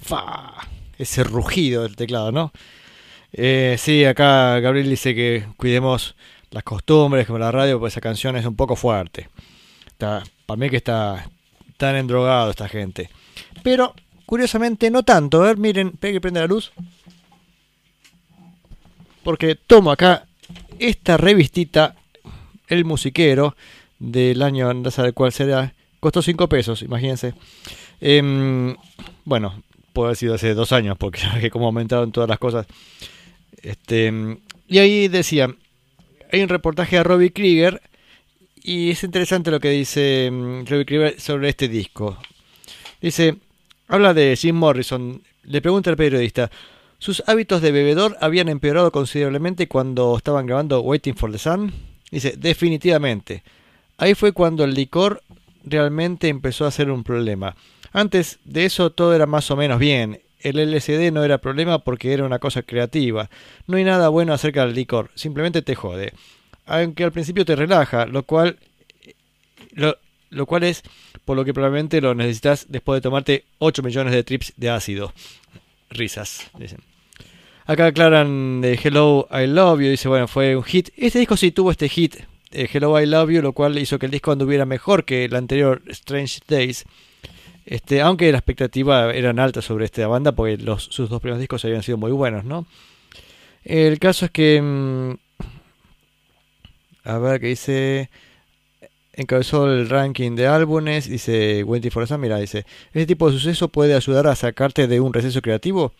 ¡Fa! 0.00 0.68
Ese 0.96 1.24
rugido 1.24 1.82
del 1.82 1.96
teclado, 1.96 2.30
¿no? 2.30 2.52
Eh, 3.32 3.74
sí, 3.78 4.04
acá 4.04 4.60
Gabriel 4.60 4.88
dice 4.88 5.12
que 5.16 5.44
cuidemos 5.56 6.14
las 6.52 6.62
costumbres 6.62 7.26
como 7.26 7.38
la 7.38 7.50
radio, 7.50 7.80
pues 7.80 7.94
esa 7.94 8.00
canción 8.00 8.36
es 8.36 8.46
un 8.46 8.54
poco 8.54 8.76
fuerte. 8.76 9.28
Está, 9.86 10.22
para 10.46 10.58
mí 10.58 10.70
que 10.70 10.76
está 10.76 11.28
tan 11.78 11.96
endrogado 11.96 12.50
esta 12.50 12.68
gente. 12.68 13.10
Pero, 13.62 13.94
curiosamente, 14.26 14.90
no 14.90 15.02
tanto. 15.02 15.42
A 15.42 15.46
ver, 15.46 15.56
miren, 15.56 15.92
que 15.92 16.20
prende 16.20 16.40
la 16.40 16.46
luz. 16.46 16.72
Porque 19.24 19.54
tomo 19.54 19.90
acá 19.90 20.26
esta 20.78 21.16
revistita, 21.16 21.96
El 22.68 22.84
Musiquero, 22.84 23.56
del 23.98 24.42
año, 24.42 24.74
no 24.74 24.90
sé 24.90 25.12
cuál 25.12 25.32
será, 25.32 25.74
costó 26.00 26.22
5 26.22 26.48
pesos, 26.48 26.82
imagínense. 26.82 27.34
Em, 28.00 28.74
bueno, 29.24 29.62
puede 29.92 30.08
haber 30.08 30.16
sido 30.16 30.34
hace 30.34 30.54
dos 30.54 30.72
años, 30.72 30.98
porque 30.98 31.20
ya 31.22 31.40
que 31.40 31.50
cómo 31.50 31.66
aumentaron 31.66 32.12
todas 32.12 32.28
las 32.28 32.38
cosas. 32.38 32.66
Este, 33.62 34.12
y 34.66 34.78
ahí 34.78 35.06
decía, 35.06 35.54
hay 36.32 36.42
un 36.42 36.48
reportaje 36.48 36.96
de 36.96 37.04
Robbie 37.04 37.32
Krieger, 37.32 37.82
y 38.64 38.90
es 38.90 39.04
interesante 39.04 39.50
lo 39.50 39.60
que 39.60 39.70
dice 39.70 40.30
mm, 40.32 40.64
Robbie 40.66 40.86
Krieger 40.86 41.20
sobre 41.20 41.50
este 41.50 41.68
disco. 41.68 42.16
Dice, 43.00 43.36
habla 43.86 44.14
de 44.14 44.34
Jim 44.36 44.56
Morrison, 44.56 45.22
le 45.44 45.60
pregunta 45.60 45.90
al 45.90 45.96
periodista, 45.96 46.50
¿sus 46.98 47.22
hábitos 47.26 47.60
de 47.60 47.72
bebedor 47.72 48.16
habían 48.20 48.48
empeorado 48.48 48.90
considerablemente 48.92 49.68
cuando 49.68 50.16
estaban 50.16 50.46
grabando 50.46 50.80
Waiting 50.80 51.16
for 51.16 51.30
the 51.30 51.38
Sun? 51.38 51.72
Dice, 52.10 52.34
definitivamente. 52.38 53.42
Ahí 53.98 54.14
fue 54.14 54.32
cuando 54.32 54.64
el 54.64 54.74
licor 54.74 55.22
realmente 55.64 56.28
empezó 56.28 56.64
a 56.64 56.70
ser 56.70 56.90
un 56.90 57.04
problema. 57.04 57.56
Antes 57.92 58.38
de 58.44 58.64
eso 58.64 58.90
todo 58.90 59.14
era 59.14 59.26
más 59.26 59.50
o 59.50 59.56
menos 59.56 59.78
bien. 59.78 60.20
El 60.42 60.58
LSD 60.58 61.12
no 61.12 61.24
era 61.24 61.38
problema 61.38 61.78
porque 61.78 62.12
era 62.12 62.24
una 62.24 62.38
cosa 62.38 62.62
creativa. 62.62 63.30
No 63.66 63.76
hay 63.76 63.84
nada 63.84 64.08
bueno 64.08 64.32
acerca 64.32 64.64
del 64.64 64.74
licor, 64.74 65.10
simplemente 65.14 65.62
te 65.62 65.74
jode. 65.74 66.12
Aunque 66.66 67.04
al 67.04 67.12
principio 67.12 67.44
te 67.44 67.56
relaja, 67.56 68.06
lo 68.06 68.22
cual 68.24 68.58
lo, 69.72 69.96
lo 70.30 70.46
cual 70.46 70.64
es 70.64 70.82
por 71.24 71.36
lo 71.36 71.44
que 71.44 71.54
probablemente 71.54 72.00
lo 72.00 72.14
necesitas 72.14 72.66
después 72.68 72.98
de 72.98 73.02
tomarte 73.02 73.44
8 73.58 73.82
millones 73.82 74.12
de 74.12 74.24
trips 74.24 74.52
de 74.56 74.70
ácido. 74.70 75.12
Risas, 75.90 76.50
dicen. 76.58 76.80
Acá 77.64 77.86
aclaran 77.86 78.60
de 78.60 78.78
Hello 78.82 79.28
I 79.30 79.46
Love 79.46 79.80
You, 79.80 79.88
dice, 79.90 80.08
bueno, 80.08 80.26
fue 80.26 80.56
un 80.56 80.64
hit. 80.64 80.88
Este 80.96 81.20
disco 81.20 81.36
sí 81.36 81.52
tuvo 81.52 81.70
este 81.70 81.88
hit, 81.88 82.16
eh, 82.50 82.68
Hello 82.72 83.00
I 83.00 83.06
Love 83.06 83.30
You, 83.30 83.42
lo 83.42 83.52
cual 83.52 83.78
hizo 83.78 83.98
que 83.98 84.06
el 84.06 84.12
disco 84.12 84.32
anduviera 84.32 84.64
mejor 84.64 85.04
que 85.04 85.24
el 85.26 85.36
anterior 85.36 85.82
Strange 85.86 86.40
Days. 86.48 86.84
Este, 87.64 88.00
aunque 88.00 88.32
la 88.32 88.38
expectativa 88.38 89.12
eran 89.12 89.38
altas 89.38 89.64
sobre 89.64 89.84
esta 89.84 90.06
banda, 90.06 90.32
porque 90.32 90.58
sus 90.78 91.08
dos 91.08 91.20
primeros 91.20 91.40
discos 91.40 91.64
habían 91.64 91.82
sido 91.82 91.96
muy 91.98 92.10
buenos, 92.12 92.44
¿no? 92.44 92.66
El 93.64 93.98
caso 93.98 94.26
es 94.26 94.30
que. 94.30 94.60
mm, 94.60 95.12
a 97.04 97.18
ver, 97.18 97.40
que 97.40 97.48
dice. 97.48 98.10
Encabezó 99.14 99.70
el 99.70 99.88
ranking 99.90 100.36
de 100.36 100.46
álbumes. 100.46 101.08
Dice 101.08 101.62
Wendy 101.64 101.90
Forza. 101.90 102.18
Mira, 102.18 102.38
dice: 102.38 102.64
Este 102.88 103.06
tipo 103.06 103.30
de 103.30 103.38
suceso 103.38 103.68
puede 103.68 103.94
ayudar 103.94 104.26
a 104.26 104.34
sacarte 104.34 104.86
de 104.88 105.00
un 105.00 105.12
receso 105.12 105.42
creativo. 105.42 105.92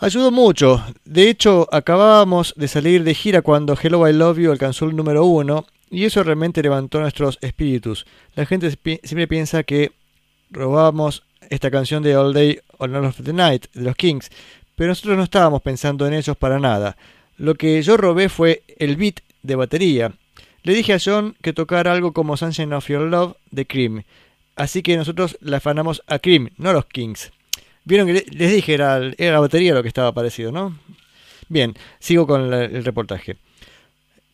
Ayudó 0.00 0.30
mucho. 0.30 0.84
De 1.04 1.28
hecho, 1.28 1.68
acabábamos 1.72 2.54
de 2.56 2.68
salir 2.68 3.04
de 3.04 3.14
gira 3.14 3.42
cuando 3.42 3.76
Hello 3.80 4.08
I 4.08 4.12
Love 4.12 4.38
You 4.38 4.52
alcanzó 4.52 4.86
el 4.86 4.96
número 4.96 5.24
uno. 5.24 5.66
Y 5.90 6.04
eso 6.04 6.22
realmente 6.22 6.62
levantó 6.62 7.00
nuestros 7.00 7.38
espíritus. 7.40 8.06
La 8.34 8.46
gente 8.46 8.70
siempre 8.70 9.26
piensa 9.26 9.62
que 9.62 9.92
robábamos 10.50 11.22
esta 11.50 11.70
canción 11.70 12.02
de 12.02 12.16
All 12.16 12.32
Day 12.32 12.60
All 12.78 12.92
Night 12.92 13.04
of 13.04 13.20
the 13.24 13.32
Night 13.32 13.66
de 13.74 13.82
los 13.82 13.96
Kings, 13.96 14.30
pero 14.76 14.88
nosotros 14.88 15.16
no 15.16 15.24
estábamos 15.24 15.62
pensando 15.62 16.06
en 16.06 16.14
ellos 16.14 16.36
para 16.36 16.58
nada. 16.58 16.96
Lo 17.36 17.54
que 17.54 17.80
yo 17.82 17.96
robé 17.96 18.28
fue 18.28 18.62
el 18.78 18.96
beat 18.96 19.20
de 19.42 19.54
batería. 19.56 20.12
Le 20.62 20.74
dije 20.74 20.92
a 20.92 20.98
John 21.04 21.36
que 21.42 21.52
tocara 21.52 21.92
algo 21.92 22.12
como 22.12 22.36
Sunshine 22.36 22.72
of 22.72 22.88
Your 22.88 23.02
Love 23.02 23.34
de 23.50 23.66
Cream, 23.66 24.02
así 24.56 24.82
que 24.82 24.96
nosotros 24.96 25.38
le 25.40 25.56
afanamos 25.56 26.02
a 26.06 26.18
Cream, 26.18 26.50
no 26.58 26.70
a 26.70 26.72
los 26.72 26.86
Kings. 26.86 27.30
Vieron 27.84 28.06
que 28.06 28.12
le- 28.12 28.26
les 28.30 28.52
dije, 28.52 28.74
era, 28.74 28.98
la 29.00 29.40
batería 29.40 29.72
lo 29.74 29.82
que 29.82 29.88
estaba 29.88 30.12
parecido, 30.12 30.52
¿no? 30.52 30.76
Bien, 31.48 31.74
sigo 32.00 32.26
con 32.26 32.50
la- 32.50 32.64
el 32.64 32.84
reportaje. 32.84 33.36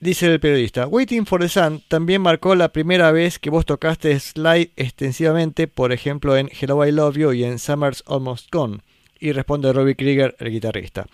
Dice 0.04 0.30
el 0.30 0.38
periodista, 0.38 0.86
Waiting 0.86 1.24
for 1.24 1.40
the 1.40 1.48
Sun 1.48 1.80
también 1.88 2.20
marcó 2.20 2.54
la 2.54 2.68
primera 2.68 3.10
vez 3.10 3.38
que 3.38 3.48
vos 3.48 3.64
tocaste 3.64 4.20
slide 4.20 4.70
extensivamente, 4.76 5.66
por 5.66 5.92
ejemplo 5.94 6.36
en 6.36 6.50
Hello 6.60 6.84
I 6.84 6.92
Love 6.92 7.16
You 7.16 7.32
y 7.32 7.42
en 7.42 7.58
Summer's 7.58 8.04
Almost 8.06 8.52
Gone. 8.52 8.80
Y 9.18 9.32
responde 9.32 9.72
Robbie 9.72 9.96
Krieger, 9.96 10.36
el 10.40 10.50
guitarrista. 10.50 11.06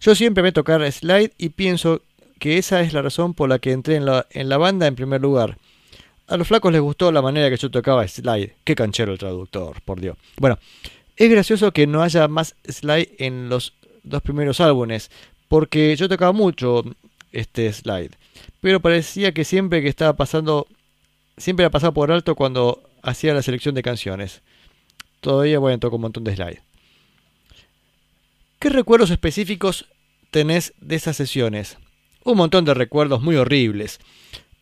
Yo 0.00 0.14
siempre 0.14 0.42
me 0.42 0.52
tocar 0.52 0.90
slide 0.90 1.32
y 1.36 1.50
pienso 1.50 2.00
que 2.38 2.56
esa 2.56 2.80
es 2.80 2.94
la 2.94 3.02
razón 3.02 3.34
por 3.34 3.50
la 3.50 3.58
que 3.58 3.72
entré 3.72 3.96
en 3.96 4.06
la, 4.06 4.26
en 4.30 4.48
la 4.48 4.56
banda 4.56 4.86
en 4.86 4.94
primer 4.94 5.20
lugar. 5.20 5.58
A 6.26 6.38
los 6.38 6.48
flacos 6.48 6.72
les 6.72 6.80
gustó 6.80 7.12
la 7.12 7.20
manera 7.20 7.50
que 7.50 7.58
yo 7.58 7.70
tocaba 7.70 8.08
slide. 8.08 8.54
Qué 8.64 8.74
canchero 8.74 9.12
el 9.12 9.18
traductor, 9.18 9.82
por 9.82 10.00
Dios. 10.00 10.16
Bueno, 10.38 10.58
es 11.14 11.30
gracioso 11.30 11.72
que 11.72 11.86
no 11.86 12.02
haya 12.02 12.26
más 12.28 12.56
slide 12.66 13.16
en 13.18 13.50
los 13.50 13.74
dos 14.02 14.22
primeros 14.22 14.62
álbumes, 14.62 15.10
porque 15.46 15.94
yo 15.94 16.08
tocaba 16.08 16.32
mucho 16.32 16.84
este 17.34 17.70
slide. 17.72 18.16
Pero 18.60 18.80
parecía 18.80 19.32
que 19.32 19.44
siempre 19.44 19.82
que 19.82 19.88
estaba 19.88 20.14
pasando, 20.14 20.66
siempre 21.36 21.64
la 21.64 21.70
pasaba 21.70 21.92
por 21.92 22.10
alto 22.10 22.34
cuando 22.34 22.82
hacía 23.02 23.34
la 23.34 23.42
selección 23.42 23.74
de 23.74 23.82
canciones. 23.82 24.42
Todavía, 25.20 25.58
bueno, 25.58 25.78
toco 25.78 25.96
un 25.96 26.02
montón 26.02 26.24
de 26.24 26.34
slide. 26.34 26.62
¿Qué 28.58 28.70
recuerdos 28.70 29.10
específicos 29.10 29.86
tenés 30.30 30.72
de 30.80 30.96
esas 30.96 31.16
sesiones? 31.16 31.76
Un 32.24 32.38
montón 32.38 32.64
de 32.64 32.72
recuerdos 32.72 33.20
muy 33.20 33.36
horribles. 33.36 34.00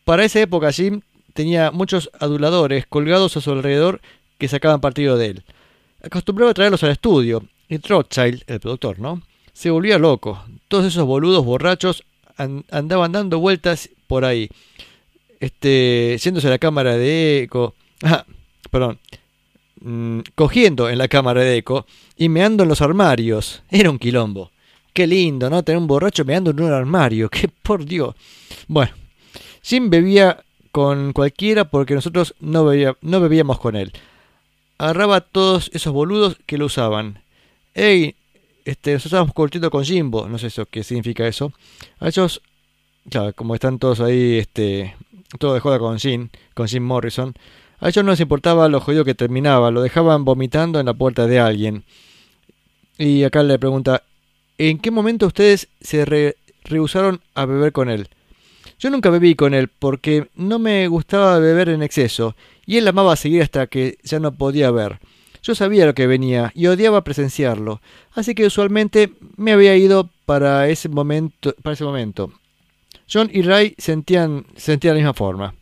Para 0.03 0.25
esa 0.25 0.41
época 0.41 0.73
Jim 0.73 1.01
tenía 1.33 1.71
muchos 1.71 2.09
aduladores 2.19 2.85
colgados 2.85 3.37
a 3.37 3.41
su 3.41 3.51
alrededor 3.51 4.01
que 4.37 4.49
sacaban 4.49 4.81
partido 4.81 5.17
de 5.17 5.27
él. 5.27 5.43
Acostumbraba 6.01 6.51
a 6.51 6.53
traerlos 6.53 6.83
al 6.83 6.91
estudio, 6.91 7.47
y 7.69 7.77
Rothschild, 7.77 8.43
el 8.47 8.59
productor, 8.59 8.99
¿no? 8.99 9.21
Se 9.53 9.69
volvía 9.69 9.97
loco. 9.97 10.43
Todos 10.67 10.85
esos 10.85 11.05
boludos 11.05 11.45
borrachos 11.45 12.03
an- 12.37 12.65
andaban 12.71 13.11
dando 13.11 13.39
vueltas 13.39 13.89
por 14.07 14.25
ahí. 14.25 14.49
Este, 15.39 16.17
yéndose 16.23 16.47
a 16.47 16.51
la 16.51 16.57
cámara 16.59 16.95
de 16.97 17.43
eco. 17.43 17.75
Ah, 18.05 18.25
perdón. 18.69 18.99
Mm, 19.79 20.19
cogiendo 20.35 20.89
en 20.89 20.97
la 20.97 21.07
cámara 21.07 21.41
de 21.41 21.55
eco 21.57 21.85
y 22.17 22.27
meando 22.27 22.63
en 22.63 22.69
los 22.69 22.81
armarios. 22.81 23.63
Era 23.69 23.89
un 23.89 23.97
quilombo. 23.99 24.51
Qué 24.91 25.07
lindo, 25.07 25.49
¿no? 25.49 25.63
Tener 25.63 25.79
un 25.79 25.87
borracho 25.87 26.25
meando 26.25 26.51
en 26.51 26.61
un 26.61 26.71
armario. 26.73 27.29
Que 27.31 27.47
por 27.47 27.85
Dios. 27.85 28.13
Bueno, 28.67 28.91
Jim 29.61 29.89
bebía 29.89 30.43
con 30.73 31.13
cualquiera 31.13 31.69
porque 31.69 31.93
nosotros 31.95 32.35
no, 32.41 32.65
bebía- 32.65 32.97
no 33.01 33.21
bebíamos 33.21 33.57
con 33.59 33.75
él. 33.77 33.93
Agarraba 34.77 35.21
todos 35.21 35.69
esos 35.73 35.93
boludos 35.93 36.37
que 36.45 36.57
lo 36.57 36.65
usaban. 36.65 37.21
hey, 37.73 38.15
este, 38.65 38.93
nosotros 38.93 39.13
estamos 39.13 39.33
curtiendo 39.33 39.69
con 39.71 39.83
Jimbo, 39.83 40.27
no 40.27 40.37
sé 40.37 40.47
eso, 40.47 40.65
qué 40.65 40.83
significa 40.83 41.27
eso. 41.27 41.51
A 41.99 42.07
ellos, 42.07 42.41
claro, 43.09 43.33
como 43.33 43.55
están 43.55 43.79
todos 43.79 43.99
ahí, 43.99 44.37
este, 44.37 44.95
todo 45.39 45.53
de 45.53 45.59
joda 45.59 45.79
con 45.79 45.99
Jim, 45.99 46.29
con 46.53 46.67
Jim 46.67 46.83
Morrison, 46.83 47.33
a 47.79 47.89
ellos 47.89 48.05
no 48.05 48.11
les 48.11 48.19
importaba 48.19 48.69
lo 48.69 48.79
jodido 48.79 49.03
que 49.03 49.15
terminaba, 49.15 49.71
lo 49.71 49.81
dejaban 49.81 50.23
vomitando 50.25 50.79
en 50.79 50.85
la 50.85 50.93
puerta 50.93 51.27
de 51.27 51.39
alguien. 51.39 51.83
Y 52.97 53.23
acá 53.23 53.43
le 53.43 53.59
pregunta, 53.59 54.03
¿en 54.57 54.79
qué 54.79 54.91
momento 54.91 55.27
ustedes 55.27 55.67
se 55.81 56.05
re- 56.05 56.37
rehusaron 56.63 57.21
a 57.33 57.45
beber 57.45 57.71
con 57.73 57.89
él? 57.89 58.07
Yo 58.79 58.89
nunca 58.89 59.09
bebí 59.09 59.35
con 59.35 59.53
él 59.53 59.67
porque 59.67 60.27
no 60.35 60.59
me 60.59 60.87
gustaba 60.87 61.39
beber 61.39 61.69
en 61.69 61.83
exceso 61.83 62.35
y 62.65 62.77
él 62.77 62.87
amaba 62.87 63.15
seguir 63.15 63.41
hasta 63.41 63.67
que 63.67 63.97
ya 64.03 64.19
no 64.19 64.33
podía 64.33 64.71
ver. 64.71 64.99
Yo 65.43 65.55
sabía 65.55 65.85
lo 65.85 65.93
que 65.93 66.07
venía 66.07 66.53
y 66.55 66.67
odiaba 66.67 67.03
presenciarlo, 67.03 67.81
así 68.13 68.33
que 68.33 68.45
usualmente 68.45 69.11
me 69.35 69.51
había 69.51 69.75
ido 69.75 70.09
para 70.25 70.69
ese 70.69 70.87
momento. 70.87 71.53
Para 71.61 71.73
ese 71.73 71.83
momento. 71.83 72.31
John 73.11 73.29
y 73.31 73.41
Ray 73.41 73.75
sentían, 73.77 74.45
sentían 74.55 74.95
la 74.95 74.99
misma 74.99 75.13
forma. 75.13 75.53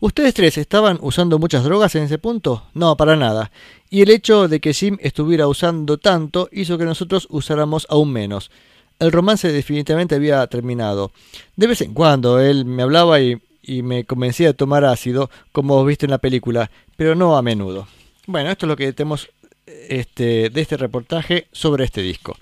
¿Ustedes 0.00 0.34
tres 0.34 0.58
estaban 0.58 0.98
usando 1.00 1.38
muchas 1.38 1.62
drogas 1.62 1.94
en 1.94 2.02
ese 2.02 2.18
punto? 2.18 2.64
No, 2.74 2.96
para 2.96 3.14
nada. 3.14 3.52
Y 3.88 4.02
el 4.02 4.10
hecho 4.10 4.48
de 4.48 4.58
que 4.60 4.74
Jim 4.74 4.98
estuviera 5.00 5.46
usando 5.46 5.98
tanto 5.98 6.48
hizo 6.50 6.76
que 6.76 6.84
nosotros 6.84 7.28
usáramos 7.30 7.86
aún 7.88 8.12
menos. 8.12 8.50
El 8.98 9.12
romance 9.12 9.52
definitivamente 9.52 10.16
había 10.16 10.44
terminado. 10.48 11.12
De 11.54 11.68
vez 11.68 11.80
en 11.82 11.94
cuando 11.94 12.40
él 12.40 12.64
me 12.64 12.82
hablaba 12.82 13.20
y, 13.20 13.40
y 13.62 13.82
me 13.82 14.02
convencía 14.02 14.48
de 14.48 14.54
tomar 14.54 14.84
ácido, 14.84 15.30
como 15.52 15.84
viste 15.84 16.06
en 16.06 16.10
la 16.10 16.18
película, 16.18 16.72
pero 16.96 17.14
no 17.14 17.36
a 17.36 17.42
menudo. 17.42 17.86
Bueno, 18.26 18.50
esto 18.50 18.66
es 18.66 18.68
lo 18.68 18.76
que 18.76 18.92
tenemos 18.92 19.28
este, 19.66 20.50
de 20.50 20.60
este 20.60 20.76
reportaje 20.76 21.48
sobre 21.52 21.84
este 21.84 22.02
disco. 22.02 22.36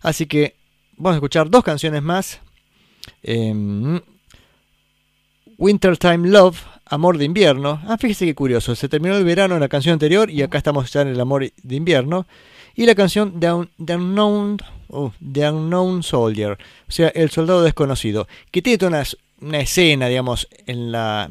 Así 0.00 0.26
que 0.26 0.54
vamos 0.96 1.14
a 1.14 1.16
escuchar 1.18 1.50
dos 1.50 1.62
canciones 1.64 2.02
más. 2.02 2.40
Em, 3.22 4.00
Wintertime 5.58 6.28
Love, 6.28 6.58
Amor 6.86 7.18
de 7.18 7.26
Invierno. 7.26 7.80
Ah, 7.86 7.98
fíjese 7.98 8.24
qué 8.26 8.34
curioso. 8.34 8.74
Se 8.74 8.88
terminó 8.88 9.16
el 9.16 9.24
verano 9.24 9.54
en 9.54 9.60
la 9.60 9.68
canción 9.68 9.92
anterior 9.94 10.30
y 10.30 10.42
acá 10.42 10.58
estamos 10.58 10.90
ya 10.92 11.02
en 11.02 11.08
el 11.08 11.20
Amor 11.20 11.50
de 11.62 11.76
Invierno. 11.76 12.26
Y 12.74 12.86
la 12.86 12.94
canción 12.94 13.38
The, 13.40 13.52
Un- 13.52 13.70
The 13.84 13.96
Unknown, 13.96 14.56
oh, 14.88 15.12
The 15.20 15.50
Soldier, 16.02 16.52
o 16.88 16.90
sea, 16.92 17.08
El 17.08 17.28
Soldado 17.30 17.62
Desconocido, 17.62 18.26
que 18.50 18.62
tiene 18.62 18.78
toda 18.78 18.90
una, 18.90 19.04
una 19.40 19.60
escena, 19.60 20.06
digamos, 20.08 20.48
en 20.66 20.92
la, 20.92 21.30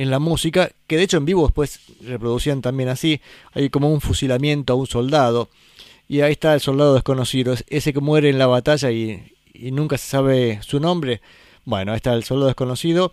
en 0.00 0.10
la 0.10 0.18
música, 0.18 0.70
que 0.86 0.96
de 0.96 1.02
hecho 1.02 1.18
en 1.18 1.26
vivo 1.26 1.42
después 1.46 1.78
reproducían 2.02 2.62
también 2.62 2.88
así. 2.88 3.20
Hay 3.52 3.68
como 3.68 3.92
un 3.92 4.00
fusilamiento 4.00 4.72
a 4.72 4.76
un 4.76 4.86
soldado. 4.86 5.50
Y 6.08 6.22
ahí 6.22 6.32
está 6.32 6.54
el 6.54 6.60
soldado 6.60 6.94
desconocido, 6.94 7.52
es- 7.52 7.64
ese 7.68 7.92
que 7.92 8.00
muere 8.00 8.30
en 8.30 8.38
la 8.38 8.46
batalla 8.46 8.90
y, 8.90 9.22
nunca 9.72 9.98
se 9.98 10.06
sabe 10.08 10.58
su 10.62 10.80
nombre. 10.80 11.20
Bueno, 11.66 11.92
ahí 11.92 11.96
está 11.96 12.14
el 12.14 12.24
soldado 12.24 12.46
desconocido, 12.46 13.12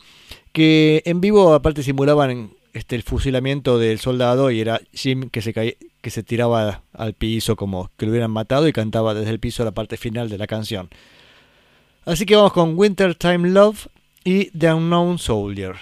que 0.53 1.03
en 1.05 1.19
vivo 1.19 1.53
aparte 1.53 1.83
simulaban 1.83 2.51
este, 2.73 2.95
el 2.95 3.03
fusilamiento 3.03 3.77
del 3.79 3.99
soldado 3.99 4.49
y 4.49 4.61
era 4.61 4.79
Jim 4.93 5.29
que 5.29 5.41
se, 5.41 5.53
que 5.53 6.09
se 6.09 6.23
tiraba 6.23 6.83
al 6.93 7.13
piso 7.13 7.57
como 7.57 7.91
que 7.97 8.05
lo 8.05 8.11
hubieran 8.11 8.31
matado 8.31 8.65
y 8.67 8.71
cantaba 8.73 9.13
desde 9.13 9.31
el 9.31 9.39
piso 9.41 9.65
la 9.65 9.71
parte 9.71 9.97
final 9.97 10.29
de 10.29 10.37
la 10.37 10.47
canción. 10.47 10.89
Así 12.05 12.25
que 12.25 12.37
vamos 12.37 12.53
con 12.53 12.77
Wintertime 12.77 13.49
Love 13.49 13.87
y 14.23 14.45
The 14.57 14.73
Unknown 14.73 15.17
Soldier. 15.19 15.75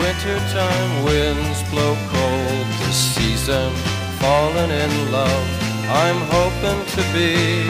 Wintertime 0.00 1.04
winds 1.04 1.62
blow 1.68 1.94
cold 2.08 2.66
this 2.80 2.96
season, 3.14 3.70
falling 4.18 4.70
in 4.70 5.12
love. 5.12 5.48
I'm 5.90 6.20
hoping 6.36 6.80
to 6.96 7.02
be. 7.12 7.68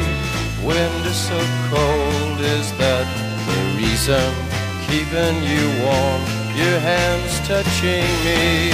Wind 0.65 1.07
is 1.07 1.16
so 1.16 1.40
cold, 1.74 2.39
is 2.39 2.70
that 2.78 3.07
the 3.47 3.59
reason? 3.82 4.31
Keeping 4.86 5.43
you 5.43 5.65
warm, 5.82 6.23
your 6.55 6.78
hands 6.78 7.35
touching 7.51 8.07
me. 8.23 8.70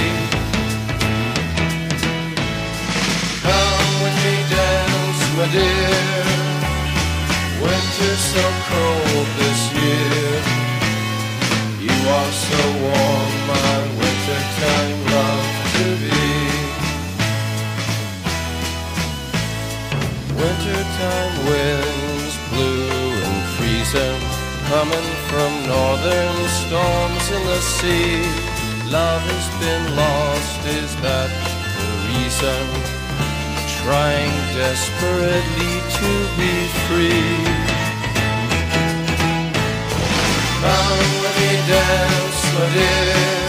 Come 3.40 3.92
with 4.04 4.16
me, 4.24 4.36
dance, 4.52 5.22
my 5.38 5.46
dear. 5.56 6.26
Winter's 7.62 8.24
so 8.34 8.44
cold 8.68 9.28
this 9.40 9.60
year. 9.72 10.55
So 12.06 12.12
warm, 12.12 13.32
my 13.48 13.78
wintertime 13.98 14.98
love 15.10 15.50
to 15.74 15.86
be. 16.02 16.22
Wintertime 20.38 21.34
winds 21.48 22.34
blue 22.50 23.10
and 23.26 23.38
freezing, 23.56 24.22
coming 24.70 25.08
from 25.30 25.50
northern 25.66 26.38
storms 26.62 27.26
in 27.36 27.42
the 27.44 27.60
sea. 27.74 28.22
Love 28.88 29.22
has 29.26 29.46
been 29.58 29.84
lost, 29.96 30.60
is 30.78 30.94
that 31.02 31.30
the 31.74 31.88
reason? 32.06 32.62
Trying 33.82 34.34
desperately 34.54 35.74
to 35.98 36.10
be 36.38 36.54
free. 36.86 37.66
Dance, 41.66 42.42
my 42.54 42.66
dear. 42.74 43.46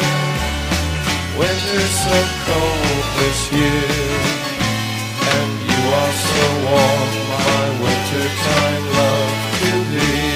Winter's 1.37 1.95
so 2.05 2.17
cold 2.45 3.05
this 3.19 3.41
year, 3.53 3.89
and 5.33 5.51
you 5.69 5.81
are 6.01 6.15
so 6.29 6.43
warm, 6.65 7.11
my 7.33 7.65
wintertime 7.83 8.85
love 8.97 9.33
to 9.61 9.71
be. 9.91 10.26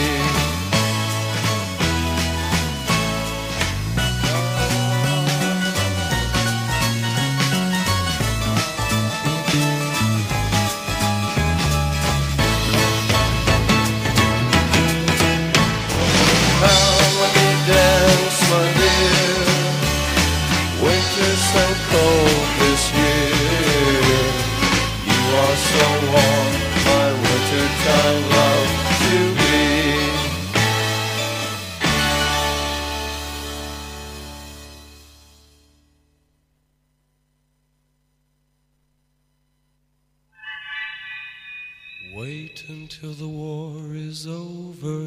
Until 43.03 43.27
the 43.27 43.33
war 43.35 43.95
is 43.95 44.27
over 44.27 44.99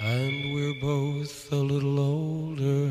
and 0.00 0.52
we're 0.52 0.74
both 0.80 1.52
a 1.52 1.54
little 1.54 2.00
older. 2.00 2.88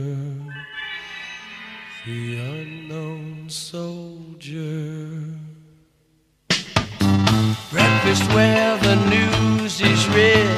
The 2.06 2.38
unknown 2.38 3.50
soldier. 3.50 5.10
Breakfast 7.72 8.24
where 8.32 8.78
the 8.78 8.96
news 9.10 9.82
is 9.82 10.08
read. 10.16 10.58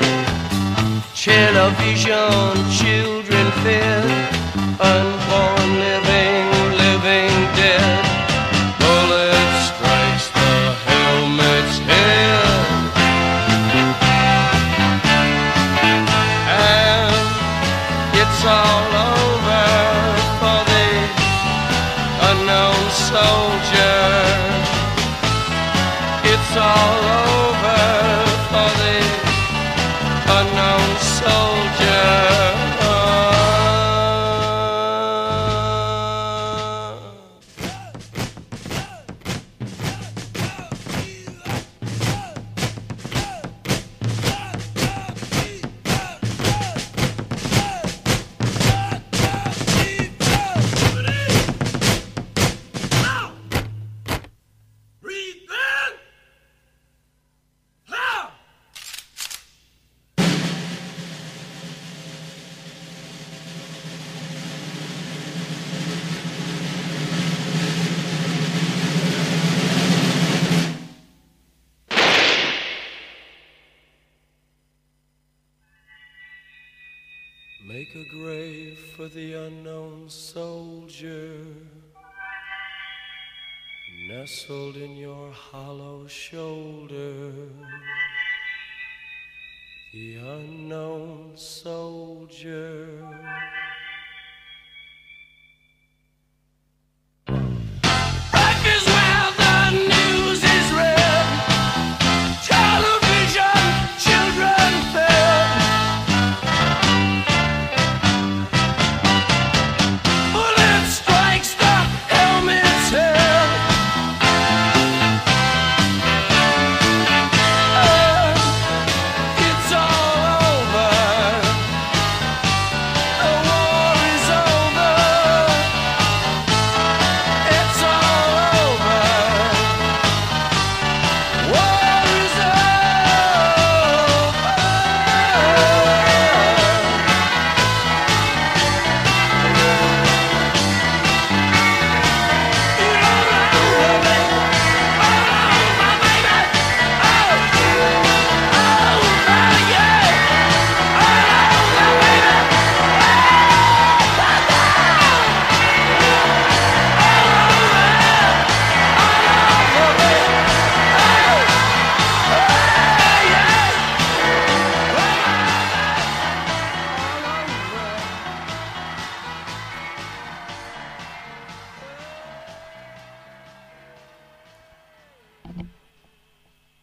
Television, 1.15 2.53
children 2.77 3.51
fed. 3.63 4.35
Unborn 4.79 5.79
living 5.79 6.48
all 18.65 18.91
over 19.15 19.65
for 20.39 20.59
the 20.73 20.89
unknown 22.29 22.83
soldier. 23.09 24.03
It's 26.31 26.53
all 26.57 27.03
over 27.03 27.28
nestled 84.19 84.75
in 84.75 84.97
your 84.97 85.31
hollow 85.31 86.05
shoulder. 86.05 87.31
The 89.93 90.15
unknown 90.15 91.31
soldier. 91.35 92.85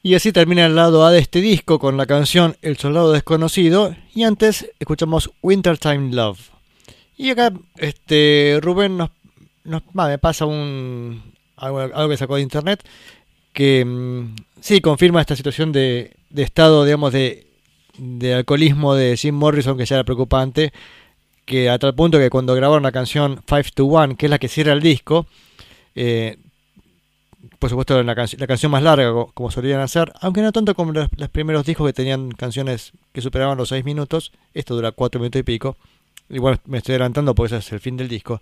Y 0.06 0.14
así 0.14 0.30
termina 0.30 0.64
el 0.66 0.76
lado 0.76 1.04
A 1.04 1.10
de 1.10 1.18
este 1.18 1.40
disco 1.40 1.80
con 1.80 1.96
la 1.96 2.06
canción 2.06 2.56
El 2.62 2.76
Soldado 2.76 3.10
Desconocido. 3.10 3.96
Y 4.14 4.22
antes 4.22 4.70
escuchamos 4.78 5.32
Wintertime 5.42 6.14
Love. 6.14 6.38
Y 7.16 7.30
acá 7.30 7.52
este 7.76 8.60
Rubén 8.62 8.98
nos, 8.98 9.10
me 9.64 10.18
pasa 10.18 10.46
un 10.46 11.34
algo, 11.56 11.80
algo 11.80 12.08
que 12.08 12.16
sacó 12.16 12.36
de 12.36 12.42
internet 12.42 12.88
que 13.52 13.84
mm, 13.84 14.36
sí 14.60 14.80
confirma 14.80 15.20
esta 15.20 15.34
situación 15.34 15.72
de, 15.72 16.12
de 16.30 16.42
estado, 16.44 16.84
digamos, 16.84 17.12
de, 17.12 17.48
de 17.98 18.34
alcoholismo 18.34 18.94
de 18.94 19.16
Jim 19.16 19.34
Morrison 19.34 19.76
que 19.76 19.86
ya 19.86 19.96
era 19.96 20.04
preocupante. 20.04 20.72
Que 21.44 21.68
a 21.68 21.80
tal 21.80 21.96
punto 21.96 22.18
que 22.18 22.30
cuando 22.30 22.54
grabaron 22.54 22.84
la 22.84 22.92
canción 22.92 23.42
Five 23.44 23.70
to 23.74 23.86
One, 23.86 24.14
que 24.14 24.26
es 24.26 24.30
la 24.30 24.38
que 24.38 24.46
cierra 24.46 24.72
el 24.72 24.82
disco, 24.82 25.26
eh, 25.96 26.36
por 27.58 27.70
supuesto 27.70 28.02
la, 28.02 28.14
canc- 28.14 28.38
la 28.38 28.46
canción 28.46 28.70
más 28.72 28.82
larga 28.82 29.10
co- 29.12 29.30
como 29.34 29.50
solían 29.50 29.80
hacer, 29.80 30.12
aunque 30.20 30.42
no 30.42 30.52
tanto 30.52 30.74
como 30.74 30.92
los, 30.92 31.08
los 31.16 31.28
primeros 31.28 31.64
discos 31.66 31.86
que 31.86 31.92
tenían 31.92 32.30
canciones 32.30 32.92
que 33.12 33.20
superaban 33.20 33.56
los 33.58 33.68
6 33.70 33.84
minutos, 33.84 34.32
esto 34.54 34.74
dura 34.74 34.92
4 34.92 35.20
minutos 35.20 35.40
y 35.40 35.42
pico, 35.42 35.76
igual 36.30 36.60
me 36.66 36.78
estoy 36.78 36.92
adelantando 36.94 37.34
porque 37.34 37.54
ese 37.56 37.66
es 37.66 37.72
el 37.72 37.80
fin 37.80 37.96
del 37.96 38.08
disco. 38.08 38.40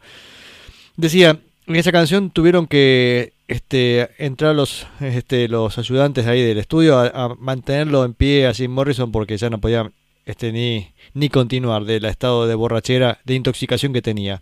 Decía, 0.97 1.39
en 1.67 1.77
esa 1.77 1.93
canción 1.93 2.31
tuvieron 2.31 2.67
que 2.67 3.33
este, 3.49 4.11
entrar 4.19 4.55
los, 4.55 4.87
este, 5.01 5.49
los 5.49 5.77
ayudantes 5.79 6.27
ahí 6.27 6.43
del 6.43 6.59
estudio 6.59 6.99
a, 6.99 7.07
a 7.09 7.35
mantenerlo 7.39 8.05
en 8.05 8.15
pie 8.15 8.47
a 8.47 8.55
Jim 8.55 8.71
Morrison 8.71 9.11
porque 9.13 9.37
ya 9.37 9.51
no 9.51 9.59
podía 9.61 9.91
este, 10.27 10.53
ni, 10.53 10.89
ni 11.15 11.29
continuar 11.29 11.85
del 11.85 12.05
estado 12.07 12.47
de 12.47 12.55
borrachera, 12.55 13.19
de 13.25 13.35
intoxicación 13.35 13.93
que 13.93 14.03
tenía 14.03 14.41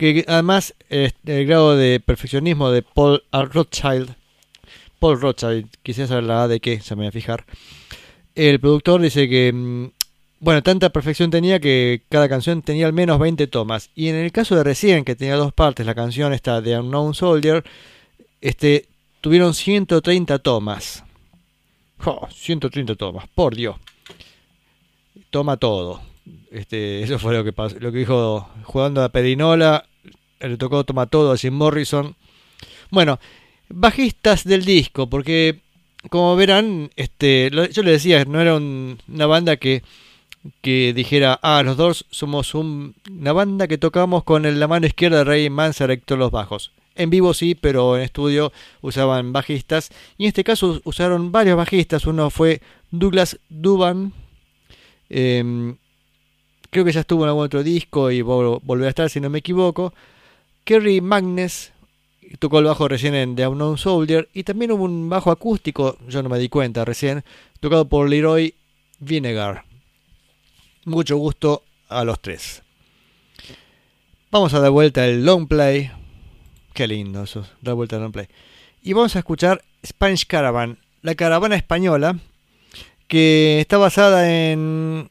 que 0.00 0.24
además 0.26 0.74
eh, 0.88 1.10
el 1.26 1.46
grado 1.46 1.76
de 1.76 2.00
perfeccionismo 2.00 2.70
de 2.70 2.80
Paul. 2.80 3.22
Rothschild, 3.32 4.14
Paul 4.98 5.20
Rothschild, 5.20 5.68
quisiera 5.82 6.08
saber 6.08 6.24
la 6.24 6.48
de 6.48 6.58
qué, 6.58 6.80
se 6.80 6.96
me 6.96 7.02
va 7.02 7.10
a 7.10 7.12
fijar. 7.12 7.44
El 8.34 8.58
productor 8.60 9.02
dice 9.02 9.28
que, 9.28 9.52
mm, 9.52 9.90
bueno, 10.38 10.62
tanta 10.62 10.88
perfección 10.88 11.30
tenía 11.30 11.60
que 11.60 12.02
cada 12.08 12.30
canción 12.30 12.62
tenía 12.62 12.86
al 12.86 12.94
menos 12.94 13.18
20 13.18 13.46
tomas. 13.48 13.90
Y 13.94 14.08
en 14.08 14.16
el 14.16 14.32
caso 14.32 14.56
de 14.56 14.64
recién, 14.64 15.04
que 15.04 15.16
tenía 15.16 15.36
dos 15.36 15.52
partes, 15.52 15.84
la 15.84 15.94
canción 15.94 16.32
esta 16.32 16.62
de 16.62 16.78
Unknown 16.78 17.12
Soldier, 17.12 17.62
este, 18.40 18.86
tuvieron 19.20 19.52
130 19.52 20.38
tomas. 20.38 21.04
Jo, 21.98 22.26
130 22.30 22.94
tomas, 22.94 23.28
por 23.34 23.54
Dios. 23.54 23.76
Toma 25.28 25.58
todo. 25.58 26.09
Este, 26.50 27.02
eso 27.04 27.18
fue 27.18 27.34
lo 27.34 27.44
que 27.44 27.52
pasó, 27.52 27.76
lo 27.78 27.92
que 27.92 27.98
dijo 27.98 28.48
jugando 28.64 29.02
a 29.02 29.08
Perinola, 29.10 29.86
le 30.40 30.56
tocó 30.56 30.84
toma 30.84 31.06
todo 31.06 31.32
a 31.32 31.36
Jim 31.36 31.54
Morrison. 31.54 32.14
Bueno, 32.90 33.18
bajistas 33.68 34.44
del 34.44 34.64
disco, 34.64 35.08
porque 35.08 35.60
como 36.08 36.34
verán, 36.34 36.90
este, 36.96 37.50
yo 37.52 37.82
les 37.82 37.92
decía, 38.02 38.24
no 38.24 38.40
era 38.40 38.56
un- 38.56 38.98
una 39.06 39.26
banda 39.26 39.56
que, 39.58 39.82
que 40.62 40.94
dijera, 40.94 41.38
ah, 41.42 41.62
los 41.62 41.76
dos 41.76 42.06
somos 42.10 42.54
un- 42.54 42.94
una 43.10 43.32
banda 43.32 43.68
que 43.68 43.76
tocamos 43.78 44.24
con 44.24 44.42
la 44.58 44.66
mano 44.68 44.86
izquierda 44.86 45.18
de 45.18 45.24
Ray 45.24 45.50
Manzarek 45.50 46.02
todos 46.06 46.18
los 46.18 46.30
bajos. 46.30 46.72
En 46.96 47.10
vivo 47.10 47.34
sí, 47.34 47.54
pero 47.54 47.96
en 47.96 48.02
estudio 48.02 48.50
usaban 48.80 49.32
bajistas. 49.32 49.90
Y 50.18 50.24
en 50.24 50.28
este 50.28 50.42
caso 50.44 50.80
usaron 50.84 51.30
varios 51.32 51.56
bajistas. 51.56 52.06
Uno 52.06 52.30
fue 52.30 52.60
Douglas 52.90 53.38
Duban. 53.50 54.12
em, 55.08 55.76
creo 56.70 56.84
que 56.84 56.92
ya 56.92 57.00
estuvo 57.00 57.24
en 57.24 57.28
algún 57.28 57.44
otro 57.44 57.62
disco 57.62 58.10
y 58.10 58.22
vol- 58.22 58.60
volvió 58.62 58.86
a 58.86 58.90
estar, 58.90 59.10
si 59.10 59.20
no 59.20 59.28
me 59.30 59.38
equivoco. 59.38 59.92
Kerry 60.64 61.00
Magnes 61.00 61.72
tocó 62.38 62.60
el 62.60 62.66
bajo 62.66 62.86
recién 62.86 63.14
en 63.14 63.34
The 63.34 63.46
Unknown 63.48 63.78
Soldier. 63.78 64.28
Y 64.32 64.44
también 64.44 64.72
hubo 64.72 64.84
un 64.84 65.08
bajo 65.08 65.30
acústico, 65.30 65.98
yo 66.08 66.22
no 66.22 66.28
me 66.28 66.38
di 66.38 66.48
cuenta 66.48 66.84
recién, 66.84 67.24
tocado 67.60 67.88
por 67.88 68.08
Leroy 68.08 68.54
Vinegar. 69.00 69.64
Mucho 70.84 71.16
gusto 71.16 71.64
a 71.88 72.04
los 72.04 72.20
tres. 72.20 72.62
Vamos 74.30 74.54
a 74.54 74.60
dar 74.60 74.70
vuelta 74.70 75.06
el 75.06 75.24
long 75.24 75.48
play. 75.48 75.90
Qué 76.72 76.86
lindo 76.86 77.24
eso, 77.24 77.44
dar 77.60 77.74
vuelta 77.74 77.96
el 77.96 78.02
long 78.02 78.12
play. 78.12 78.28
Y 78.82 78.92
vamos 78.92 79.16
a 79.16 79.18
escuchar 79.18 79.62
Spanish 79.84 80.26
Caravan, 80.26 80.78
la 81.02 81.14
caravana 81.16 81.56
española, 81.56 82.18
que 83.08 83.60
está 83.60 83.76
basada 83.76 84.30
en 84.30 85.08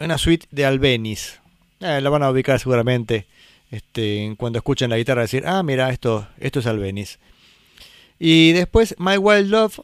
una 0.00 0.18
suite 0.18 0.46
de 0.50 0.64
Albeniz. 0.64 1.40
Eh, 1.80 2.00
la 2.00 2.10
van 2.10 2.22
a 2.22 2.30
ubicar 2.30 2.58
seguramente 2.60 3.26
este, 3.70 4.34
cuando 4.38 4.58
escuchen 4.58 4.90
la 4.90 4.96
guitarra 4.96 5.22
decir, 5.22 5.44
ah, 5.46 5.62
mira, 5.62 5.90
esto, 5.90 6.26
esto 6.38 6.60
es 6.60 6.66
Albeniz. 6.66 7.18
Y 8.18 8.52
después 8.52 8.94
My 8.98 9.16
Wild 9.16 9.50
Love, 9.50 9.80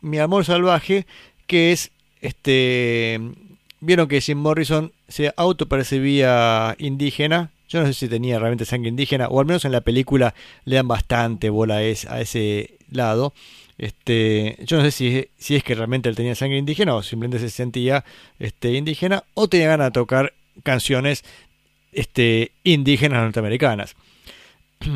Mi 0.00 0.18
Amor 0.18 0.44
Salvaje, 0.44 1.06
que 1.46 1.72
es, 1.72 1.90
este, 2.20 3.20
vieron 3.80 4.08
que 4.08 4.20
Jim 4.20 4.38
Morrison 4.38 4.92
se 5.08 5.32
autopercibía 5.36 6.76
indígena. 6.78 7.50
Yo 7.68 7.80
no 7.80 7.86
sé 7.86 7.94
si 7.94 8.08
tenía 8.08 8.38
realmente 8.38 8.66
sangre 8.66 8.90
indígena, 8.90 9.28
o 9.28 9.40
al 9.40 9.46
menos 9.46 9.64
en 9.64 9.72
la 9.72 9.80
película 9.80 10.34
le 10.64 10.76
dan 10.76 10.88
bastante 10.88 11.48
bola 11.48 11.76
a 11.76 12.20
ese 12.20 12.76
lado. 12.90 13.32
Este, 13.82 14.58
yo 14.64 14.76
no 14.76 14.84
sé 14.84 14.92
si, 14.92 15.28
si 15.38 15.56
es 15.56 15.64
que 15.64 15.74
realmente 15.74 16.08
él 16.08 16.14
tenía 16.14 16.36
sangre 16.36 16.56
indígena 16.56 16.94
o 16.94 17.02
simplemente 17.02 17.40
se 17.40 17.50
sentía 17.50 18.04
este, 18.38 18.74
indígena 18.74 19.24
o 19.34 19.48
tenía 19.48 19.66
ganas 19.66 19.88
de 19.88 19.90
tocar 19.90 20.34
canciones 20.62 21.24
este, 21.90 22.52
indígenas 22.62 23.24
norteamericanas. 23.24 23.96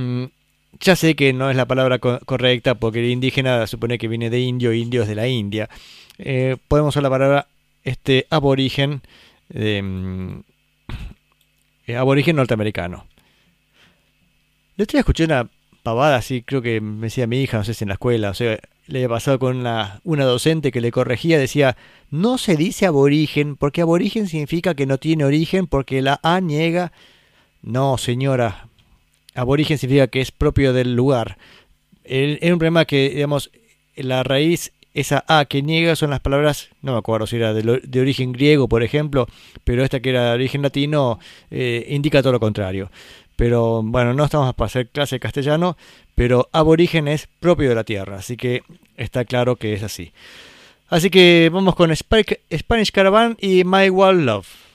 ya 0.81 0.95
sé 0.95 1.17
que 1.17 1.33
no 1.33 1.51
es 1.51 1.57
la 1.57 1.67
palabra 1.67 1.99
co- 1.99 2.21
correcta 2.27 2.77
porque 2.77 3.01
el 3.01 3.11
indígena 3.11 3.67
supone 3.67 3.99
que 3.99 4.07
viene 4.07 4.31
de 4.31 4.39
indio, 4.39 4.73
indios 4.73 5.09
de 5.09 5.17
la 5.17 5.27
India. 5.27 5.69
Eh, 6.19 6.57
podemos 6.69 6.93
usar 6.95 7.03
la 7.03 7.11
palabra 7.11 7.49
este, 7.83 8.29
aborigen, 8.31 9.03
mm, 9.53 10.39
eh, 11.89 11.97
aborigen 11.97 12.37
norteamericano. 12.37 13.09
El 14.77 14.83
otro 14.85 14.93
día 14.97 15.01
escuché 15.01 15.25
una 15.25 15.49
pavada 15.83 16.15
así, 16.19 16.43
creo 16.43 16.63
que 16.63 16.81
me 16.81 17.07
decía 17.07 17.27
mi 17.27 17.43
hija, 17.43 17.59
no 17.59 17.65
sé 17.65 17.75
si 17.75 17.83
en 17.83 17.89
la 17.89 17.95
escuela, 17.95 18.31
o 18.31 18.35
sea, 18.35 18.59
le 18.87 19.09
pasado 19.09 19.39
con 19.39 19.57
una, 19.57 20.01
una 20.05 20.25
docente 20.25 20.71
que 20.71 20.81
le 20.81 20.93
corregía, 20.93 21.39
decía, 21.39 21.77
no 22.11 22.39
se 22.39 22.57
dice 22.57 22.87
aborigen, 22.87 23.57
porque 23.57 23.81
aborigen 23.81 24.29
significa 24.29 24.75
que 24.75 24.87
no 24.87 24.99
tiene 24.99 25.25
origen, 25.25 25.67
porque 25.67 26.03
la 26.03 26.21
A 26.23 26.41
niega 26.41 26.93
No, 27.63 27.99
señora. 27.99 28.69
Aborigen 29.35 29.79
significa 29.79 30.07
que 30.07 30.21
es 30.21 30.31
propio 30.31 30.73
del 30.73 30.95
lugar. 30.95 31.37
Es 32.05 32.51
un 32.51 32.59
problema 32.59 32.85
que, 32.85 33.11
digamos, 33.11 33.51
la 33.97 34.23
raíz, 34.23 34.73
esa 34.95 35.25
A 35.29 35.45
que 35.45 35.63
niega 35.63 35.97
son 35.97 36.11
las 36.11 36.21
palabras, 36.21 36.71
no 36.81 36.93
me 36.93 36.99
acuerdo 36.99 37.27
si 37.27 37.37
era 37.37 37.53
de, 37.53 37.81
de 37.83 38.01
origen 38.01 38.33
griego, 38.33 38.69
por 38.69 38.83
ejemplo, 38.83 39.27
pero 39.65 39.85
esta 39.85 40.01
que 40.01 40.11
era 40.11 40.29
de 40.29 40.35
origen 40.35 40.63
latino 40.63 41.19
eh, 41.51 41.87
indica 41.91 42.23
todo 42.23 42.33
lo 42.33 42.41
contrario. 42.41 42.91
Pero 43.37 43.83
bueno, 43.83 44.15
no 44.15 44.25
estamos 44.25 44.55
para 44.55 44.67
hacer 44.67 44.89
clase 44.89 45.17
de 45.17 45.21
castellano, 45.21 45.77
pero 46.17 46.49
aborigen 46.51 47.07
es 47.07 47.29
propio 47.39 47.69
de 47.69 47.77
la 47.77 47.85
tierra, 47.85 48.17
así 48.17 48.37
que 48.37 48.63
está 48.97 49.25
claro 49.25 49.55
que 49.55 49.75
es 49.75 49.85
así. 49.85 50.13
Así 50.89 51.11
que 51.11 51.51
vamos 51.53 51.77
con 51.77 51.95
Spanish 51.95 52.91
Caravan 52.91 53.37
y 53.41 53.63
My 53.65 53.91
Wild 53.91 54.25
Love. 54.25 54.66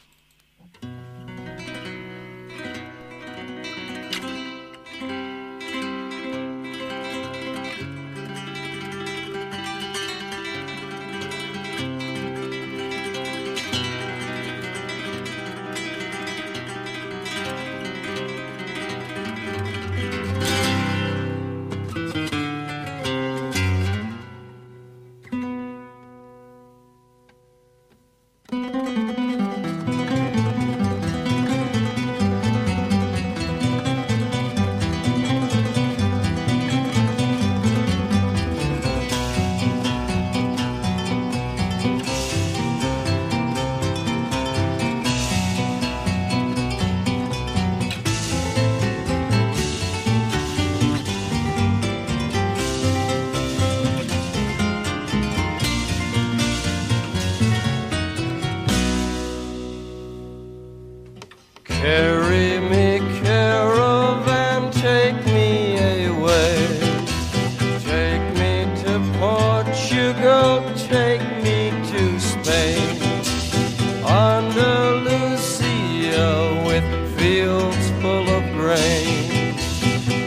Fields 77.21 77.91
full 78.01 78.27
of 78.37 78.43
grain. 78.53 79.53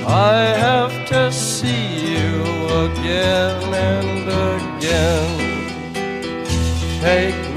I 0.06 0.38
have 0.66 0.94
to 1.08 1.32
see 1.32 2.14
you 2.14 2.34
again 2.86 3.74
and 3.90 4.26
again. 4.54 5.34
Take 7.00 7.53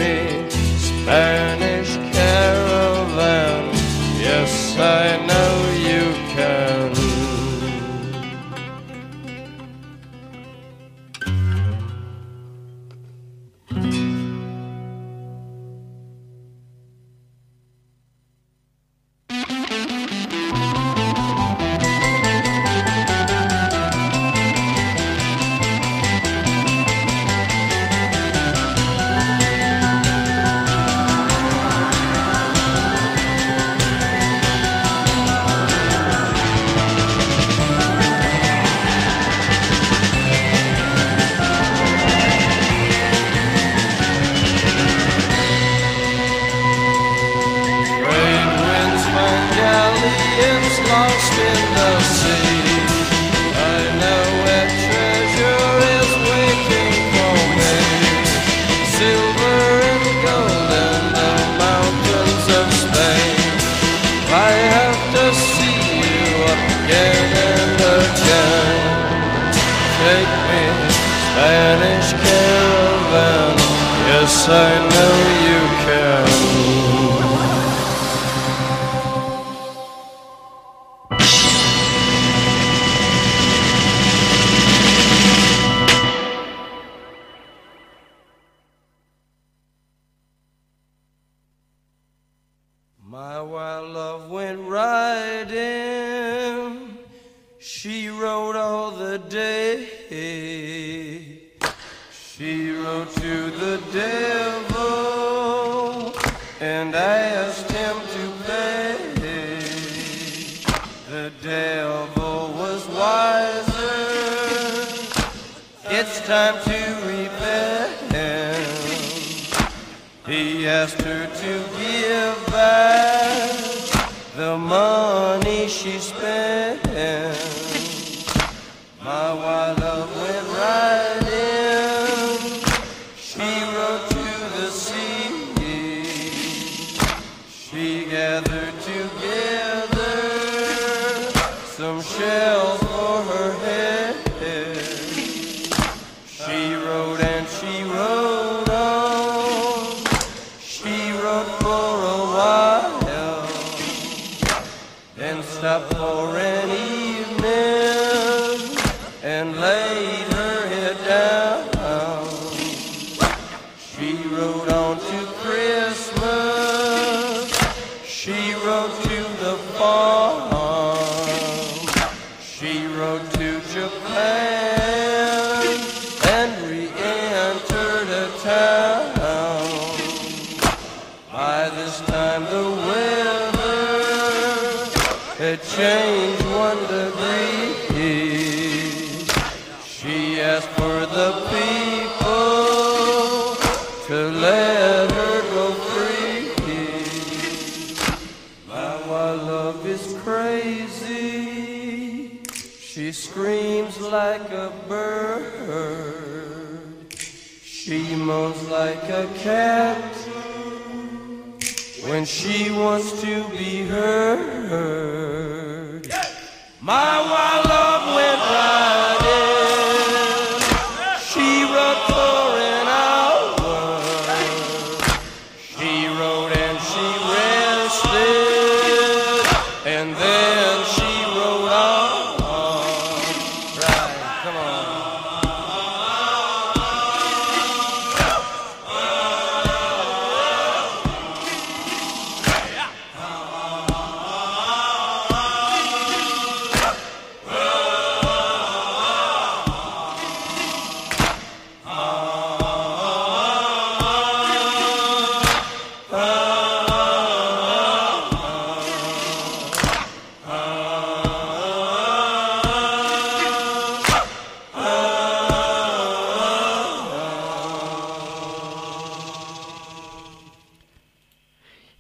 She 221.88 222.47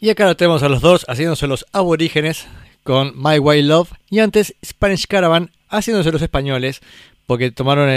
Y 0.08 0.10
acá 0.10 0.26
lo 0.26 0.38
tenemos 0.38 0.64
a 0.64 0.70
los 0.70 0.80
dos 0.80 1.06
haciéndose 1.10 1.48
los 1.48 1.66
aborígenes 1.74 2.48
con 2.84 3.12
My 3.22 3.40
Wild 3.40 3.68
Love 3.68 3.92
y 4.10 4.20
antes 4.20 4.56
Spanish 4.66 5.06
Caravan 5.06 5.52
haciéndose 5.68 6.14
los 6.14 6.22
españoles 6.22 6.80
porque 7.26 7.52
tomaron 7.52 7.90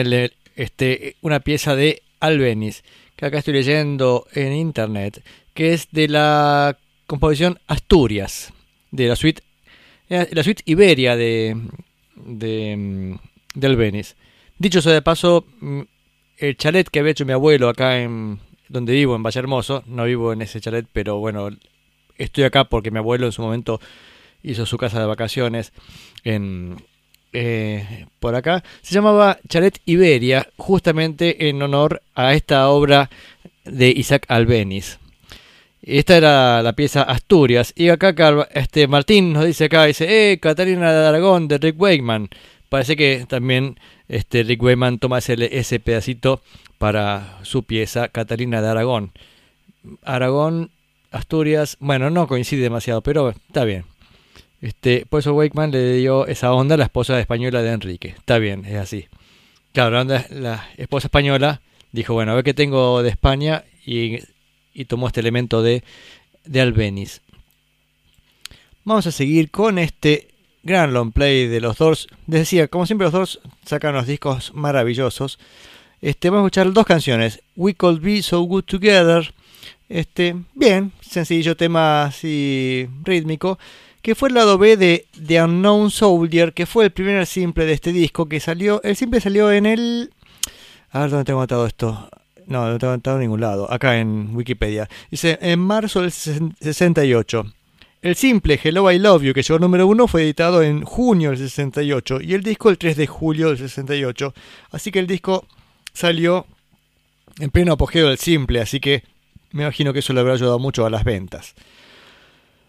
este, 0.56 1.14
una 1.20 1.38
pieza 1.38 1.76
de 1.76 2.02
Albeniz 2.18 2.82
que 3.14 3.26
acá 3.26 3.38
estoy 3.38 3.54
leyendo 3.54 4.26
en 4.32 4.52
internet 4.54 5.22
que 5.54 5.72
es 5.72 5.86
de 5.92 6.08
la 6.08 6.76
composición 7.06 7.60
Asturias 7.68 8.52
de 8.90 9.06
la 9.06 9.14
suite 9.14 9.44
eh, 10.08 10.30
la 10.32 10.42
suite 10.42 10.64
Iberia 10.66 11.14
de 11.14 11.56
de, 12.16 13.18
de. 13.54 14.06
Dicho 14.58 14.82
sea 14.82 14.94
de 14.94 15.02
paso, 15.02 15.46
mm, 15.60 15.82
el 16.38 16.56
chalet 16.56 16.88
que 16.88 16.98
había 16.98 17.12
hecho 17.12 17.24
mi 17.24 17.34
abuelo 17.34 17.68
acá 17.68 18.00
en 18.00 18.40
donde 18.68 18.94
vivo, 18.94 19.14
en 19.14 19.22
Valle 19.22 19.38
Hermoso, 19.38 19.84
no 19.86 20.04
vivo 20.06 20.32
en 20.32 20.42
ese 20.42 20.60
chalet, 20.60 20.86
pero 20.92 21.18
bueno, 21.18 21.50
estoy 22.22 22.44
acá 22.44 22.64
porque 22.64 22.90
mi 22.90 22.98
abuelo 22.98 23.26
en 23.26 23.32
su 23.32 23.42
momento 23.42 23.80
hizo 24.42 24.66
su 24.66 24.78
casa 24.78 25.00
de 25.00 25.06
vacaciones 25.06 25.72
en, 26.24 26.76
eh, 27.32 28.06
por 28.18 28.34
acá. 28.34 28.62
Se 28.82 28.94
llamaba 28.94 29.38
Chalet 29.48 29.80
Iberia, 29.84 30.48
justamente 30.56 31.48
en 31.48 31.62
honor 31.62 32.02
a 32.14 32.34
esta 32.34 32.68
obra 32.68 33.10
de 33.64 33.90
Isaac 33.90 34.24
Albeniz. 34.28 34.98
Esta 35.82 36.16
era 36.16 36.62
la 36.62 36.74
pieza 36.74 37.02
Asturias. 37.02 37.72
Y 37.74 37.88
acá 37.88 38.14
este 38.52 38.86
Martín 38.86 39.32
nos 39.32 39.46
dice 39.46 39.64
acá, 39.64 39.84
dice, 39.86 40.32
eh, 40.32 40.38
Catalina 40.38 40.92
de 40.92 41.06
Aragón 41.06 41.48
de 41.48 41.58
Rick 41.58 41.80
Wakeman. 41.80 42.28
Parece 42.68 42.96
que 42.96 43.24
también 43.28 43.78
este 44.08 44.42
Rick 44.42 44.62
Wakeman 44.62 44.98
toma 44.98 45.18
ese 45.18 45.80
pedacito 45.80 46.42
para 46.78 47.38
su 47.42 47.64
pieza 47.64 48.08
Catalina 48.08 48.60
de 48.60 48.68
Aragón. 48.68 49.12
Aragón, 50.02 50.70
Asturias, 51.10 51.76
bueno, 51.80 52.10
no 52.10 52.26
coincide 52.26 52.62
demasiado, 52.62 53.02
pero 53.02 53.30
está 53.30 53.64
bien. 53.64 53.84
Este, 54.60 55.06
por 55.06 55.20
eso 55.20 55.34
Wakeman 55.34 55.70
le 55.70 55.94
dio 55.94 56.26
esa 56.26 56.52
onda 56.52 56.74
a 56.74 56.78
la 56.78 56.84
esposa 56.84 57.18
española 57.18 57.62
de 57.62 57.72
Enrique. 57.72 58.08
Está 58.08 58.38
bien, 58.38 58.64
es 58.64 58.76
así. 58.76 59.08
Claro, 59.72 60.04
la, 60.04 60.26
la 60.30 60.68
esposa 60.76 61.06
española 61.06 61.60
dijo, 61.92 62.14
bueno, 62.14 62.32
a 62.32 62.34
ver 62.34 62.44
qué 62.44 62.54
tengo 62.54 63.02
de 63.02 63.08
España 63.08 63.64
y, 63.84 64.18
y 64.74 64.84
tomó 64.84 65.06
este 65.06 65.20
elemento 65.20 65.62
de, 65.62 65.82
de 66.44 66.60
Albeniz. 66.60 67.22
Vamos 68.84 69.06
a 69.06 69.12
seguir 69.12 69.50
con 69.50 69.78
este 69.78 70.28
gran 70.62 70.92
long 70.92 71.12
play 71.12 71.46
de 71.46 71.60
los 71.60 71.78
Doors. 71.78 72.08
Les 72.26 72.40
decía, 72.40 72.68
como 72.68 72.86
siempre 72.86 73.06
los 73.06 73.12
Doors 73.12 73.40
sacan 73.64 73.94
unos 73.94 74.06
discos 74.06 74.52
maravillosos. 74.54 75.38
Este, 76.00 76.30
vamos 76.30 76.44
a 76.44 76.46
escuchar 76.46 76.72
dos 76.72 76.86
canciones. 76.86 77.42
We 77.56 77.74
Could 77.74 78.00
Be 78.00 78.22
So 78.22 78.40
Good 78.40 78.64
Together. 78.64 79.32
Este, 79.90 80.36
bien, 80.54 80.92
sencillo 81.00 81.56
tema 81.56 82.04
así 82.04 82.88
rítmico. 83.02 83.58
Que 84.02 84.14
fue 84.14 84.30
el 84.30 84.36
lado 84.36 84.56
B 84.56 84.78
de 84.78 85.06
The 85.26 85.42
Unknown 85.42 85.90
Soldier, 85.90 86.54
que 86.54 86.64
fue 86.64 86.84
el 86.84 86.90
primer 86.92 87.26
simple 87.26 87.66
de 87.66 87.74
este 87.74 87.92
disco 87.92 88.26
que 88.26 88.40
salió. 88.40 88.80
El 88.82 88.96
simple 88.96 89.20
salió 89.20 89.52
en 89.52 89.66
el. 89.66 90.10
A 90.90 91.00
ver 91.00 91.10
dónde 91.10 91.24
tengo 91.24 91.40
anotado 91.40 91.66
esto. 91.66 92.08
No, 92.46 92.70
no 92.70 92.78
tengo 92.78 92.94
anotado 92.94 93.16
en 93.16 93.22
ningún 93.22 93.40
lado. 93.40 93.70
Acá 93.70 93.98
en 93.98 94.34
Wikipedia. 94.34 94.88
Dice 95.10 95.38
en 95.42 95.58
marzo 95.58 96.00
del 96.00 96.12
68. 96.12 97.52
El 98.00 98.14
simple 98.14 98.58
Hello 98.62 98.90
I 98.90 98.98
Love 98.98 99.22
You, 99.22 99.34
que 99.34 99.42
llegó 99.42 99.58
número 99.58 99.86
uno, 99.86 100.06
fue 100.06 100.22
editado 100.22 100.62
en 100.62 100.84
junio 100.84 101.30
del 101.30 101.38
68 101.38 102.20
y 102.22 102.32
el 102.32 102.42
disco 102.42 102.70
el 102.70 102.78
3 102.78 102.96
de 102.96 103.06
julio 103.06 103.48
del 103.48 103.58
68. 103.58 104.32
Así 104.70 104.90
que 104.90 105.00
el 105.00 105.06
disco 105.06 105.46
salió 105.92 106.46
en 107.38 107.50
pleno 107.50 107.72
apogeo 107.72 108.08
del 108.08 108.18
simple, 108.18 108.60
así 108.60 108.80
que 108.80 109.02
me 109.52 109.62
imagino 109.62 109.92
que 109.92 110.00
eso 110.00 110.12
le 110.12 110.20
habrá 110.20 110.34
ayudado 110.34 110.58
mucho 110.58 110.86
a 110.86 110.90
las 110.90 111.04
ventas. 111.04 111.54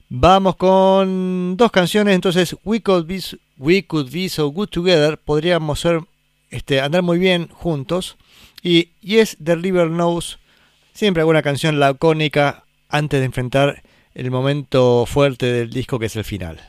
Vamos 0.09 0.57
con 0.57 1.55
dos 1.55 1.71
canciones, 1.71 2.15
entonces 2.15 2.57
We 2.65 2.81
Could 2.81 3.05
Be, 3.05 3.21
We 3.57 3.85
Could 3.85 4.11
Be 4.11 4.27
So 4.27 4.47
Good 4.47 4.67
Together, 4.67 5.17
podríamos 5.17 5.79
ser, 5.79 6.01
este, 6.49 6.81
andar 6.81 7.01
muy 7.01 7.17
bien 7.17 7.47
juntos. 7.47 8.17
Y 8.61 8.89
Yes, 8.99 9.37
The 9.41 9.55
River 9.55 9.87
Knows, 9.87 10.37
siempre 10.93 11.21
alguna 11.21 11.41
canción 11.41 11.79
lacónica 11.79 12.65
antes 12.89 13.21
de 13.21 13.25
enfrentar 13.25 13.83
el 14.13 14.31
momento 14.31 15.05
fuerte 15.05 15.45
del 15.45 15.69
disco 15.69 15.97
que 15.97 16.07
es 16.07 16.15
el 16.17 16.25
final. 16.25 16.59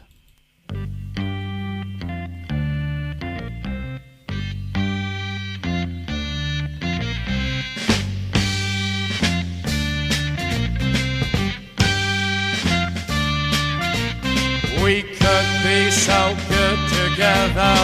Could 15.22 15.50
be 15.62 15.90
so 15.90 16.34
good 16.48 16.78
together. 16.98 17.76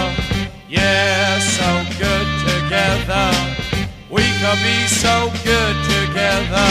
Yeah, 0.69 1.39
so 1.39 1.71
good 2.05 2.29
together. 2.51 3.27
We 4.11 4.25
could 4.41 4.61
be 4.71 4.79
so 5.05 5.31
good 5.45 5.77
together. 5.95 6.71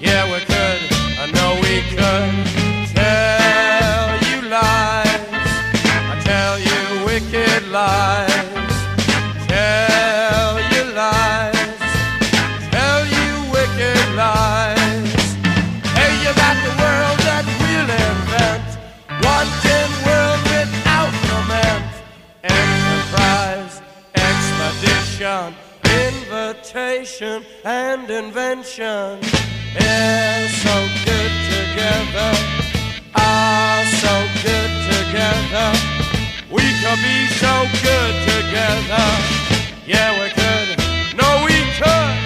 Yeah, 0.00 0.22
we 0.32 0.38
could. 0.50 0.80
I 1.22 1.26
know 1.36 1.50
we 1.66 1.76
could. 1.96 2.32
Tell 2.94 4.10
you 4.28 4.48
lies. 4.48 5.24
I 6.12 6.20
tell 6.24 6.54
you 6.68 7.04
wicked 7.06 7.68
lies. 7.68 8.29
Enterprise, 22.42 23.82
expedition, 24.14 25.54
invitation, 25.84 27.44
and 27.64 28.08
invention. 28.08 29.20
Yeah, 29.74 30.48
so 30.48 30.88
good 31.04 31.32
together. 31.52 32.32
Ah, 33.14 33.84
so 34.00 34.14
good 34.40 34.72
together. 34.88 35.68
We 36.50 36.64
could 36.80 37.00
be 37.04 37.26
so 37.36 37.68
good 37.82 38.14
together. 38.24 39.06
Yeah, 39.86 40.16
we 40.18 40.30
could. 40.30 40.78
No, 41.16 41.44
we 41.44 41.60
could. 41.78 42.19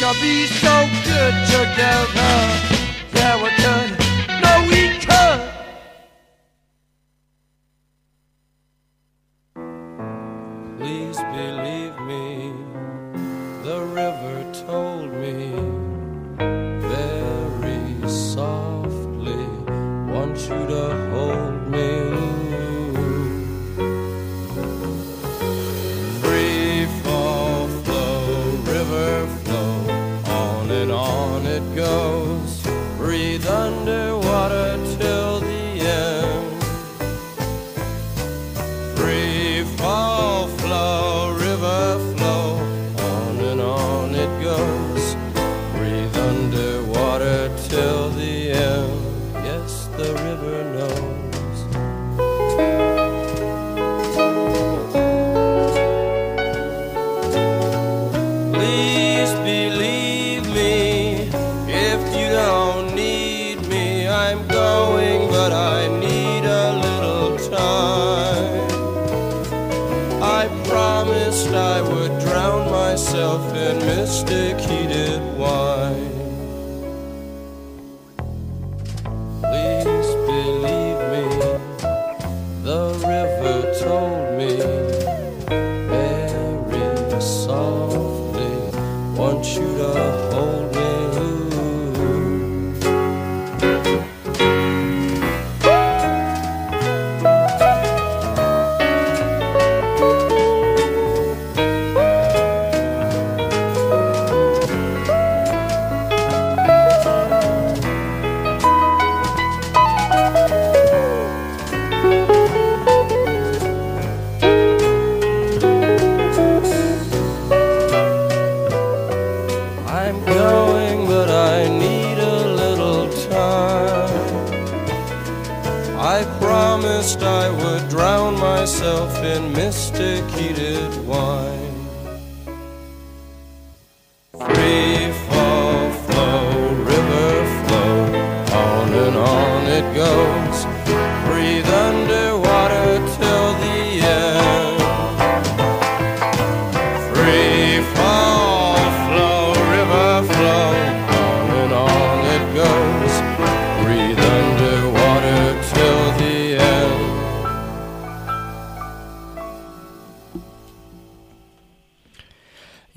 Could 0.00 0.18
be 0.22 0.46
so 0.46 0.88
good 1.04 1.34
together. 1.46 2.69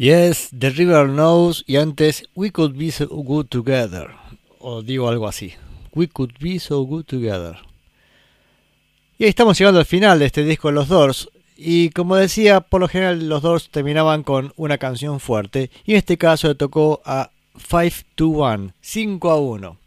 Yes, 0.03 0.49
The 0.51 0.69
River 0.71 1.07
Knows 1.07 1.63
y 1.65 1.77
antes 1.77 2.27
We 2.35 2.51
Could 2.51 2.75
Be 2.77 2.91
So 2.91 3.07
Good 3.07 3.45
Together. 3.45 4.09
O 4.59 4.81
digo 4.81 5.07
algo 5.07 5.29
así. 5.29 5.53
We 5.93 6.09
Could 6.09 6.33
Be 6.41 6.59
So 6.59 6.81
Good 6.81 7.05
Together. 7.05 7.55
Y 9.17 9.23
ahí 9.23 9.29
estamos 9.29 9.57
llegando 9.57 9.79
al 9.79 9.85
final 9.85 10.19
de 10.19 10.25
este 10.25 10.43
disco 10.43 10.67
de 10.67 10.73
los 10.73 10.89
Doors. 10.89 11.29
Y 11.55 11.91
como 11.91 12.17
decía, 12.17 12.59
por 12.59 12.81
lo 12.81 12.89
general 12.89 13.29
los 13.29 13.41
Doors 13.41 13.69
terminaban 13.69 14.23
con 14.23 14.51
una 14.57 14.77
canción 14.77 15.21
fuerte. 15.21 15.71
Y 15.85 15.91
en 15.91 15.99
este 15.99 16.17
caso 16.17 16.49
le 16.49 16.55
tocó 16.55 17.01
a 17.05 17.29
5 17.55 18.05
to 18.15 18.27
1, 18.27 18.73
5 18.81 19.31
a 19.31 19.39
1. 19.39 19.77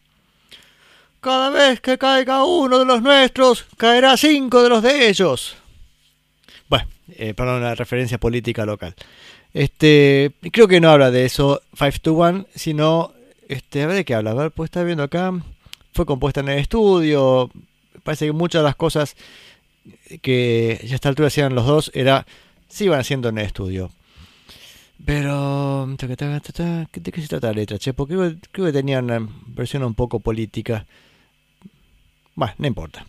Cada 1.21 1.51
vez 1.51 1.83
que 1.83 1.99
caiga 1.99 2.43
uno 2.43 2.79
de 2.79 2.87
los 2.87 3.03
nuestros, 3.03 3.67
caerá 3.77 4.17
cinco 4.17 4.63
de 4.63 4.71
los 4.71 4.83
de 4.83 5.11
ellos. 5.11 5.57
Bueno, 6.71 6.87
eh, 7.11 7.35
perdón, 7.35 7.57
una 7.57 7.75
referencia 7.75 8.17
política 8.17 8.65
local. 8.65 8.95
Este, 9.57 10.33
creo 10.53 10.69
que 10.69 10.83
no 10.83 10.91
habla 10.91 11.11
de 11.11 11.25
eso 11.25 11.63
5 11.79 11.91
to 12.03 12.13
1, 12.13 12.47
sino, 12.55 13.15
este, 13.49 13.83
a 13.83 13.87
ver 13.87 13.97
de 13.97 14.05
qué 14.05 14.15
habla. 14.15 14.33
A 14.33 14.35
ver, 14.35 14.51
pues 14.51 14.67
está 14.67 14.85
viendo 14.85 15.03
acá. 15.03 15.33
Fue 15.95 16.05
compuesta 16.05 16.41
en 16.41 16.51
el 16.51 16.59
estudio. 16.59 17.51
Parece 18.03 18.27
que 18.27 18.33
muchas 18.33 18.61
de 18.61 18.65
las 18.65 18.77
cosas 18.77 19.17
que 20.21 20.79
a 20.83 20.95
esta 20.95 21.09
altura 21.09 21.29
hacían 21.29 21.55
los 21.55 21.65
dos 21.65 21.91
era, 21.95 22.27
se 22.69 22.85
iban 22.85 23.01
haciendo 23.01 23.31
en 23.31 23.39
el 23.39 23.47
estudio. 23.47 23.91
Pero, 25.07 25.87
¿de 25.87 26.07
qué 26.07 27.21
se 27.23 27.29
trata 27.29 27.47
la 27.47 27.53
letra, 27.55 27.79
che? 27.79 27.95
Porque 27.95 28.15
creo, 28.51 28.67
que 28.67 28.73
tenía 28.73 28.99
una 28.99 29.27
versión 29.47 29.85
un 29.85 29.95
poco 29.95 30.21
política. 30.21 30.85
Bueno, 32.35 32.53
no 32.59 32.67
importa. 32.67 33.07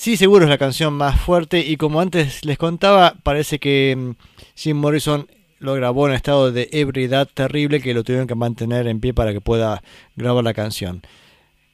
Sí, 0.00 0.16
seguro 0.16 0.46
es 0.46 0.48
la 0.48 0.56
canción 0.56 0.94
más 0.94 1.20
fuerte 1.20 1.60
y 1.60 1.76
como 1.76 2.00
antes 2.00 2.42
les 2.46 2.56
contaba, 2.56 3.16
parece 3.22 3.58
que 3.58 3.94
mm, 3.94 4.10
Jim 4.56 4.78
Morrison 4.78 5.26
lo 5.58 5.74
grabó 5.74 6.08
en 6.08 6.14
estado 6.14 6.52
de 6.52 6.70
ebriedad 6.72 7.28
terrible 7.28 7.82
que 7.82 7.92
lo 7.92 8.02
tuvieron 8.02 8.26
que 8.26 8.34
mantener 8.34 8.86
en 8.86 9.00
pie 9.00 9.12
para 9.12 9.34
que 9.34 9.42
pueda 9.42 9.82
grabar 10.16 10.42
la 10.42 10.54
canción. 10.54 11.02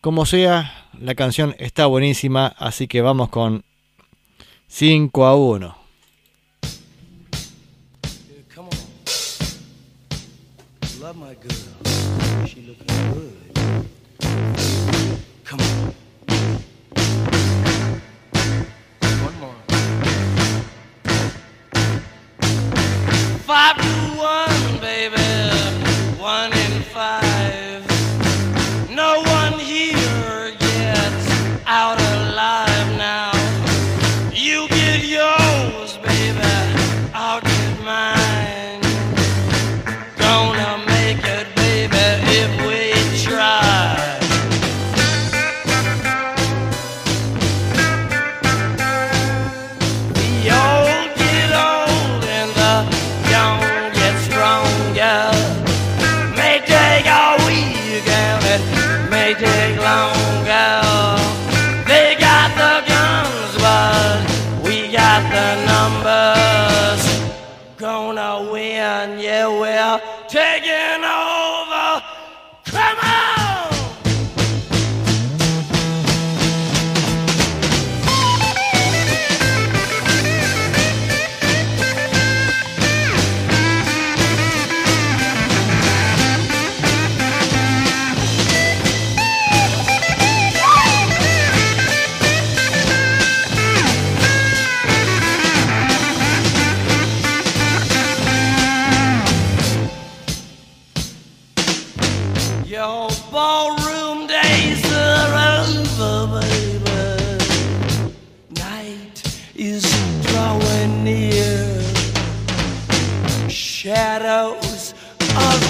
Como 0.01 0.27
sea, 0.27 0.89
la 0.99 1.15
canción 1.15 1.55
está 1.61 1.87
buenísima, 1.87 2.49
así 2.59 2.89
que 2.89 3.01
vamos 3.01 3.29
con 3.29 3.63
5 4.67 5.25
a 5.25 5.37
1. 5.37 5.86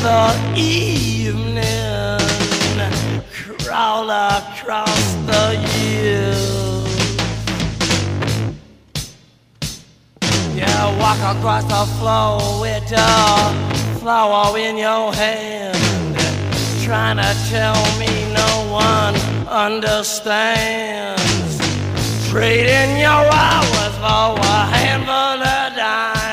The 0.07 0.31
evening 0.57 2.21
crawl 3.59 4.09
across 4.09 5.07
the 5.31 5.45
years. 5.75 6.87
Yeah, 10.55 10.83
walk 11.03 11.21
across 11.35 11.65
the 11.65 11.85
floor 11.99 12.35
with 12.61 12.93
a 12.93 13.99
flower 13.99 14.57
in 14.57 14.77
your 14.79 15.13
hand. 15.13 16.15
Trying 16.85 17.17
to 17.17 17.33
tell 17.51 17.81
me 17.99 18.13
no 18.43 18.53
one 18.71 19.17
understands. 19.49 21.25
Trading 22.31 22.93
your 23.07 23.25
hours 23.43 23.95
for 24.05 24.39
a 24.55 24.59
handful 24.77 25.39
of 25.57 25.75
dimes. 25.75 26.26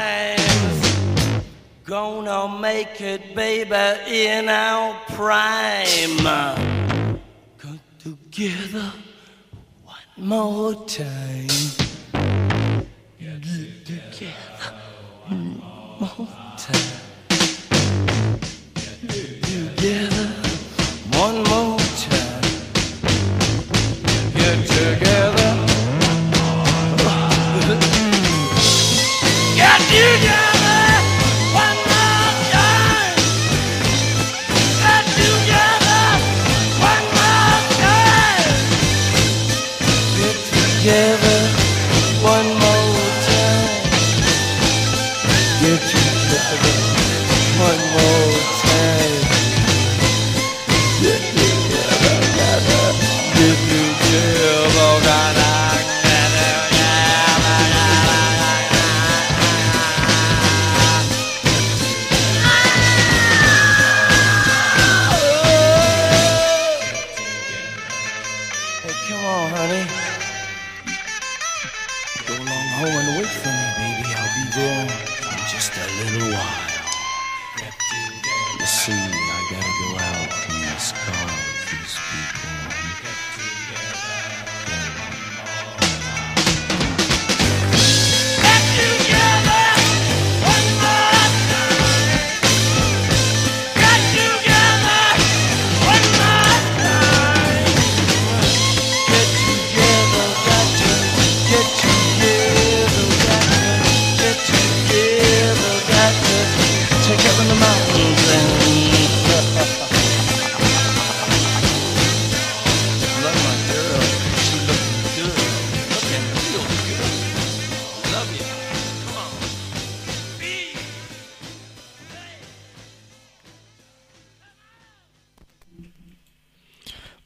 Gonna 1.86 2.48
make 2.62 3.02
it, 3.02 3.36
baby, 3.36 3.76
in 4.08 4.48
our 4.48 4.98
prime. 5.10 6.18
Come 7.58 7.82
together 8.00 8.94
one 9.84 9.98
more 10.18 10.76
time. 10.86 11.48
Get 13.20 13.44
together 13.44 14.34
one 15.28 15.62
more 16.00 16.28
time. 16.58 17.02
Together 19.06 20.13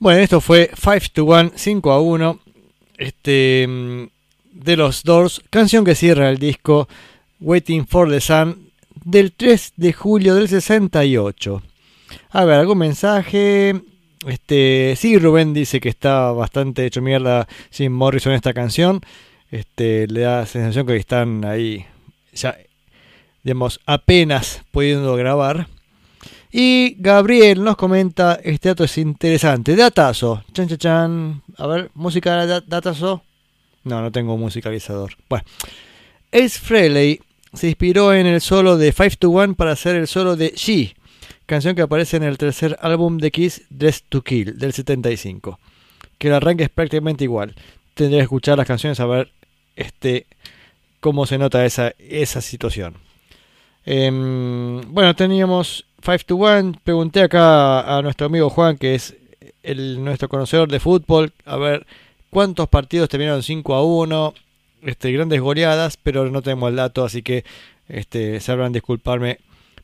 Bueno, 0.07 0.21
esto 0.21 0.39
fue 0.39 0.71
5 0.73 0.99
to 1.11 1.25
1, 1.25 1.51
5 1.53 1.91
a 1.91 1.99
1. 1.99 2.39
Este, 2.97 3.65
mm, 3.67 4.03
de 4.53 4.77
los 4.77 5.03
Doors, 5.03 5.41
canción 5.49 5.83
que 5.83 5.95
cierra 5.95 6.29
el 6.29 6.37
disco 6.37 6.87
Waiting 7.41 7.85
for 7.85 8.09
the 8.09 8.21
Sun 8.21 8.71
del 9.03 9.33
3 9.33 9.73
de 9.75 9.91
julio 9.91 10.35
del 10.35 10.47
68. 10.47 11.61
A 12.29 12.45
ver, 12.45 12.55
algún 12.55 12.77
mensaje. 12.77 13.81
Este, 14.25 14.93
sí, 14.95 15.19
Rubén 15.19 15.53
dice 15.53 15.81
que 15.81 15.89
está 15.89 16.31
bastante 16.31 16.85
hecho 16.85 17.01
mierda 17.01 17.45
Jim 17.69 17.91
Morrison 17.91 18.31
esta 18.31 18.53
canción. 18.53 19.01
Este, 19.51 20.07
le 20.07 20.21
da 20.21 20.39
la 20.39 20.45
sensación 20.45 20.87
que 20.87 20.95
están 20.95 21.43
ahí 21.43 21.85
ya, 22.31 22.57
digamos, 23.43 23.81
apenas 23.85 24.61
pudiendo 24.71 25.17
grabar. 25.17 25.67
Y 26.59 26.95
Gabriel 26.97 27.63
nos 27.63 27.75
comenta, 27.77 28.39
este 28.43 28.69
dato 28.69 28.83
es 28.83 28.97
interesante. 28.97 29.75
Datazo. 29.75 30.43
Chan, 30.53 30.67
chan, 30.67 30.77
chan. 30.79 31.41
A 31.55 31.67
ver, 31.67 31.91
música 31.93 32.35
de 32.41 32.47
da- 32.47 32.61
datazo. 32.61 33.21
No, 33.83 34.01
no 34.01 34.11
tengo 34.11 34.35
musicalizador. 34.37 35.13
Bueno. 35.29 35.45
Ace 36.31 36.57
Frehley 36.59 37.19
se 37.53 37.67
inspiró 37.67 38.11
en 38.11 38.25
el 38.25 38.41
solo 38.41 38.75
de 38.75 38.91
5 38.91 39.17
to 39.19 39.29
1 39.29 39.53
para 39.53 39.73
hacer 39.73 39.95
el 39.97 40.07
solo 40.07 40.35
de 40.35 40.51
She, 40.55 40.95
canción 41.45 41.75
que 41.75 41.83
aparece 41.83 42.17
en 42.17 42.23
el 42.23 42.39
tercer 42.39 42.75
álbum 42.81 43.19
de 43.19 43.29
Kiss, 43.29 43.61
Dress 43.69 44.03
to 44.09 44.23
Kill, 44.23 44.57
del 44.57 44.73
75. 44.73 45.59
Que 46.17 46.29
el 46.29 46.33
arranque 46.33 46.63
es 46.63 46.69
prácticamente 46.71 47.23
igual. 47.23 47.53
Tendría 47.93 48.21
que 48.21 48.23
escuchar 48.23 48.57
las 48.57 48.65
canciones 48.65 48.99
a 48.99 49.05
ver 49.05 49.31
este, 49.75 50.25
cómo 51.01 51.27
se 51.27 51.37
nota 51.37 51.63
esa, 51.67 51.93
esa 51.99 52.41
situación. 52.41 52.95
Em, 53.85 54.81
bueno, 54.91 55.15
teníamos 55.15 55.85
5 56.07 56.23
to 56.25 56.37
1. 56.37 56.79
Pregunté 56.85 57.21
acá 57.21 57.97
a 57.97 58.01
nuestro 58.01 58.27
amigo 58.27 58.49
Juan, 58.49 58.77
que 58.77 58.95
es 58.95 59.17
el, 59.61 60.01
nuestro 60.05 60.29
conocedor 60.29 60.71
de 60.71 60.79
fútbol, 60.79 61.33
a 61.43 61.57
ver 61.57 61.85
cuántos 62.29 62.69
partidos 62.69 63.09
terminaron 63.09 63.43
5 63.43 63.75
a 63.75 63.83
1. 63.83 64.33
Este, 64.83 65.11
grandes 65.11 65.41
goleadas, 65.41 65.97
pero 65.97 66.29
no 66.29 66.41
tenemos 66.41 66.69
el 66.69 66.77
dato, 66.77 67.03
así 67.03 67.23
que 67.23 67.43
este, 67.89 68.39
sabrán 68.39 68.71
disculparme. 68.71 69.39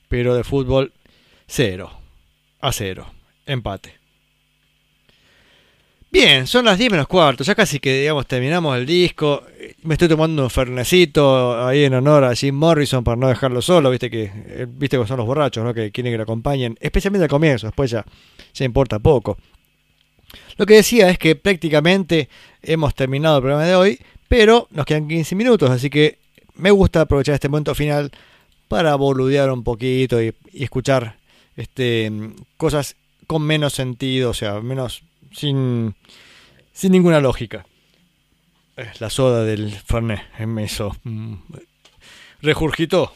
Pero 0.08 0.34
de 0.34 0.46
fútbol, 0.46 0.94
0 1.48 1.92
a 2.62 2.72
0. 2.72 3.06
Empate. 3.46 4.03
Bien, 6.14 6.46
son 6.46 6.66
las 6.66 6.78
10 6.78 6.92
menos 6.92 7.08
cuarto, 7.08 7.44
ya 7.44 7.56
casi 7.56 7.80
que 7.80 8.02
digamos 8.02 8.28
terminamos 8.28 8.78
el 8.78 8.86
disco. 8.86 9.42
Me 9.82 9.96
estoy 9.96 10.08
tomando 10.08 10.44
un 10.44 10.50
fernecito 10.52 11.66
ahí 11.66 11.86
en 11.86 11.96
honor 11.96 12.26
a 12.26 12.36
Jim 12.36 12.54
Morrison 12.54 13.04
para 13.04 13.18
no 13.18 13.30
dejarlo 13.30 13.64
solo, 13.64 13.90
viste 13.90 14.12
que 14.12 14.32
eh, 14.32 14.68
viste 14.70 14.96
que 14.96 15.08
son 15.08 15.18
los 15.18 15.26
borrachos, 15.26 15.64
¿no? 15.64 15.74
Que 15.74 15.90
quieren 15.90 16.14
que 16.14 16.18
lo 16.18 16.22
acompañen, 16.22 16.78
especialmente 16.80 17.24
al 17.24 17.32
comienzo, 17.32 17.66
después 17.66 17.90
ya 17.90 18.06
ya 18.54 18.64
importa 18.64 19.00
poco. 19.00 19.40
Lo 20.58 20.68
que 20.68 20.76
decía 20.76 21.10
es 21.10 21.18
que 21.18 21.36
prácticamente 21.36 22.30
hemos 22.62 22.94
terminado 22.94 23.38
el 23.38 23.42
programa 23.42 23.66
de 23.66 23.76
hoy, 23.76 24.00
pero 24.28 24.68
nos 24.70 24.86
quedan 24.86 25.08
15 25.08 25.34
minutos, 25.34 25.72
así 25.72 25.90
que 25.90 26.20
me 26.54 26.70
gusta 26.70 27.02
aprovechar 27.02 27.34
este 27.34 27.50
momento 27.50 27.74
final 27.74 28.12
para 28.68 28.94
boludear 28.94 29.52
un 29.52 29.64
poquito 29.64 30.22
y, 30.22 30.32
y 30.52 30.64
escuchar 30.64 31.18
este 31.56 32.12
cosas 32.56 32.98
con 33.26 33.42
menos 33.42 33.74
sentido, 33.74 34.30
o 34.30 34.36
sea, 34.36 34.62
menos 34.62 35.02
sin, 35.34 35.96
sin 36.72 36.92
ninguna 36.92 37.20
lógica. 37.20 37.66
La 39.00 39.10
soda 39.10 39.44
del 39.44 39.72
Fernet 39.72 40.22
me 40.48 40.64
hizo. 40.64 40.96
mm, 41.04 41.36
regurgitó. 42.42 43.14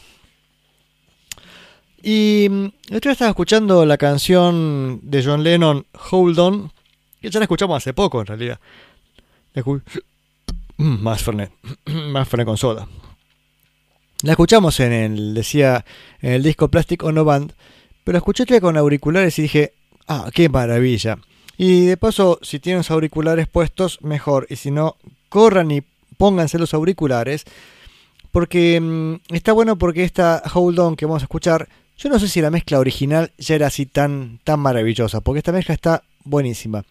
Y 2.02 2.46
mm, 2.48 2.66
día 3.00 3.12
estaba 3.12 3.30
escuchando 3.30 3.84
la 3.84 3.98
canción 3.98 5.00
de 5.02 5.24
John 5.24 5.42
Lennon, 5.42 5.86
Hold 6.10 6.38
On, 6.38 6.72
que 7.20 7.30
ya 7.30 7.40
la 7.40 7.44
escuchamos 7.44 7.76
hace 7.76 7.92
poco 7.92 8.20
en 8.20 8.26
realidad. 8.26 8.60
Mm, 10.76 11.02
Más 11.02 11.22
Fernet, 11.22 11.52
más 12.12 12.28
Fernet 12.28 12.46
con 12.46 12.56
soda. 12.56 12.88
La 14.22 14.32
escuchamos 14.32 14.78
en 14.80 14.92
el, 14.92 15.34
decía, 15.34 15.84
en 16.20 16.32
el 16.32 16.42
disco 16.42 16.68
Plastic 16.68 17.02
Ono 17.04 17.24
Band, 17.24 17.52
pero 18.04 18.14
la 18.14 18.18
escuché 18.18 18.60
con 18.60 18.76
auriculares 18.76 19.38
y 19.38 19.42
dije, 19.42 19.74
ah, 20.06 20.30
qué 20.32 20.48
maravilla. 20.48 21.18
Y 21.60 21.86
de 21.86 21.96
paso, 21.96 22.38
si 22.40 22.60
tienen 22.60 22.78
los 22.78 22.90
auriculares 22.92 23.48
puestos, 23.48 24.00
mejor. 24.00 24.46
Y 24.48 24.56
si 24.56 24.70
no, 24.70 24.96
corran 25.28 25.72
y 25.72 25.82
pónganse 26.16 26.56
los 26.56 26.72
auriculares. 26.72 27.44
Porque 28.30 28.80
mm, 28.80 29.34
está 29.34 29.52
bueno 29.52 29.76
porque 29.76 30.04
esta 30.04 30.40
Hold 30.54 30.78
On 30.78 30.96
que 30.96 31.04
vamos 31.04 31.22
a 31.22 31.26
escuchar, 31.26 31.68
yo 31.98 32.08
no 32.08 32.20
sé 32.20 32.28
si 32.28 32.40
la 32.40 32.50
mezcla 32.50 32.78
original 32.78 33.32
ya 33.38 33.56
era 33.56 33.66
así 33.66 33.86
tan, 33.86 34.38
tan 34.44 34.60
maravillosa, 34.60 35.20
porque 35.20 35.38
esta 35.38 35.50
mezcla 35.50 35.74
está 35.74 36.04
buenísima. 36.22 36.84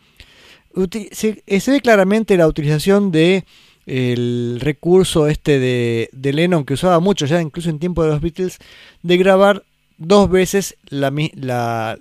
Eh, 0.75 1.59
se 1.61 1.71
ve 1.71 1.81
claramente 1.81 2.35
la 2.35 2.47
utilización 2.47 3.09
de 3.11 3.45
el 3.85 4.59
recurso 4.59 5.27
este 5.27 5.59
de, 5.59 6.09
de 6.11 6.33
Lennon 6.33 6.65
que 6.65 6.73
usaba 6.73 6.99
mucho 6.99 7.25
ya 7.25 7.41
incluso 7.41 7.69
en 7.69 7.79
tiempo 7.79 8.03
de 8.03 8.09
los 8.09 8.19
Beatles 8.19 8.57
de 9.01 9.15
grabar 9.15 9.63
dos 9.97 10.29
veces 10.29 10.75
la, 10.89 11.09
la, 11.35 11.97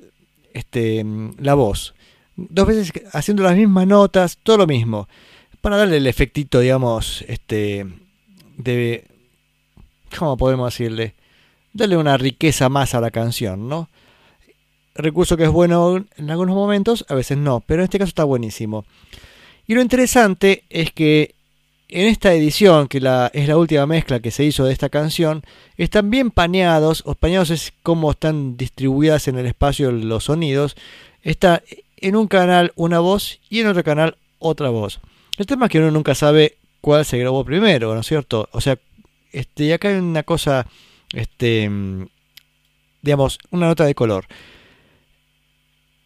este, 0.52 1.04
mm, 1.04 1.36
la 1.38 1.54
voz 1.54 1.94
dos 2.36 2.66
veces 2.66 2.92
haciendo 3.12 3.42
las 3.42 3.56
mismas 3.56 3.86
notas 3.86 4.38
todo 4.42 4.58
lo 4.58 4.66
mismo. 4.66 5.08
Para 5.60 5.76
darle 5.76 5.96
el 5.96 6.06
efectito 6.06 6.60
digamos 6.60 7.24
este 7.28 7.86
de 8.56 9.04
cómo 10.16 10.36
podemos 10.36 10.72
decirle 10.72 11.14
darle 11.72 11.96
una 11.96 12.16
riqueza 12.16 12.68
más 12.68 12.94
a 12.94 13.00
la 13.00 13.10
canción 13.10 13.68
no 13.68 13.90
recurso 14.94 15.36
que 15.36 15.44
es 15.44 15.50
bueno 15.50 16.06
en 16.16 16.30
algunos 16.30 16.54
momentos 16.54 17.04
a 17.08 17.14
veces 17.14 17.36
no 17.36 17.60
pero 17.60 17.82
en 17.82 17.84
este 17.84 17.98
caso 17.98 18.08
está 18.08 18.24
buenísimo. 18.24 18.84
Y 19.66 19.74
lo 19.74 19.82
interesante 19.82 20.64
es 20.70 20.92
que 20.92 21.34
en 21.88 22.08
esta 22.08 22.32
edición, 22.34 22.88
que 22.88 23.00
la, 23.00 23.30
es 23.32 23.48
la 23.48 23.56
última 23.56 23.86
mezcla 23.86 24.20
que 24.20 24.30
se 24.30 24.44
hizo 24.44 24.64
de 24.64 24.72
esta 24.72 24.88
canción, 24.88 25.42
están 25.76 26.10
bien 26.10 26.30
paneados, 26.30 27.02
o 27.06 27.14
paneados 27.14 27.50
es 27.50 27.72
como 27.82 28.10
están 28.10 28.56
distribuidas 28.56 29.28
en 29.28 29.38
el 29.38 29.46
espacio 29.46 29.92
los 29.92 30.24
sonidos. 30.24 30.76
Está 31.22 31.62
en 31.96 32.16
un 32.16 32.28
canal 32.28 32.72
una 32.76 33.00
voz 33.00 33.40
y 33.48 33.60
en 33.60 33.68
otro 33.68 33.84
canal 33.84 34.16
otra 34.38 34.68
voz. 34.70 35.00
El 35.38 35.46
tema 35.46 35.66
es 35.66 35.72
que 35.72 35.78
uno 35.78 35.90
nunca 35.90 36.14
sabe 36.14 36.58
cuál 36.80 37.04
se 37.04 37.18
grabó 37.18 37.44
primero, 37.44 37.94
¿no 37.94 38.00
es 38.00 38.06
cierto? 38.06 38.48
O 38.52 38.60
sea, 38.60 38.78
este, 39.32 39.72
acá 39.74 39.88
hay 39.88 39.96
una 39.96 40.22
cosa, 40.22 40.66
este, 41.12 41.70
digamos, 43.02 43.38
una 43.50 43.66
nota 43.66 43.84
de 43.84 43.94
color. 43.94 44.26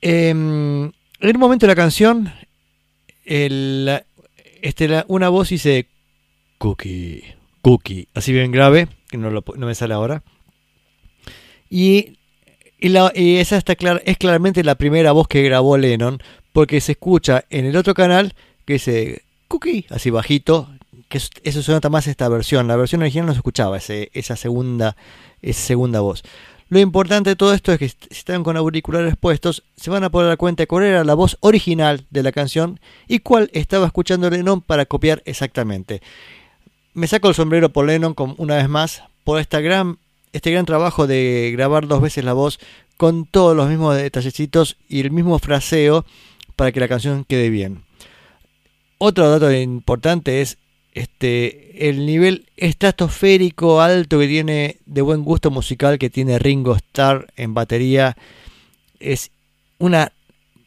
Em, 0.01 0.85
en 0.85 1.37
un 1.37 1.39
momento 1.39 1.67
de 1.67 1.73
la 1.73 1.77
canción, 1.77 2.33
el, 3.25 4.03
este, 4.63 5.05
una 5.09 5.29
voz 5.29 5.51
dice 5.51 5.87
cookie, 6.59 7.25
cookie, 7.63 8.09
así 8.15 8.33
bien 8.33 8.51
grave, 8.51 8.89
que 9.09 9.19
no 9.19 9.43
me 9.43 9.75
sale 9.75 9.95
ahora. 9.95 10.23
Y, 11.69 12.19
y 12.81 12.89
la- 12.89 13.13
esa 13.15 13.57
está 13.57 13.75
es 14.05 14.17
claramente 14.19 14.65
la 14.65 14.75
primera 14.75 15.13
voz 15.13 15.29
que 15.29 15.43
grabó 15.43 15.77
Lennon, 15.77 16.23
porque 16.53 16.81
se 16.81 16.93
escucha 16.93 17.45
en 17.51 17.67
el 17.67 17.77
otro 17.77 17.95
canal 17.95 18.35
que 18.65 18.75
dice 18.75 19.23
cookie, 19.49 19.87
así 19.91 20.11
bajito, 20.11 20.69
que 21.09 21.19
es- 21.19 21.31
eso 21.43 21.63
se 21.63 21.73
nota 21.73 21.91
más 21.91 22.07
esta 22.07 22.29
versión. 22.29 22.69
La 22.69 22.77
versión 22.77 23.03
original 23.03 23.27
no 23.27 23.33
se 23.33 23.39
escuchaba 23.39 23.77
ese- 23.79 24.11
esa, 24.15 24.37
segunda, 24.37 24.97
esa 25.43 25.61
segunda 25.61 26.01
voz. 26.01 26.23
Lo 26.69 26.79
importante 26.79 27.31
de 27.31 27.37
todo 27.37 27.53
esto 27.53 27.73
es 27.73 27.81
que 27.81 27.89
si 27.89 27.97
están 28.11 28.45
con 28.45 28.57
auriculares 28.57 29.17
puestos, 29.17 29.65
se 29.77 29.91
van 29.91 30.05
a 30.05 30.11
poder 30.11 30.29
dar 30.29 30.37
cuenta 30.37 30.63
de 30.63 30.67
cuál 30.69 30.85
era 30.85 31.03
la 31.03 31.15
voz 31.15 31.37
original 31.41 32.07
de 32.11 32.23
la 32.23 32.31
canción 32.31 32.79
y 33.09 33.19
cuál 33.19 33.51
estaba 33.53 33.87
escuchando 33.87 34.31
Lennon 34.31 34.61
para 34.61 34.87
copiar 34.87 35.21
exactamente. 35.25 36.01
Me 36.95 37.09
saco 37.09 37.29
el 37.29 37.35
sombrero 37.35 37.71
por 37.71 37.87
Lennon 37.87 38.15
una 38.39 38.55
vez 38.55 38.69
más 38.69 39.03
por 39.25 39.41
esta 39.41 39.59
gran, 39.61 39.99
este 40.33 40.51
gran 40.51 40.67
trabajo 40.67 41.07
de 41.07 41.51
grabar 41.53 41.87
dos 41.87 42.01
veces 42.01 42.25
la 42.25 42.33
voz 42.33 42.59
con 42.97 43.25
todos 43.25 43.57
los 43.57 43.69
mismos 43.69 43.97
detallecitos 43.97 44.77
y 44.89 45.01
el 45.01 45.11
mismo 45.11 45.39
fraseo 45.39 46.05
para 46.57 46.73
que 46.73 46.81
la 46.81 46.89
canción 46.89 47.25
quede 47.25 47.51
bien. 47.51 47.85
Otro 48.99 49.31
dato 49.31 49.51
importante 49.51 50.43
es 50.43 50.59
este 50.93 51.89
el 51.89 52.05
nivel 52.05 52.47
estratosférico 52.57 53.81
alto 53.81 54.19
que 54.19 54.27
tiene 54.27 54.77
de 54.87 55.03
buen 55.03 55.25
gusto 55.25 55.51
musical 55.51 55.99
que 55.99 56.11
tiene 56.11 56.39
Ringo 56.39 56.75
Starr 56.77 57.29
en 57.37 57.55
batería 57.55 58.17
es 58.99 59.31
una 59.79 60.13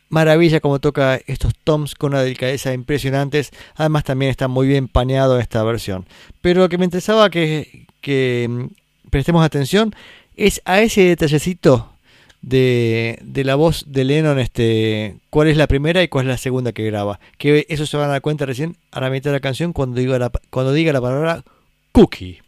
maravilla 0.09 0.61
como 0.61 0.79
toca 0.79 1.19
estos 1.27 1.53
toms 1.63 1.93
con 1.95 2.13
una 2.13 2.23
delicadeza 2.23 2.73
impresionantes 2.73 3.51
además 3.75 4.05
también 4.05 4.31
está 4.31 4.47
muy 4.47 4.65
bien 4.65 4.87
paneado 4.87 5.39
esta 5.39 5.61
versión 5.63 6.07
pero 6.41 6.61
lo 6.61 6.69
que 6.69 6.77
me 6.77 6.85
interesaba 6.85 7.29
que, 7.29 7.85
que 7.99 8.69
prestemos 9.13 9.45
atención 9.45 9.93
es 10.35 10.59
a 10.65 10.81
ese 10.81 11.01
detallecito 11.03 11.93
de, 12.41 13.19
de 13.21 13.43
la 13.43 13.53
voz 13.53 13.85
de 13.87 14.03
Lennon, 14.05 14.39
este, 14.39 15.17
cuál 15.29 15.49
es 15.49 15.55
la 15.55 15.67
primera 15.67 16.01
y 16.01 16.07
cuál 16.07 16.25
es 16.25 16.29
la 16.29 16.37
segunda 16.39 16.71
que 16.71 16.83
graba. 16.83 17.19
Que 17.37 17.67
eso 17.69 17.85
se 17.85 17.95
van 17.95 18.09
a 18.09 18.13
dar 18.13 18.21
cuenta 18.21 18.47
recién 18.47 18.75
a 18.91 19.01
la 19.01 19.11
mitad 19.11 19.29
de 19.29 19.37
la 19.37 19.39
canción 19.39 19.71
cuando 19.71 19.99
diga 19.99 20.17
la, 20.17 20.31
cuando 20.49 20.73
diga 20.73 20.91
la 20.91 21.01
palabra 21.01 21.43
cookie. 21.91 22.41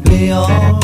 Gonna 0.00 0.16
be 0.16 0.32
alright. 0.32 0.78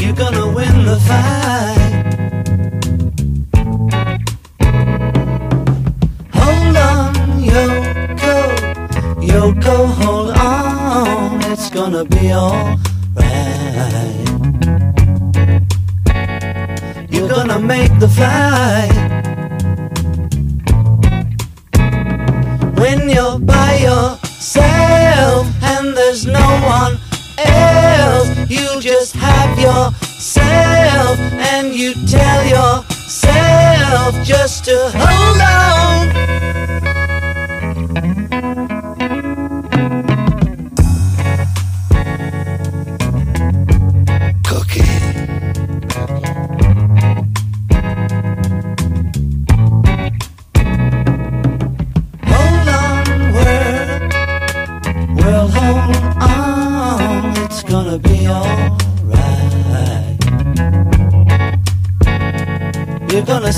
You're 0.00 0.14
gonna 0.14 0.52
win 0.52 0.84
the 0.84 0.98
fight. 1.06 2.04
Hold 6.34 6.76
on, 6.76 7.14
Yoko. 7.50 8.36
Yoko, 9.22 9.86
hold 9.86 10.30
on. 10.30 11.42
It's 11.50 11.70
gonna 11.70 12.04
be 12.04 12.32
alright. 12.32 12.78
You're 17.10 17.28
gonna 17.28 17.58
make 17.58 17.98
the 18.00 18.08
flight. 18.08 18.92
When 22.78 23.08
you're 23.08 23.38
by 23.38 24.23
yourself 24.44 25.46
and 25.62 25.96
there's 25.96 26.26
no 26.26 26.46
one 26.66 26.98
else, 27.38 28.28
you 28.50 28.78
just 28.78 29.14
have 29.16 29.58
yourself 29.58 31.18
and 31.18 31.74
you 31.74 31.94
tell 32.06 32.44
yourself 32.44 34.14
just 34.22 34.66
to 34.66 34.76
hold 34.92 35.40
on. 35.40 37.03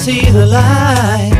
See 0.06 0.30
the 0.30 0.46
light. 0.46 1.35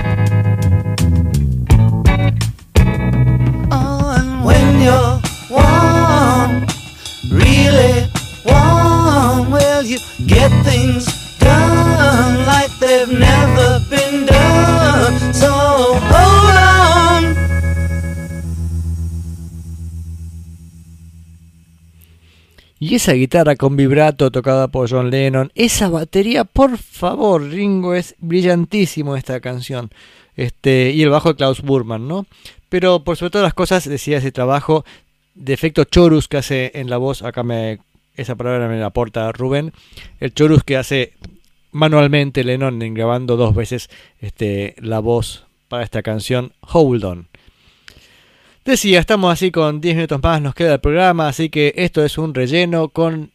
Esa 22.97 23.13
guitarra 23.13 23.57
con 23.57 23.77
vibrato 23.77 24.31
tocada 24.31 24.69
por 24.69 24.89
John 24.89 25.11
Lennon, 25.11 25.53
esa 25.55 25.91
batería, 25.91 26.45
por 26.45 26.79
favor, 26.79 27.43
Ringo, 27.43 27.95
es 27.95 28.15
brillantísimo 28.21 29.17
esta 29.17 29.39
canción. 29.41 29.91
Este, 30.35 30.93
y 30.93 31.03
el 31.03 31.11
bajo 31.11 31.29
de 31.29 31.37
Klaus 31.37 31.61
Burman, 31.61 32.09
¿no? 32.09 32.25
Pero 32.71 33.05
por 33.05 33.19
sobre 33.19 33.33
todas 33.33 33.45
las 33.45 33.53
cosas, 33.53 33.87
decía 33.87 34.17
ese 34.17 34.33
trabajo 34.33 34.87
de 35.35 35.53
efecto 35.53 35.85
chorus 35.85 36.27
que 36.27 36.39
hace 36.39 36.71
en 36.73 36.89
la 36.89 36.97
voz, 36.97 37.23
acá 37.23 37.43
me 37.43 37.81
esa 38.15 38.35
palabra 38.35 38.67
me 38.67 38.81
la 38.81 38.87
aporta 38.87 39.31
Rubén, 39.31 39.75
el 40.19 40.33
chorus 40.33 40.65
que 40.65 40.79
hace 40.79 41.13
manualmente 41.73 42.45
Lennon 42.45 42.81
en 42.81 42.95
grabando 42.95 43.37
dos 43.37 43.55
veces 43.55 43.91
este, 44.23 44.75
la 44.79 45.01
voz 45.01 45.45
para 45.69 45.85
esta 45.85 46.03
canción 46.03 46.55
Hold 46.63 47.05
On. 47.05 47.29
Decía, 48.67 48.99
estamos 48.99 49.33
así 49.33 49.51
con 49.53 49.81
10 49.81 49.95
minutos 49.95 50.21
más, 50.23 50.43
nos 50.43 50.55
queda 50.55 50.75
el 50.75 50.81
programa, 50.81 51.29
así 51.29 51.49
que 51.51 51.73
esto 51.77 52.05
es 52.05 52.19
un 52.19 52.35
relleno 52.35 52.89
con 52.89 53.31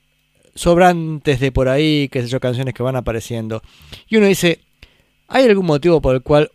sobrantes 0.55 1.39
de 1.39 1.53
por 1.53 1.69
ahí, 1.69 2.09
qué 2.09 2.21
sé 2.21 2.27
yo, 2.27 2.39
canciones 2.41 2.73
que 2.73 2.83
van 2.83 2.97
apareciendo. 2.97 3.61
Y 4.09 4.17
uno 4.17 4.25
dice, 4.27 4.59
¿hay 5.29 5.45
algún 5.45 5.65
motivo 5.65 6.01
por 6.01 6.15
el 6.15 6.21
cual 6.21 6.51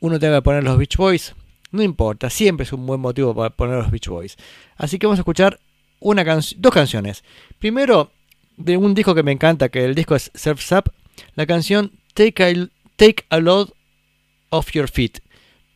uno 0.00 0.18
tenga 0.18 0.36
que 0.38 0.42
poner 0.42 0.64
los 0.64 0.78
Beach 0.78 0.96
Boys? 0.96 1.34
No 1.70 1.82
importa, 1.82 2.30
siempre 2.30 2.64
es 2.64 2.72
un 2.72 2.86
buen 2.86 3.00
motivo 3.00 3.34
para 3.34 3.50
poner 3.50 3.76
los 3.76 3.90
Beach 3.90 4.08
Boys. 4.08 4.36
Así 4.76 4.98
que 4.98 5.06
vamos 5.06 5.18
a 5.18 5.22
escuchar 5.22 5.60
una 6.00 6.24
canc- 6.24 6.54
dos 6.56 6.72
canciones. 6.72 7.22
Primero, 7.58 8.10
de 8.56 8.78
un 8.78 8.94
disco 8.94 9.14
que 9.14 9.22
me 9.22 9.32
encanta, 9.32 9.68
que 9.68 9.84
el 9.84 9.94
disco 9.94 10.14
es 10.16 10.30
Surf's 10.34 10.72
Up, 10.72 10.90
la 11.34 11.44
canción 11.44 11.92
Take 12.14 12.42
a, 12.42 12.68
Take 12.96 13.24
a 13.28 13.38
Load 13.38 13.68
Off 14.48 14.70
Your 14.72 14.88
Feet. 14.88 15.18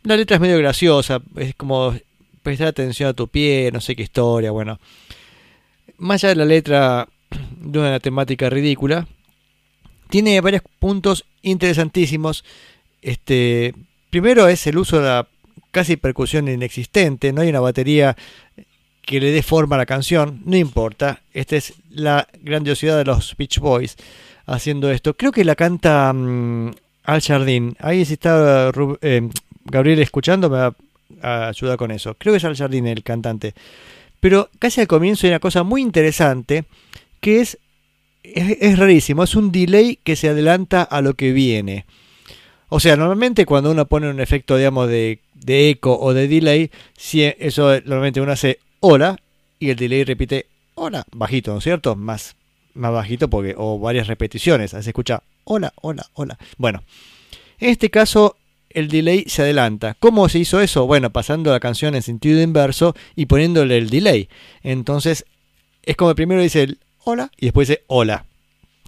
La 0.02 0.16
letra 0.16 0.36
es 0.36 0.40
medio 0.40 0.56
graciosa, 0.59 1.20
es 1.36 1.55
como 1.56 1.93
prestar 2.47 2.68
atención 2.68 3.09
a 3.09 3.12
tu 3.12 3.27
pie, 3.27 3.70
no 3.73 3.81
sé 3.81 3.97
qué 3.97 4.05
historia, 4.05 4.52
bueno. 4.52 4.78
Más 5.98 6.23
allá 6.23 6.28
de 6.28 6.36
la 6.36 6.44
letra 6.44 7.09
de 7.60 7.78
una 7.81 7.98
temática 7.98 8.48
ridícula, 8.48 9.09
tiene 10.10 10.40
varios 10.40 10.62
puntos 10.78 11.24
interesantísimos. 11.43 12.44
Este, 13.02 13.74
primero 14.10 14.47
es 14.47 14.64
el 14.68 14.78
uso 14.78 14.98
de 15.01 15.09
la 15.09 15.28
casi 15.73 15.97
percusión 15.97 16.47
inexistente, 16.47 17.32
no 17.32 17.40
hay 17.40 17.48
una 17.48 17.59
batería 17.59 18.16
que 19.02 19.18
le 19.18 19.32
dé 19.32 19.43
forma 19.43 19.74
a 19.74 19.81
la 19.81 19.86
canción, 19.86 20.40
no 20.44 20.56
importa. 20.56 21.23
Esta 21.32 21.56
es 21.56 21.74
la 21.90 22.28
grandiosidad 22.43 22.97
de 22.97 23.06
los 23.06 23.36
Beach 23.36 23.59
Boys 23.59 23.97
haciendo 24.47 24.89
esto. 24.93 25.16
Creo 25.16 25.32
que 25.32 25.44
la 25.44 25.56
canta 25.56 26.12
mm, 26.12 26.70
Al 27.02 27.20
Jardín. 27.23 27.77
Ahí 27.81 28.05
si 28.05 28.12
está 28.12 28.70
eh, 29.01 29.28
Gabriel 29.64 29.98
escuchando 29.98 30.48
me 30.48 30.59
va 30.59 30.77
a 31.22 31.48
ayudar 31.48 31.76
con 31.76 31.90
eso. 31.90 32.14
Creo 32.14 32.32
que 32.32 32.38
es 32.38 32.44
Al 32.44 32.56
Jardín 32.56 32.86
el 32.86 33.02
cantante. 33.02 33.55
Pero 34.20 34.51
casi 34.59 34.80
al 34.80 34.86
comienzo 34.86 35.26
hay 35.26 35.32
una 35.32 35.40
cosa 35.40 35.62
muy 35.62 35.82
interesante 35.82 36.64
que 37.20 37.40
es, 37.40 37.59
es, 38.22 38.59
es 38.60 38.78
rarísimo. 38.78 39.22
Es 39.22 39.34
un 39.34 39.52
delay 39.52 39.98
que 40.02 40.16
se 40.16 40.28
adelanta 40.28 40.82
a 40.82 41.01
lo 41.01 41.14
que 41.14 41.32
viene. 41.32 41.84
O 42.68 42.80
sea, 42.80 42.97
normalmente 42.97 43.47
cuando 43.47 43.70
uno 43.70 43.86
pone 43.86 44.09
un 44.10 44.20
efecto, 44.20 44.56
digamos, 44.56 44.88
de, 44.88 45.20
de 45.34 45.70
eco 45.70 45.97
o 45.98 46.12
de 46.12 46.26
delay, 46.26 46.70
si 46.97 47.22
eso 47.22 47.70
normalmente 47.80 48.20
uno 48.20 48.32
hace 48.32 48.59
hola 48.80 49.16
y 49.59 49.70
el 49.70 49.76
delay 49.76 50.05
repite 50.05 50.47
hola, 50.74 51.05
bajito, 51.12 51.52
¿no 51.52 51.59
es 51.59 51.64
cierto? 51.64 51.97
Más, 51.97 52.36
más 52.74 52.93
bajito 52.93 53.28
porque, 53.30 53.55
o 53.56 53.78
varias 53.78 54.09
repeticiones, 54.09 54.74
así 54.74 54.84
se 54.84 54.90
escucha 54.90 55.22
hola, 55.44 55.72
hola, 55.80 56.06
hola. 56.14 56.38
Bueno, 56.59 56.82
en 57.59 57.70
este 57.70 57.90
caso 57.90 58.36
el 58.77 58.89
delay 58.89 59.24
se 59.27 59.40
adelanta. 59.40 59.97
¿Cómo 59.98 60.28
se 60.28 60.39
hizo 60.39 60.61
eso? 60.61 60.86
Bueno, 60.86 61.09
pasando 61.09 61.51
la 61.51 61.61
canción 61.61 61.94
en 61.94 62.03
sentido 62.03 62.43
inverso 62.43 62.94
y 63.15 63.24
poniéndole 63.24 63.78
el 63.78 63.89
delay. 63.89 64.28
Entonces, 64.62 65.24
es 65.82 65.97
como 65.97 66.15
primero 66.15 66.43
dice 66.43 66.65
el 66.65 66.78
hola 67.03 67.31
y 67.39 67.47
después 67.47 67.69
dice 67.69 67.85
hola. 67.86 68.27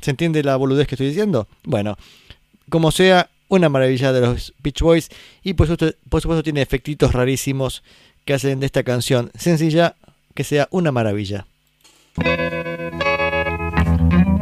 ¿Se 0.02 0.10
entiende 0.10 0.42
la 0.42 0.56
boludez 0.56 0.86
que 0.86 0.94
estoy 0.94 1.08
diciendo? 1.08 1.48
Bueno, 1.64 1.96
como 2.68 2.92
sea, 2.92 3.30
una 3.48 3.70
maravilla 3.70 4.12
de 4.12 4.20
los 4.20 4.52
Beach 4.58 4.82
Boys 4.82 5.08
y 5.42 5.54
por 5.54 5.66
supuesto, 5.66 5.98
por 6.10 6.20
supuesto 6.20 6.42
tiene 6.42 6.60
efectitos 6.60 7.14
rarísimos 7.14 7.82
que 8.26 8.34
hacen 8.34 8.60
de 8.60 8.66
esta 8.66 8.82
canción 8.82 9.30
sencilla 9.38 9.96
que 10.34 10.44
sea 10.44 10.68
una 10.70 10.92
maravilla. 10.92 11.46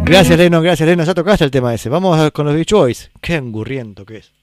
Gracias 0.04 0.36
Leno, 0.36 0.60
gracias 0.60 0.88
Leno, 0.88 1.04
ya 1.04 1.14
tocaste 1.14 1.44
el 1.44 1.52
tema 1.52 1.72
ese. 1.72 1.88
Vamos 1.88 2.32
con 2.32 2.46
los 2.46 2.54
Beach 2.56 2.72
Boys. 2.72 3.10
Qué 3.20 3.36
angurriento 3.36 4.04
que 4.04 4.16
es. 4.16 4.35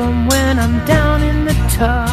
Do 0.00 0.06
'em 0.06 0.26
when 0.28 0.58
I'm 0.64 0.76
down 0.86 1.18
in 1.30 1.38
the 1.48 1.56
tub 1.76 2.10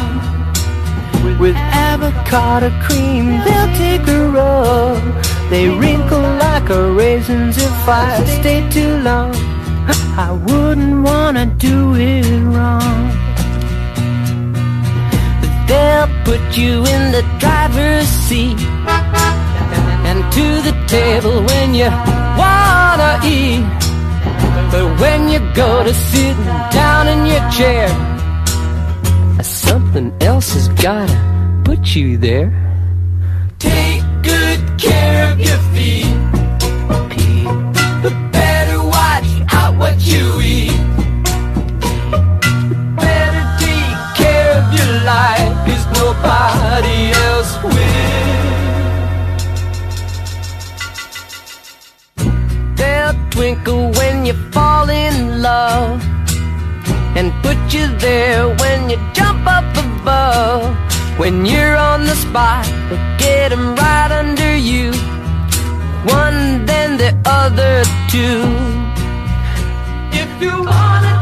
with 1.42 1.56
avocado 1.90 2.70
cream. 2.84 3.26
They'll 3.44 3.72
take 3.84 4.04
a 4.18 4.20
rub. 4.36 5.02
They 5.50 5.64
wrinkle 5.78 6.26
like 6.46 6.68
a 6.80 6.82
raisins 7.02 7.56
if 7.68 7.88
I 7.88 8.08
stay 8.38 8.60
too 8.76 8.92
long. 9.08 9.32
I 10.26 10.30
wouldn't 10.46 10.96
wanna 11.08 11.46
do 11.68 11.76
it 11.94 12.26
wrong. 12.54 13.00
They'll 15.68 16.10
put 16.28 16.42
you 16.60 16.74
in 16.94 17.02
the 17.16 17.24
driver's 17.42 18.08
seat 18.26 18.60
and 20.08 20.20
to 20.36 20.46
the 20.68 20.74
table 20.96 21.36
when 21.50 21.68
you 21.80 21.90
wanna 22.42 23.12
eat. 23.38 23.87
But 24.72 25.00
when 25.00 25.28
you 25.28 25.40
go 25.54 25.84
to 25.84 25.94
sitting 25.94 26.44
down 26.70 27.08
in 27.08 27.26
your 27.26 27.44
chair, 27.50 27.88
something 29.42 30.12
else 30.20 30.52
has 30.54 30.68
gotta 30.68 31.16
put 31.64 31.94
you 31.94 32.18
there. 32.18 32.48
Take 33.58 34.02
good 34.22 34.60
care 34.78 35.32
of 35.32 35.40
your 35.40 35.60
feet. 35.72 36.14
Better 38.32 38.80
watch 38.96 39.30
out 39.52 39.76
what 39.76 39.96
you 40.06 40.24
eat. 40.40 40.78
Better 43.04 43.44
take 43.64 43.98
care 44.20 44.50
of 44.60 44.64
your 44.76 44.88
nobody 45.98 47.00
else 47.26 47.52
will. 47.62 48.08
They'll 52.76 53.30
twinkle 53.30 53.97
love 55.38 56.02
and 57.16 57.32
put 57.42 57.58
you 57.72 57.86
there 57.98 58.48
when 58.56 58.90
you 58.90 58.98
jump 59.12 59.46
up 59.46 59.64
above. 59.76 60.76
When 61.18 61.46
you're 61.46 61.76
on 61.76 62.04
the 62.04 62.14
spot, 62.14 62.66
they 62.88 62.98
get 63.18 63.52
'em 63.52 63.74
right 63.74 64.10
under 64.22 64.54
you. 64.56 64.92
One, 66.04 66.64
then 66.66 66.96
the 66.96 67.12
other 67.24 67.74
two. 68.12 68.42
If 70.22 70.30
you 70.42 70.54
wanna 70.72 71.17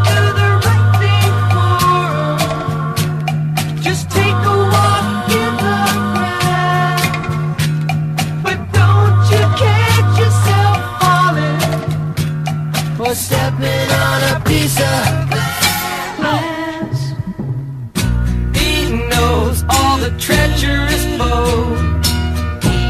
the 20.66 20.72
treacherous 20.72 21.04
foes, 21.18 22.08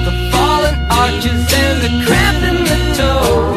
the 0.05 0.31
fallen 0.33 0.75
arches 0.91 1.53
and 1.53 1.83
the 1.83 2.05
cramp 2.07 2.43
in 2.43 2.65
the 2.65 2.79
toe. 2.97 3.53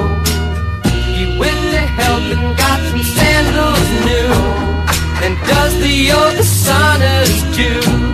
He 1.16 1.38
went 1.40 1.60
to 1.74 1.80
help 1.80 2.24
and 2.24 2.58
got 2.58 2.80
some 2.90 3.04
sandals 3.04 3.90
new, 4.06 4.34
and 5.24 5.38
does 5.48 5.80
the 5.80 5.90
yoga 5.90 6.44
saunas 6.44 7.56
too. 7.56 8.09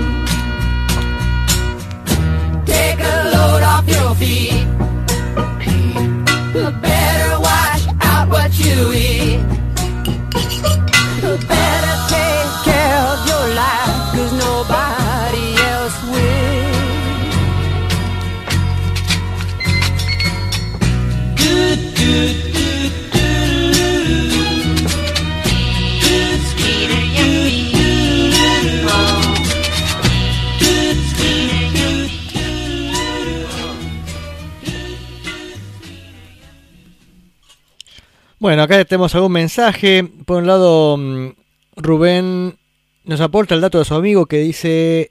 Bueno, 38.45 38.61
acá 38.61 38.85
tenemos 38.85 39.15
algún 39.15 39.31
mensaje. 39.31 40.03
Por 40.03 40.37
un 40.37 40.45
lado, 40.45 40.97
mm, 40.97 41.29
Rubén 41.77 42.55
nos 43.03 43.19
aporta 43.19 43.55
el 43.55 43.61
dato 43.61 43.79
de 43.79 43.85
su 43.85 43.95
amigo 43.95 44.27
que 44.27 44.37
dice, 44.37 45.09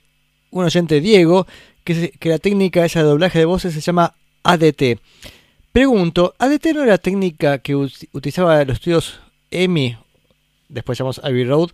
un 0.52 0.64
oyente 0.64 1.00
Diego, 1.00 1.44
que, 1.82 2.12
la 2.22 2.38
técnica 2.38 2.84
esa 2.84 3.02
de 3.02 3.08
doblaje 3.08 3.40
de 3.40 3.44
voces 3.44 3.74
se 3.74 3.80
llama 3.80 4.14
ADT. 4.44 5.00
Pregunto, 5.72 6.36
¿ADT 6.38 6.74
no 6.74 6.82
era 6.84 6.92
la 6.92 6.98
técnica 6.98 7.58
que 7.58 7.74
ut- 7.74 8.08
utilizaba 8.12 8.64
los 8.64 8.74
estudios 8.74 9.18
EMI, 9.50 9.96
después 10.68 10.96
llamamos 10.96 11.18
Abbey 11.24 11.44
Road? 11.44 11.70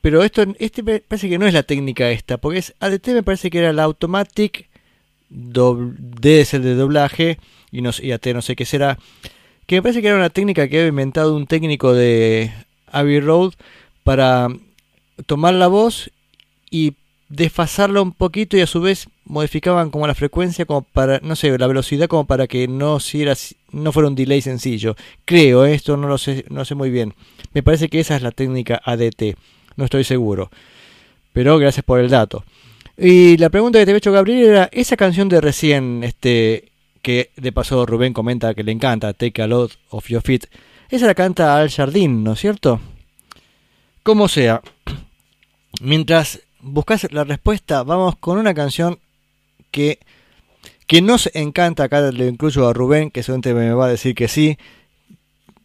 Pero 0.00 0.24
esto, 0.24 0.44
este 0.58 0.82
parece 0.82 1.28
que 1.28 1.38
no 1.38 1.46
es 1.46 1.54
la 1.54 1.62
técnica 1.62 2.10
esta, 2.10 2.38
porque 2.38 2.58
es 2.58 2.74
ADT 2.80 3.06
me 3.14 3.22
parece 3.22 3.50
que 3.50 3.60
era 3.60 3.72
la 3.72 3.84
Automatic, 3.84 4.68
el 5.30 5.44
de 6.20 6.74
doblaje, 6.74 7.38
y, 7.70 7.82
no, 7.82 7.90
y 8.02 8.10
AT 8.10 8.26
no 8.34 8.42
sé 8.42 8.56
qué 8.56 8.64
será, 8.64 8.98
que 9.66 9.76
me 9.76 9.82
parece 9.82 10.02
que 10.02 10.08
era 10.08 10.16
una 10.16 10.30
técnica 10.30 10.68
que 10.68 10.78
había 10.78 10.88
inventado 10.88 11.36
un 11.36 11.46
técnico 11.46 11.92
de 11.92 12.52
Abbey 12.90 13.20
Road 13.20 13.52
para 14.02 14.48
tomar 15.26 15.54
la 15.54 15.68
voz 15.68 16.10
y 16.70 16.94
desfasarla 17.28 18.02
un 18.02 18.12
poquito 18.12 18.56
y 18.56 18.60
a 18.60 18.66
su 18.66 18.80
vez 18.80 19.08
modificaban 19.24 19.90
como 19.90 20.06
la 20.06 20.14
frecuencia 20.14 20.66
como 20.66 20.82
para 20.82 21.18
no 21.20 21.34
sé 21.36 21.56
la 21.58 21.66
velocidad 21.66 22.08
como 22.08 22.26
para 22.26 22.46
que 22.46 22.68
no 22.68 23.00
si 23.00 23.22
era 23.22 23.34
no 23.72 23.92
fuera 23.92 24.08
un 24.08 24.14
delay 24.14 24.42
sencillo. 24.42 24.96
Creo 25.24 25.64
¿eh? 25.64 25.74
esto 25.74 25.96
no 25.96 26.08
lo 26.08 26.18
sé 26.18 26.44
no 26.50 26.64
sé 26.64 26.74
muy 26.74 26.90
bien. 26.90 27.14
Me 27.52 27.62
parece 27.62 27.88
que 27.88 28.00
esa 28.00 28.16
es 28.16 28.22
la 28.22 28.30
técnica 28.30 28.80
ADT 28.84 29.36
no 29.76 29.84
estoy 29.84 30.04
seguro. 30.04 30.50
Pero 31.32 31.58
gracias 31.58 31.84
por 31.84 32.00
el 32.00 32.10
dato. 32.10 32.44
Y 32.96 33.36
la 33.38 33.50
pregunta 33.50 33.78
que 33.78 33.84
te 33.84 33.90
había 33.90 33.98
hecho 33.98 34.12
Gabriel 34.12 34.46
era 34.46 34.68
esa 34.72 34.96
canción 34.96 35.28
de 35.28 35.40
recién 35.40 36.04
este 36.04 36.70
que 37.04 37.30
de 37.36 37.52
paso 37.52 37.86
Rubén 37.86 38.12
comenta 38.12 38.54
que 38.54 38.64
le 38.64 38.72
encanta 38.72 39.12
Take 39.12 39.40
a 39.40 39.46
Lot 39.46 39.78
of 39.90 40.08
Your 40.08 40.22
Feet 40.22 40.46
esa 40.90 41.06
la 41.06 41.14
canta 41.14 41.56
Al 41.56 41.70
Jardín 41.70 42.24
¿no 42.24 42.32
es 42.32 42.40
cierto? 42.40 42.80
como 44.02 44.26
sea 44.26 44.60
mientras 45.80 46.40
buscas 46.64 47.12
la 47.12 47.24
respuesta, 47.24 47.82
vamos 47.82 48.16
con 48.16 48.38
una 48.38 48.54
canción 48.54 48.98
que, 49.70 50.00
que 50.86 51.02
nos 51.02 51.30
encanta. 51.34 51.84
Acá 51.84 52.10
le 52.10 52.26
incluyo 52.26 52.66
a 52.66 52.72
Rubén, 52.72 53.10
que 53.10 53.22
seguramente 53.22 53.54
me 53.54 53.72
va 53.72 53.86
a 53.86 53.90
decir 53.90 54.14
que 54.14 54.28
sí. 54.28 54.56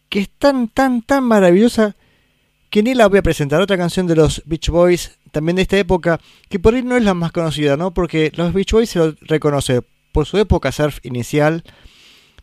Que 0.10 0.20
es 0.20 0.30
tan, 0.30 0.68
tan, 0.68 1.02
tan 1.02 1.24
maravillosa 1.24 1.95
que 2.70 2.84
ni 2.84 2.94
la 2.94 3.07
voy 3.07 3.20
a 3.20 3.24
presentar. 3.24 3.61
Otra 3.61 3.78
canción 3.78 4.07
de 4.07 4.16
los 4.16 4.44
Beach 4.45 4.70
Boys, 4.70 5.18
también 5.32 5.56
de 5.56 5.64
esta 5.64 5.78
época, 5.78 6.20
que 6.49 6.60
por 6.60 6.74
ahí 6.74 6.84
no 6.84 6.98
es 6.98 7.03
la 7.03 7.14
más 7.14 7.32
conocida, 7.32 7.78
¿no? 7.78 7.94
Porque 7.94 8.32
los 8.36 8.53
Beach 8.53 8.72
Boys 8.72 8.90
se 8.90 8.99
lo 8.99 9.16
reconoce 9.22 9.82
por 10.11 10.26
su 10.26 10.38
época 10.38 10.72
surf 10.72 10.99
inicial. 11.03 11.64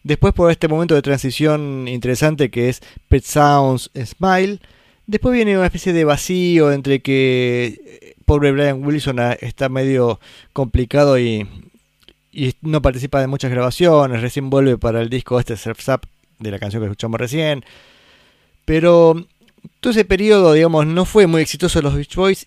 Después 0.03 0.33
por 0.35 0.51
este 0.51 0.69
momento 0.69 0.95
de 0.95 1.03
transición 1.03 1.89
interesante 1.89 2.51
que 2.51 2.69
es 2.69 2.81
Pet 3.09 3.25
Sounds 3.25 3.91
Smile. 4.05 4.61
Después 5.07 5.35
viene 5.35 5.57
una 5.57 5.67
especie 5.67 5.93
de 5.93 6.05
vacío 6.05 6.73
entre 6.73 7.01
que 7.01 7.81
eh, 7.85 8.15
pobre 8.25 8.53
Brian 8.53 8.85
Wilson 8.85 9.21
ah, 9.21 9.33
está 9.33 9.69
medio 9.69 10.21
complicado 10.53 11.19
y, 11.19 11.49
y 12.33 12.55
no 12.61 12.83
participa 12.83 13.21
de 13.21 13.27
muchas 13.27 13.51
grabaciones. 13.51 14.21
Recién 14.21 14.51
vuelve 14.51 14.79
para 14.79 15.01
el 15.01 15.09
disco 15.09 15.41
este 15.41 15.57
Surf's 15.57 15.89
Up 15.89 16.03
de 16.39 16.51
la 16.51 16.59
canción 16.59 16.83
que 16.83 16.87
escuchamos 16.87 17.19
recién. 17.19 17.65
Pero 18.65 19.27
todo 19.81 19.91
ese 19.91 20.05
periodo, 20.05 20.53
digamos, 20.53 20.87
no 20.87 21.05
fue 21.05 21.27
muy 21.27 21.43
exitoso 21.43 21.81
los 21.83 21.95
Beach 21.95 22.15
Boys 22.15 22.47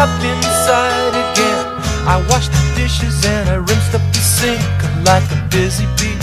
up 0.00 0.24
inside 0.24 1.12
again. 1.12 1.60
I 2.08 2.24
wash 2.30 2.48
the 2.48 2.62
dishes 2.74 3.22
and 3.26 3.50
I 3.50 3.56
rinsed 3.56 3.92
up 3.94 4.00
the 4.16 4.22
sink 4.36 4.64
like 5.04 5.28
a 5.28 5.40
busy 5.52 5.84
bee. 6.00 6.16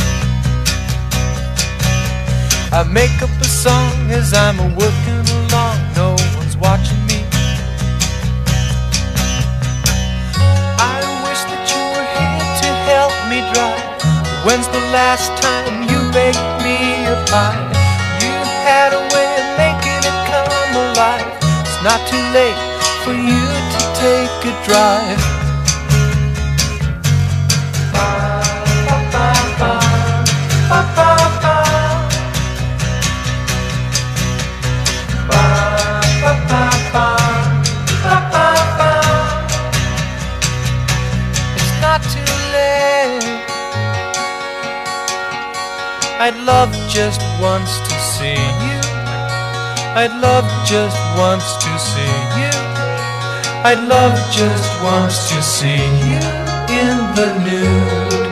I 2.74 2.82
make 2.90 3.22
up 3.22 3.30
a 3.40 3.46
song 3.46 4.10
as 4.10 4.34
I'm 4.34 4.58
working 4.74 5.26
along, 5.38 5.78
no 5.94 6.18
one's 6.38 6.58
watching 6.58 6.98
me. 7.06 7.22
I 10.82 10.98
wish 11.26 11.42
that 11.46 11.64
you 11.70 11.82
were 11.94 12.10
here 12.18 12.46
to 12.62 12.70
help 12.90 13.14
me 13.30 13.46
drive. 13.54 13.86
When's 14.42 14.68
the 14.74 14.82
last 14.90 15.30
time 15.38 15.86
you 15.86 16.00
baked 16.18 16.50
me 16.66 17.06
a 17.14 17.18
pie? 17.30 17.62
You 18.26 18.34
had 18.66 18.90
a 18.98 19.04
way 19.14 19.30
of 19.38 19.48
making 19.62 20.02
it 20.02 20.18
come 20.34 20.74
alive. 20.82 21.30
It's 21.62 21.78
not 21.86 22.02
too 22.10 22.26
late 22.34 22.58
for 23.06 23.14
you 23.14 23.47
drive. 24.68 25.18
It's 41.56 41.74
not 41.82 42.04
too 42.12 42.20
late. 42.52 43.24
I'd 46.20 46.36
love 46.44 46.74
just 46.90 47.22
once 47.40 47.80
to 47.88 47.94
see 48.02 48.36
you. 48.66 48.80
I'd 49.96 50.12
love 50.22 50.46
just 50.66 50.98
once 51.18 51.56
to. 51.64 51.67
I'd 53.70 53.86
love 53.86 54.16
just 54.32 54.82
once 54.82 55.28
to 55.28 55.44
see 55.44 55.76
you 55.76 56.24
in 56.72 56.98
the 57.18 57.28
nude. 57.44 58.28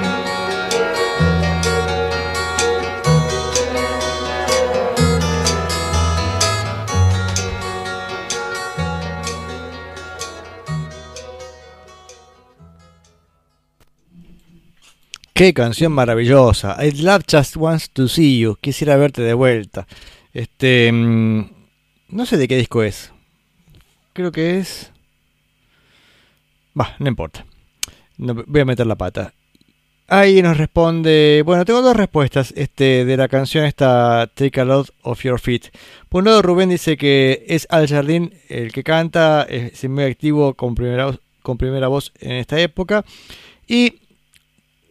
Qué 15.34 15.54
canción 15.54 15.92
maravillosa. 15.92 16.78
I 16.82 16.92
love 16.92 17.26
just 17.28 17.58
wants 17.58 17.90
to 17.90 18.08
see 18.08 18.40
you. 18.40 18.56
Quisiera 18.62 18.96
verte 18.96 19.22
de 19.22 19.34
vuelta. 19.34 19.86
Este. 20.34 20.90
mm, 20.94 21.50
No 22.08 22.26
sé 22.26 22.38
de 22.38 22.48
qué 22.48 22.56
disco 22.56 22.84
es. 22.84 23.12
Creo 24.14 24.32
que 24.32 24.60
es. 24.60 24.95
Va, 26.80 26.96
no 27.00 27.08
importa. 27.08 27.46
No, 28.18 28.34
voy 28.48 28.62
a 28.62 28.66
meter 28.66 28.88
la 28.88 28.96
pata. 28.96 29.34
Ahí 30.08 30.42
nos 30.42 30.58
responde. 30.58 31.42
Bueno, 31.46 31.66
tengo 31.66 31.82
dos 31.82 31.96
respuestas 31.98 32.54
este, 32.56 33.06
de 33.06 33.18
la 33.18 33.28
canción 33.28 33.66
esta 33.66 34.30
Take 34.34 34.62
a 34.62 34.66
Lot 34.66 34.94
of 35.02 35.24
Your 35.24 35.40
Feet. 35.40 35.72
Por 36.10 36.20
un 36.22 36.26
lado, 36.26 36.42
Rubén 36.44 36.70
dice 36.70 36.96
que 36.96 37.44
es 37.48 37.66
Al 37.72 37.88
Jardín 37.88 38.34
el 38.50 38.72
que 38.72 38.84
canta, 38.84 39.44
es 39.44 39.88
muy 39.90 40.04
activo 40.04 40.54
con 40.54 40.76
primera, 40.76 41.18
con 41.42 41.58
primera 41.58 41.88
voz 41.88 42.12
en 42.20 42.34
esta 42.34 42.60
época. 42.60 43.04
Y 43.68 43.96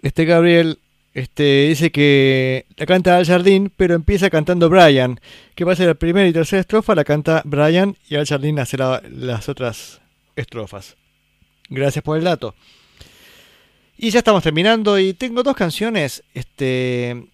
este 0.03 0.25
Gabriel 0.25 0.79
este, 1.15 1.69
dice 1.69 1.93
que 1.93 2.67
la 2.77 2.85
canta 2.87 3.17
Al 3.17 3.25
Jardín, 3.25 3.73
pero 3.77 3.95
empieza 3.95 4.31
cantando 4.31 4.69
Brian. 4.69 5.21
Que 5.55 5.65
pasa 5.65 5.85
la 5.85 5.95
primera 5.95 6.27
y 6.27 6.33
tercera 6.33 6.59
estrofa 6.61 6.97
la 6.97 7.05
canta 7.05 7.41
Brian 7.45 7.97
y 8.09 8.17
Al 8.17 8.27
Jardín 8.27 8.59
hace 8.59 8.77
la- 8.79 9.01
las 9.09 9.49
otras 9.49 10.01
estrofas. 10.35 10.97
Gracias 11.69 12.03
por 12.05 12.19
el 12.19 12.25
dato. 12.25 12.55
Y 13.97 14.11
ya 14.11 14.19
estamos 14.19 14.43
terminando 14.43 14.99
y 14.99 15.15
tengo 15.15 15.43
dos 15.43 15.55
canciones. 15.57 16.23
Este, 16.35 17.29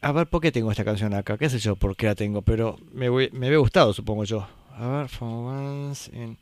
a 0.00 0.12
ver, 0.12 0.26
¿por 0.26 0.40
qué 0.40 0.50
tengo 0.52 0.70
esta 0.70 0.84
canción 0.84 1.14
acá? 1.14 1.38
¿Qué 1.38 1.48
sé 1.48 1.58
yo 1.58 1.76
por 1.76 1.96
qué 1.96 2.06
la 2.06 2.14
tengo? 2.14 2.42
Pero 2.42 2.78
me, 2.92 3.08
voy- 3.08 3.30
me 3.32 3.46
había 3.46 3.58
gustado, 3.58 3.92
supongo 3.92 4.24
yo. 4.24 4.46
A 4.76 4.86
ver, 4.88 5.08
for 5.08 5.28
once 5.28 6.10
in. 6.14 6.36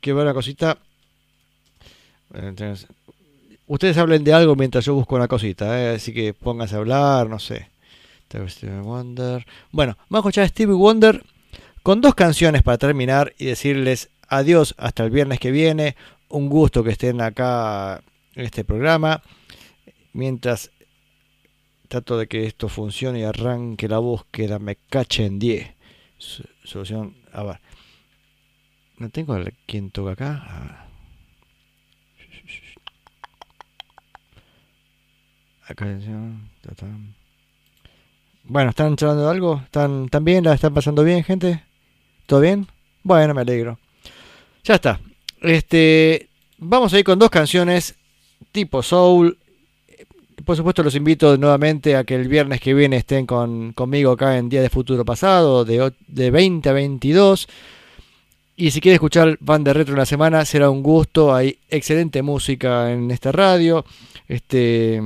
Quiero 0.00 0.16
ver 0.18 0.26
una 0.26 0.34
cosita. 0.34 0.78
Ustedes 3.66 3.98
hablen 3.98 4.24
de 4.24 4.32
algo 4.32 4.56
mientras 4.56 4.84
yo 4.84 4.94
busco 4.94 5.16
una 5.16 5.28
cosita, 5.28 5.78
¿eh? 5.82 5.96
así 5.96 6.12
que 6.14 6.32
pónganse 6.32 6.74
a 6.74 6.78
hablar, 6.78 7.28
no 7.28 7.38
sé. 7.38 7.68
Stevie 8.30 8.80
Wonder. 8.80 9.46
Bueno, 9.70 9.96
vamos 10.08 10.26
a 10.26 10.28
escuchar 10.28 10.44
a 10.44 10.48
Stevie 10.48 10.74
Wonder 10.74 11.24
con 11.82 12.00
dos 12.00 12.14
canciones 12.14 12.62
para 12.62 12.78
terminar 12.78 13.34
y 13.38 13.46
decirles 13.46 14.10
adiós 14.28 14.74
hasta 14.78 15.04
el 15.04 15.10
viernes 15.10 15.40
que 15.40 15.50
viene. 15.50 15.96
Un 16.28 16.48
gusto 16.48 16.84
que 16.84 16.90
estén 16.90 17.20
acá 17.20 18.02
en 18.34 18.44
este 18.44 18.64
programa. 18.64 19.22
mientras 20.12 20.70
trato 21.88 22.18
de 22.18 22.26
que 22.26 22.46
esto 22.46 22.68
funcione 22.68 23.20
y 23.20 23.22
arranque 23.22 23.86
la 23.88 23.98
búsqueda, 23.98 24.58
me 24.58 24.76
cache 24.76 25.24
en 25.26 25.38
10. 25.38 25.74
Su- 26.18 26.44
Solución, 26.64 27.14
a 27.32 27.42
ver. 27.44 27.60
No 28.98 29.08
tengo 29.10 29.36
el- 29.36 29.54
quién 29.66 29.90
toca 29.90 30.12
acá. 30.12 30.32
A 30.44 30.60
ver. 30.64 30.76
Bueno, 38.44 38.70
¿están 38.70 38.96
charlando 38.96 39.28
algo? 39.28 39.60
¿Están, 39.64 40.04
¿Están 40.06 40.24
bien? 40.24 40.44
¿La 40.44 40.54
están 40.54 40.72
pasando 40.74 41.04
bien, 41.04 41.22
gente? 41.22 41.62
¿Todo 42.26 42.40
bien? 42.40 42.66
Bueno, 43.02 43.34
me 43.34 43.42
alegro. 43.42 43.78
Ya 44.64 44.74
está. 44.74 45.00
Este, 45.40 46.28
vamos 46.58 46.92
a 46.92 46.98
ir 46.98 47.04
con 47.04 47.18
dos 47.18 47.30
canciones 47.30 47.94
tipo 48.52 48.82
soul. 48.82 49.38
Por 50.44 50.56
supuesto, 50.56 50.82
los 50.82 50.94
invito 50.94 51.36
nuevamente 51.36 51.96
a 51.96 52.04
que 52.04 52.14
el 52.14 52.28
viernes 52.28 52.60
que 52.60 52.74
viene 52.74 52.96
estén 52.96 53.26
con, 53.26 53.72
conmigo 53.72 54.12
acá 54.12 54.38
en 54.38 54.48
Día 54.48 54.62
de 54.62 54.70
Futuro 54.70 55.04
Pasado, 55.04 55.64
de, 55.64 55.92
de 56.06 56.30
20 56.30 56.68
a 56.68 56.72
22. 56.72 57.48
Y 58.56 58.70
si 58.70 58.80
quiere 58.80 58.94
escuchar 58.94 59.36
banda 59.40 59.72
retro 59.72 59.94
en 59.94 60.00
la 60.00 60.06
semana, 60.06 60.44
será 60.44 60.70
un 60.70 60.82
gusto. 60.82 61.34
Hay 61.34 61.58
excelente 61.68 62.22
música 62.22 62.90
en 62.92 63.10
esta 63.10 63.30
radio. 63.30 63.84
Este. 64.26 65.00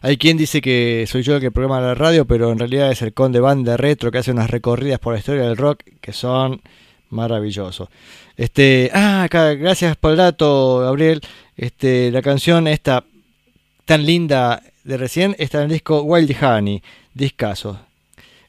Hay 0.00 0.16
quien 0.16 0.36
dice 0.36 0.60
que 0.60 1.04
soy 1.08 1.22
yo 1.22 1.36
el 1.36 1.40
que 1.40 1.52
programa 1.52 1.80
la 1.80 1.94
radio, 1.94 2.24
pero 2.24 2.50
en 2.50 2.58
realidad 2.58 2.90
es 2.90 3.02
el 3.02 3.14
conde 3.14 3.38
banda 3.38 3.76
retro 3.76 4.10
que 4.10 4.18
hace 4.18 4.32
unas 4.32 4.50
recorridas 4.50 4.98
por 4.98 5.12
la 5.12 5.20
historia 5.20 5.42
del 5.42 5.56
rock 5.56 5.84
que 6.00 6.12
son 6.12 6.60
maravillosos. 7.12 7.88
Este, 8.36 8.90
ah, 8.92 9.24
acá, 9.24 9.54
gracias 9.54 9.96
por 9.96 10.12
el 10.12 10.16
dato, 10.16 10.80
Gabriel. 10.80 11.20
Este, 11.56 12.10
la 12.10 12.22
canción 12.22 12.66
esta 12.66 13.04
tan 13.84 14.04
linda 14.04 14.62
de 14.84 14.96
recién 14.96 15.36
está 15.38 15.58
en 15.58 15.64
el 15.64 15.70
disco 15.70 16.02
Wild 16.02 16.36
Honey, 16.42 16.82
discazo. 17.14 17.78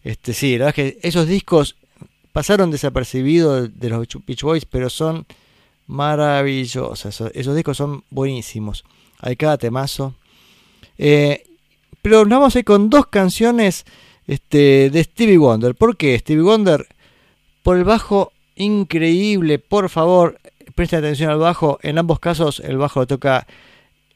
Este, 0.03 0.34
sí, 0.34 0.57
la 0.57 0.65
verdad 0.65 0.80
es 0.80 0.94
que 0.94 1.07
esos 1.07 1.27
discos 1.27 1.76
pasaron 2.31 2.72
desapercibidos 2.72 3.80
de 3.80 3.90
los 3.90 4.07
Beach 4.26 4.41
Boys, 4.41 4.65
pero 4.65 4.90
son 4.90 5.26
maravillosos. 5.88 7.06
Esos, 7.06 7.31
esos 7.34 7.56
discos 7.56 7.77
son 7.77 8.03
buenísimos. 8.10 8.84
Hay 9.19 9.35
cada 9.35 9.57
temazo. 9.57 10.15
Eh, 10.98 11.44
pero 12.02 12.26
nos 12.26 12.40
vamos 12.40 12.56
a 12.56 12.60
ir 12.60 12.65
con 12.65 12.90
dos 12.90 13.07
canciones 13.07 13.85
este, 14.27 14.90
de 14.90 15.03
Stevie 15.03 15.38
Wonder. 15.38 15.76
¿Por 15.76 15.95
qué? 15.95 16.18
Stevie 16.19 16.44
Wonder, 16.44 16.88
por 17.64 17.77
el 17.77 17.85
bajo 17.85 18.32
increíble, 18.55 19.59
por 19.59 19.89
favor, 19.89 20.39
presten 20.75 20.99
atención 20.99 21.30
al 21.30 21.39
bajo. 21.39 21.80
En 21.81 21.97
ambos 21.97 22.19
casos, 22.19 22.59
el 22.59 22.77
bajo 22.77 23.01
lo 23.01 23.07
toca 23.07 23.47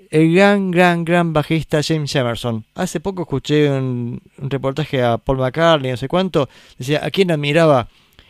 el 0.09 0.33
gran, 0.33 0.71
gran, 0.71 1.05
gran 1.05 1.33
bajista 1.33 1.81
James 1.83 2.15
Emerson. 2.15 2.65
Hace 2.75 2.99
poco 2.99 3.23
escuché 3.23 3.69
un, 3.69 4.21
un 4.37 4.49
reportaje 4.49 5.03
a 5.03 5.17
Paul 5.17 5.39
McCartney, 5.39 5.91
no 5.91 5.97
sé 5.97 6.07
cuánto. 6.07 6.49
Decía, 6.77 7.05
¿a 7.05 7.11
quién 7.11 7.31
admiraba? 7.31 7.89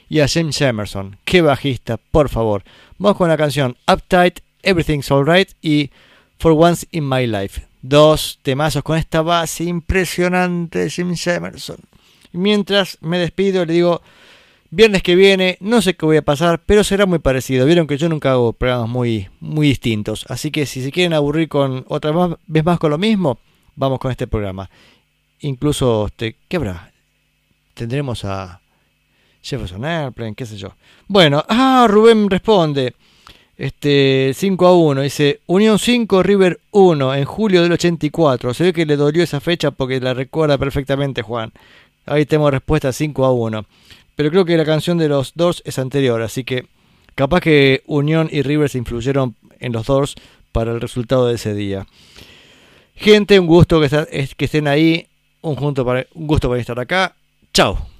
Y 0.10 0.22
a 0.22 0.28
James 0.28 0.60
Emerson. 0.62 1.18
Qué 1.26 1.42
bajista, 1.42 1.98
por 1.98 2.30
favor. 2.30 2.64
Vamos 2.98 3.18
con 3.18 3.30
la 3.30 3.38
canción 3.38 3.76
Uptight, 3.92 4.40
Everything's 4.64 5.12
Alright 5.12 5.52
y 5.62 5.92
For 6.40 6.54
Once 6.54 6.88
in 6.92 7.08
My 7.08 7.28
Life. 7.28 7.62
Dos 7.82 8.40
temazos 8.42 8.84
con 8.84 8.98
esta 8.98 9.22
base 9.22 9.66
impresionante 9.66 10.80
de 10.80 10.90
James 10.90 11.26
Emerson. 11.28 11.78
Mientras 12.32 12.98
me 13.02 13.20
despido, 13.20 13.66
le 13.66 13.74
digo, 13.74 14.02
viernes 14.70 15.04
que 15.04 15.16
viene, 15.16 15.58
no 15.60 15.82
sé 15.82 15.96
qué 15.96 16.06
voy 16.06 16.18
a 16.18 16.22
pasar, 16.22 16.62
pero 16.66 16.84
será 16.84 17.06
muy 17.06 17.20
parecido. 17.20 17.66
Vieron 17.66 17.88
que 17.88 17.98
yo 17.98 18.10
nunca 18.10 18.32
hago 18.32 18.54
programas 18.54 18.90
muy, 18.90 19.28
muy 19.40 19.68
distintos. 19.68 20.26
Así 20.30 20.52
que 20.52 20.66
si 20.66 20.84
se 20.84 20.92
quieren 20.92 21.14
aburrir 21.14 21.50
con 21.50 21.86
otra 21.88 22.12
vez 22.48 22.64
más 22.64 22.80
con 22.80 22.92
lo 22.92 22.98
mismo, 22.98 23.40
vamos 23.76 24.00
con 24.00 24.12
este 24.12 24.28
programa. 24.28 24.70
Incluso, 25.42 26.08
este, 26.08 26.36
¿qué 26.48 26.58
habrá? 26.58 26.92
Tendremos 27.74 28.26
a 28.26 28.60
Jefferson 29.42 29.86
Airplane, 29.86 30.36
qué 30.36 30.46
sé 30.46 30.58
yo. 30.58 30.74
Bueno, 31.08 31.44
ah, 31.48 31.88
Rubén 31.90 32.30
responde. 32.30 32.94
Este 33.58 34.34
5 34.36 34.68
a 34.68 34.78
1, 34.78 35.02
dice 35.02 35.42
Unión 35.48 35.80
5, 35.80 36.22
River 36.22 36.60
1 36.72 37.16
en 37.16 37.26
julio 37.26 37.64
del 37.64 37.72
84. 37.72 38.54
Se 38.54 38.66
ve 38.66 38.74
que 38.74 38.86
le 38.86 38.96
dolió 38.96 39.24
esa 39.24 39.40
fecha 39.40 39.72
porque 39.72 40.00
la 40.00 40.14
recuerda 40.14 40.60
perfectamente 40.60 41.24
Juan. 41.24 41.52
Ahí 42.06 42.26
tenemos 42.26 42.52
respuesta 42.52 42.94
5 42.94 43.26
a 43.26 43.32
1. 43.32 43.66
Pero 44.18 44.32
creo 44.32 44.46
que 44.46 44.58
la 44.58 44.66
canción 44.66 44.98
de 44.98 45.08
los 45.08 45.34
Doors 45.36 45.62
es 45.64 45.78
anterior, 45.78 46.24
así 46.24 46.44
que 46.44 46.66
capaz 47.14 47.40
que 47.40 47.84
Unión 47.86 48.28
y 48.32 48.42
River 48.42 48.68
se 48.68 48.80
influyeron 48.80 49.36
en 49.60 49.72
los 49.72 49.86
Doors 49.86 50.16
para 50.52 50.72
el 50.72 50.82
resultado 50.82 51.28
de 51.28 51.36
ese 51.36 51.54
día. 51.54 51.86
Gente, 52.96 53.40
un 53.40 53.46
gusto 53.46 53.80
que 53.80 54.28
estén 54.40 54.68
ahí, 54.68 55.06
un, 55.42 55.56
junto 55.56 55.86
para, 55.86 56.08
un 56.16 56.26
gusto 56.26 56.50
para 56.50 56.60
estar 56.60 56.80
acá. 56.80 57.16
Chao. 57.54 57.97